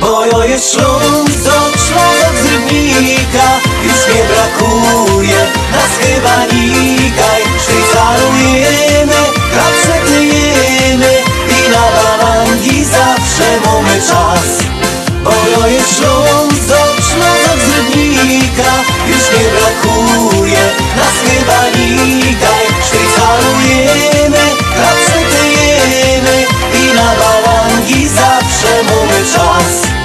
Bo 0.00 0.26
ja 0.26 0.44
jest 0.44 0.72
Ślązok, 0.72 1.72
Ślązok 1.86 2.34
z 2.42 2.52
Rybnika 2.52 3.48
Już 3.84 4.14
nie 4.14 4.22
brakuje 4.24 5.46
nas 5.72 5.92
chyba 6.00 6.36
nikaj 6.44 7.42
Szwajcarujemy, 7.62 9.14
chleb 9.52 9.74
przetyjemy 9.82 11.12
I 11.48 11.70
na 11.70 11.97
zawsze 12.84 13.60
mamy 13.64 14.00
czas 14.08 14.48
Bo 15.24 15.30
ja 15.30 15.68
jest 15.68 15.96
Ślązok, 15.96 16.94
Ślązok 17.08 17.60
z 17.66 17.76
Rybnika 17.76 18.72
Już 19.08 19.24
nie 19.38 19.48
brakuje 19.48 20.64
nas 20.96 21.16
chyba 21.24 21.78
nikaj 21.78 22.66
Szwajcarujemy, 22.86 24.38
chleb 24.74 24.98
przetyjemy 25.06 26.46
I 26.74 26.94
na 26.94 27.14
balangi 27.20 28.08
zawsze 28.08 28.82
mamy 28.82 29.24
czas 29.34 29.97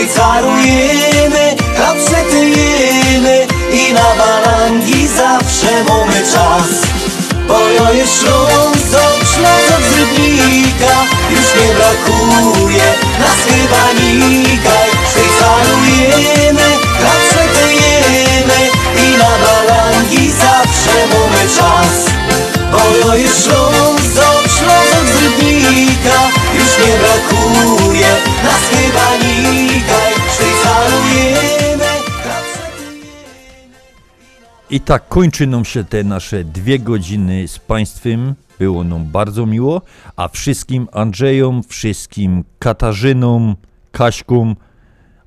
nikaj 0.00 0.10
Szwajcarujemy, 0.10 1.56
chleb 1.76 1.96
przetyjemy 2.06 3.46
I 3.72 3.92
na 3.92 4.14
balangi 4.18 5.08
zawsze 5.08 5.84
mamy 5.88 6.20
czas. 6.32 6.68
Bo 7.48 7.58
ja 7.68 7.92
jest 7.92 8.20
Ślązok, 8.20 9.18
Ślązok 9.34 9.82
z 9.90 9.98
Rybnika 9.98 10.94
Już 11.30 11.54
nie 11.54 11.74
brakuje 11.74 12.94
nas 13.20 13.40
chyba 13.48 13.92
nikaj 14.02 14.90
Szwajcarujemy, 15.10 16.68
chleb 16.98 17.20
przetyjemy 17.30 18.70
I 18.96 19.18
na 19.18 19.30
balangi 19.44 20.32
zawsze 20.32 21.06
mamy 21.12 21.48
czas. 21.56 22.10
Bo 22.72 23.08
ja 23.08 23.14
I 34.72 34.80
tak 34.80 35.08
kończy 35.08 35.46
nam 35.46 35.64
się 35.64 35.84
te 35.84 36.04
nasze 36.04 36.44
dwie 36.44 36.78
godziny 36.78 37.48
z 37.48 37.58
Państwem. 37.58 38.34
Było 38.58 38.84
nam 38.84 39.04
bardzo 39.04 39.46
miło, 39.46 39.82
a 40.16 40.28
wszystkim 40.28 40.88
Andrzejom, 40.92 41.62
wszystkim 41.62 42.44
Katarzynom, 42.58 43.56
Kaśkom, 43.92 44.56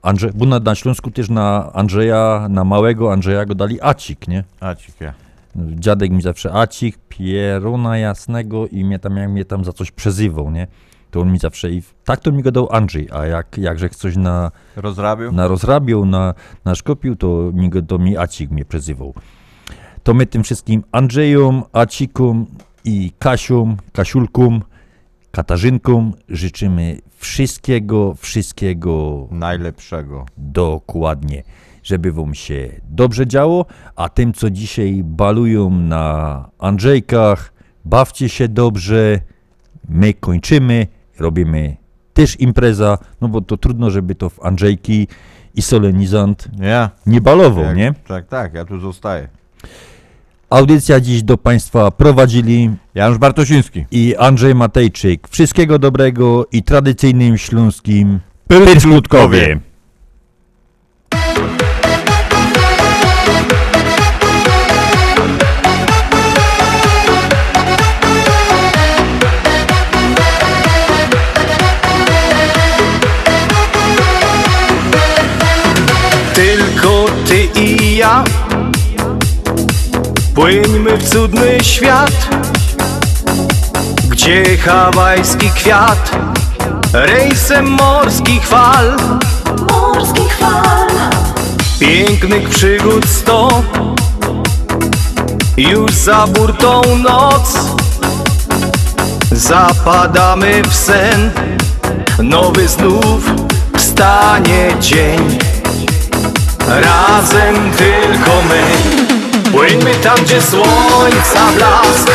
Andrzej, 0.02 0.32
bo 0.36 0.46
na, 0.46 0.60
na 0.60 0.76
Śląsku 0.76 1.12
też 1.12 1.30
na 1.30 1.74
Andrzeja, 1.74 2.48
na 2.50 2.64
małego 2.64 3.14
Andrzeja 3.14 3.46
go 3.46 3.56
dali 3.56 3.82
Acik, 3.82 4.28
nie? 4.28 4.44
Acik, 4.60 5.02
ja. 5.02 5.14
Dziadek 5.56 6.12
mi 6.12 6.22
zawsze 6.22 6.54
Acik, 6.54 6.98
Pieruna 7.10 7.98
Jasnego 7.98 8.68
i 8.68 8.86
mnie 8.86 9.00
tam, 9.00 9.18
jak 9.18 9.30
mnie 9.30 9.46
tam 9.46 9.66
za 9.66 9.74
coś 9.74 9.92
przezywał, 9.92 10.52
nie? 10.52 10.68
To 11.14 11.22
on 11.22 11.32
mi 11.32 11.40
zawsze 11.40 11.72
i 11.72 11.82
tak 12.04 12.20
to 12.20 12.32
mi 12.32 12.44
go 12.44 12.52
dał 12.52 12.68
Andrzej, 12.72 13.08
a 13.12 13.26
jak, 13.26 13.58
jakże 13.58 13.90
coś 13.90 14.18
na 14.18 14.52
Rozrabiał? 14.76 15.32
na 15.32 15.48
rozrabiał, 15.48 16.06
na, 16.06 16.34
na 16.66 16.76
szkopił, 16.76 17.16
to 17.16 17.52
mi 17.54 17.70
to 17.88 17.98
mi 17.98 18.18
Acik 18.18 18.52
mnie 18.52 18.66
przezywał. 18.66 19.14
To 20.04 20.14
my 20.14 20.26
tym 20.26 20.44
wszystkim 20.44 20.84
Andrzejom, 20.92 21.64
Acikom 21.74 22.46
i 22.86 23.12
Kasiom, 23.20 23.78
Kasiulkom, 23.92 24.62
Katarzynkom 25.32 26.14
życzymy 26.30 26.98
wszystkiego, 27.16 28.14
wszystkiego 28.14 29.28
najlepszego. 29.32 30.26
Dokładnie, 30.38 31.44
żeby 31.84 32.12
wam 32.12 32.34
się 32.34 32.70
dobrze 32.90 33.28
działo, 33.28 33.66
a 33.96 34.10
tym, 34.10 34.34
co 34.34 34.50
dzisiaj 34.50 35.02
balują 35.04 35.70
na 35.70 36.50
Andrzejkach, 36.60 37.54
bawcie 37.86 38.30
się 38.30 38.48
dobrze, 38.48 39.20
my 39.90 40.14
kończymy, 40.14 40.88
robimy 41.24 41.78
też 42.14 42.40
impreza, 42.40 42.98
no 43.22 43.28
bo 43.28 43.42
to 43.42 43.58
trudno, 43.58 43.90
żeby 43.92 44.16
to 44.16 44.30
w 44.30 44.46
Andrzejki 44.46 45.08
i 45.56 45.62
solenizant 45.62 46.48
Ja. 46.60 46.90
nie 47.06 47.22
balował, 47.22 47.64
Jak- 47.66 47.78
nie? 47.78 47.94
Tak, 48.08 48.28
tak, 48.28 48.54
ja 48.54 48.66
tu 48.66 48.80
zostaję. 48.80 49.28
Audycja 50.50 51.00
dziś 51.00 51.24
do 51.24 51.38
Państwa 51.38 51.92
prowadzili 51.92 52.72
Janusz 52.96 53.18
Bartosiński 53.18 53.86
i 53.92 54.16
Andrzej 54.16 54.56
Matejczyk. 54.56 55.28
Wszystkiego 55.28 55.80
dobrego 55.80 56.46
i 56.52 56.64
tradycyjnym 56.64 57.38
śląskim 57.38 58.20
Pyrczlutkowie. 58.48 59.60
Ja 78.04 78.24
Płyńmy 80.36 80.98
w 80.98 81.10
cudny 81.10 81.58
świat 81.62 82.30
Gdzie 84.10 84.58
hawajski 84.58 85.50
kwiat 85.50 86.12
Rejsem 86.94 87.70
morskich 87.70 88.48
fal 88.48 88.98
morskich 89.72 90.38
fal 90.38 90.88
Pięknych 91.80 92.50
przygód 92.50 93.06
sto. 93.06 93.64
Już 95.58 95.92
za 95.92 96.28
burtą 96.28 96.82
noc 97.04 97.58
Zapadamy 99.32 100.62
w 100.70 100.76
sen. 100.76 101.32
Nowy 102.20 102.68
znów 102.68 103.32
wstanie 103.78 104.76
dzień 104.80 105.43
Razem 106.68 107.72
tylko 107.72 108.32
my. 108.50 108.64
Płyńmy 109.52 109.96
tam, 109.96 110.16
gdzie 110.24 110.42
słońca 110.42 111.52
blask. 111.56 112.12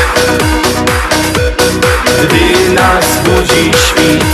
Gdy 2.23 2.75
nas 2.75 3.05
budzi 3.25 3.71
świt 3.87 4.25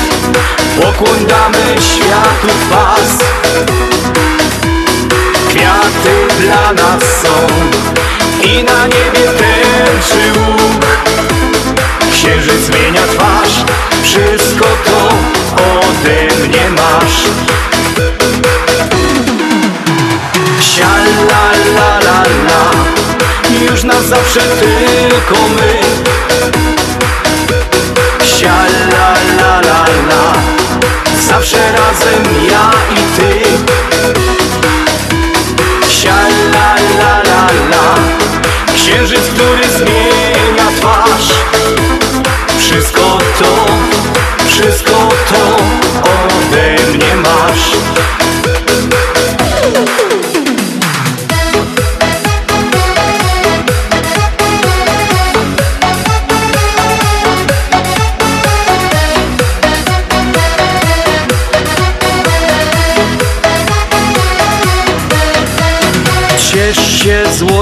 Pokłon 0.80 1.26
damy 1.26 1.82
światu 1.82 2.48
pas. 2.70 3.18
Kwiaty 5.48 6.34
dla 6.40 6.72
nas 6.72 7.02
są 7.22 7.46
I 8.42 8.64
na 8.64 8.86
niebie 8.86 9.28
tęczy 9.38 10.38
łuk. 10.38 10.86
Księżyc 12.12 12.60
zmienia 12.66 13.02
twarz 13.14 13.64
Wszystko 14.02 14.64
to 14.84 15.08
ode 15.62 16.46
mnie 16.48 16.70
masz 16.70 17.24
Sia 20.64 20.88
la 21.30 21.44
la 21.76 21.90
la 22.48 22.62
Już 23.60 23.84
na 23.84 24.02
zawsze 24.02 24.40
tylko 24.40 25.48
my. 25.56 25.80
Sia 28.24 28.56
la 28.92 29.14
la 29.38 29.60
la 29.60 30.32
Zawsze 31.28 31.56
razem 31.56 32.24
ja 32.50 32.70
i 32.90 33.02
ty. 33.16 33.30
Sia 35.88 36.16
la 36.54 36.74
la 36.98 37.12
la 37.30 37.46
la. 37.70 37.94
Księżyc, 38.74 39.20
który 39.34 39.68
zmienia 39.78 40.66
twarz. 40.80 41.28
Wszystko 42.58 43.18
to, 43.38 43.66
wszystko 44.46 45.08
to 45.30 45.56
ode 46.02 46.92
mnie 46.92 47.16
masz 47.16 47.74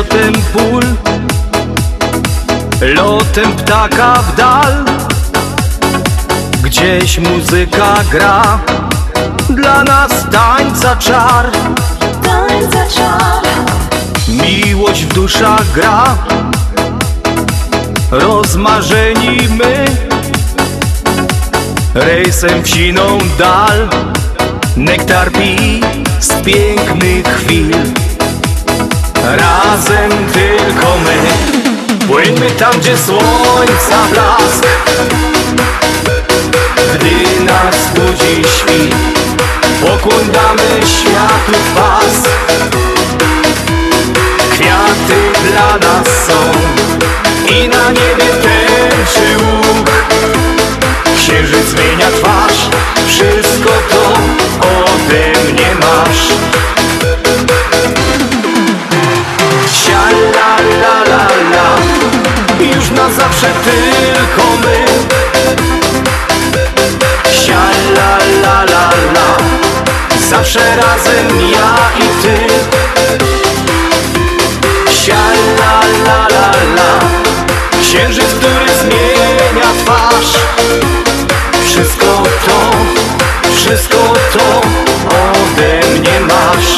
złotem 0.03 0.33
pól 0.53 0.83
Lotem 2.95 3.53
ptaka 3.53 4.15
w 4.15 4.37
dal. 4.37 4.85
Gdzieś 6.63 7.19
muzyka 7.19 7.95
gra 8.11 8.61
Dla 9.49 9.85
nas 9.85 10.13
tańca 10.33 10.97
czar. 10.97 11.51
Tańca 12.23 12.87
czar. 12.97 13.43
Miłość 14.29 15.05
w 15.05 15.15
duszach 15.15 15.73
gra. 15.73 16.17
Rozmarzeni 18.11 19.49
my 19.59 19.85
Rejsem 21.95 22.63
w 22.63 22.69
siną 22.69 23.19
dal. 23.39 23.89
Nektar 24.77 25.33
pi 25.33 25.81
z 26.21 26.29
pięknych 26.29 27.27
chwil 27.27 27.77
Razem 29.23 30.11
tylko 30.33 30.99
my 30.99 31.17
Płyńmy 32.07 32.51
tam, 32.51 32.73
gdzie 32.81 32.99
słońca 32.99 33.99
blask. 34.11 34.67
Gdy 36.95 37.45
nas 37.45 37.77
budzi 37.95 38.43
świt 38.57 38.95
Pokłon 39.81 40.31
damy 40.33 40.87
światu 40.87 41.59
pas 41.75 42.31
Kwiaty 44.51 45.33
dla 45.51 45.89
nas 45.89 46.07
są 46.27 46.53
I 47.49 47.69
na 47.69 47.89
niebie 47.89 48.31
tęczy 48.43 49.39
łuk. 49.39 49.91
Księżyc 51.17 51.67
zmienia 51.67 52.11
twarz 52.11 52.69
Wszystko 53.07 53.71
to 53.91 54.13
ode 54.61 55.53
mnie 55.53 55.75
masz 55.81 56.29
la 60.83 60.97
la 61.11 61.27
la. 61.53 61.67
Już 62.77 62.91
na 62.91 63.11
zawsze 63.11 63.47
tylko 63.65 64.45
my. 64.63 64.85
Sia 67.33 67.63
la 67.97 68.19
la 68.43 68.65
la 68.65 68.91
la. 69.15 69.37
Zawsze 70.31 70.77
razem 70.77 71.29
ja 71.53 71.71
i 71.99 72.23
ty. 72.23 72.37
Sia 74.93 75.23
la 75.59 75.81
la 76.07 76.27
la 76.35 76.51
la. 76.77 76.99
Księżyc, 77.83 78.25
który 78.25 78.67
zmienia 78.83 79.69
twarz. 79.85 80.33
Wszystko 81.65 82.23
to, 82.47 82.71
wszystko 83.57 84.15
to 84.33 84.61
ode 85.09 85.99
mnie 85.99 86.21
masz 86.21 86.77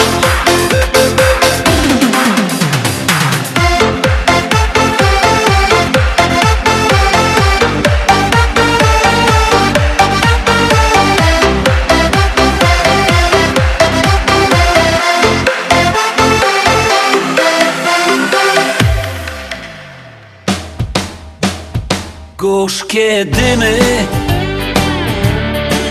Gorzkie 22.44 23.24
dymy 23.24 23.78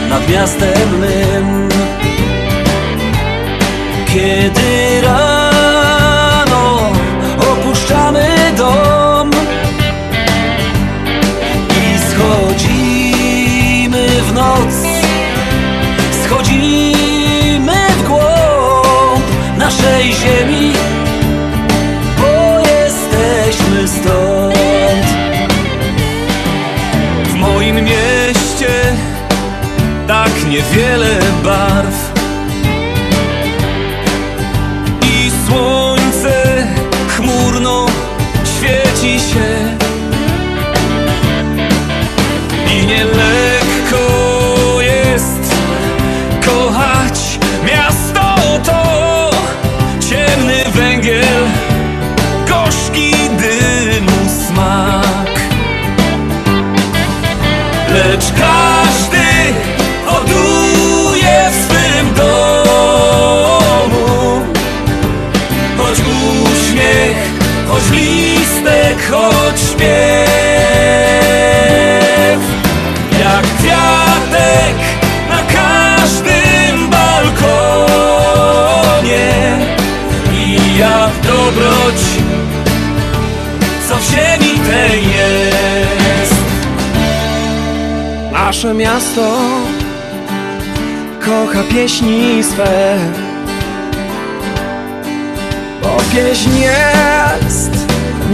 nad 0.09 0.29
miastem 0.29 0.99
mym. 0.99 1.69
Kiedy 4.07 5.01
rano 5.01 5.42
niewiele 30.53 31.17
barw 31.43 32.02
śpiew 69.83 71.43
Jak 73.19 73.45
kwiatek 73.57 74.75
na 75.29 75.39
każdym 75.53 76.89
balkonie. 76.89 77.37
I 80.33 80.77
jak 80.77 81.11
dobroć, 81.23 82.01
co 83.89 83.95
w 83.95 84.03
ziemi 84.03 84.59
tej 84.59 85.01
jest. 85.07 86.35
Nasze 88.31 88.73
miasto 88.73 89.37
kocha 91.19 91.63
pieśni 91.73 92.43
swe. 92.43 92.97
Bo 95.81 95.97
pieśń 96.13 96.51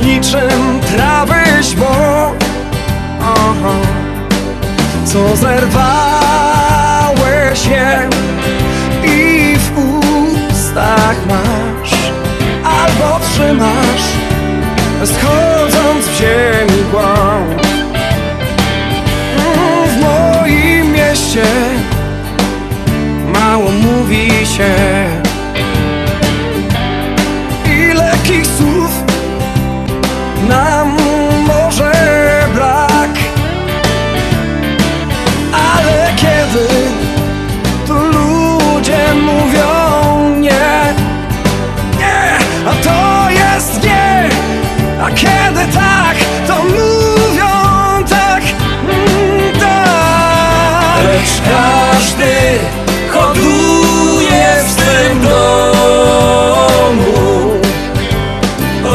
niczym 0.06 0.80
trawy 0.96 1.64
Aha. 3.22 3.76
Co 5.06 5.36
zerwały 5.36 5.80
się 7.54 8.10
i 9.04 9.56
w 9.58 9.78
ustach 9.78 11.18
masz 11.28 12.12
Albo 12.64 13.20
trzymasz 13.26 14.06
schodząc 15.06 16.06
w 16.06 16.18
ziemi 16.18 16.84
głąb. 16.92 17.62
W 19.88 20.02
moim 20.02 20.92
mieście 20.94 21.46
mało 23.34 23.72
mówi 23.72 24.46
się 24.46 25.19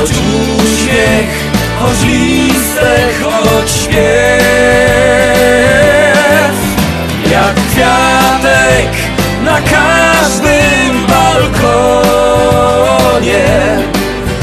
Choć 0.05 0.13
uśmiech, 0.65 1.33
choć 1.81 1.99
listek, 2.03 3.15
choć 3.23 3.71
śpiew. 3.71 3.95
Jak 7.31 7.55
kwiatek 7.55 8.91
na 9.45 9.61
każdym 9.61 11.07
balkonie. 11.09 11.89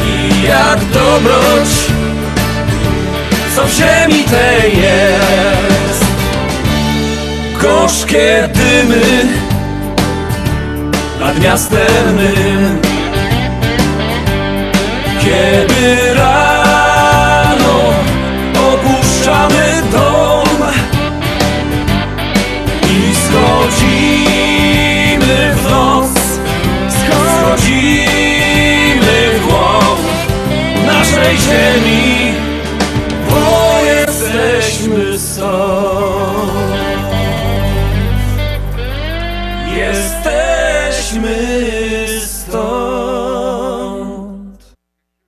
I 0.06 0.44
jak 0.48 0.80
dobroć, 0.80 1.70
co 3.56 3.66
w 3.66 3.72
ziemi 3.72 4.24
tej 4.24 4.78
jest. 4.78 6.06
Gorzkie 7.62 8.50
dymy 8.54 9.28
nad 11.20 11.40
miastem 11.40 12.16
mym 12.16 12.91
Kiedy 15.22 16.14
rano 16.14 17.76
opuszczamy 18.74 19.82
dom 19.92 20.48
I 22.90 23.16
schodzimy 23.16 24.56
w 25.56 25.70
noc 25.70 26.14
Schodzimy 26.90 28.12
w 29.34 29.46
głąb 29.48 30.02
naszej 30.86 31.38
ziemi 31.38 32.51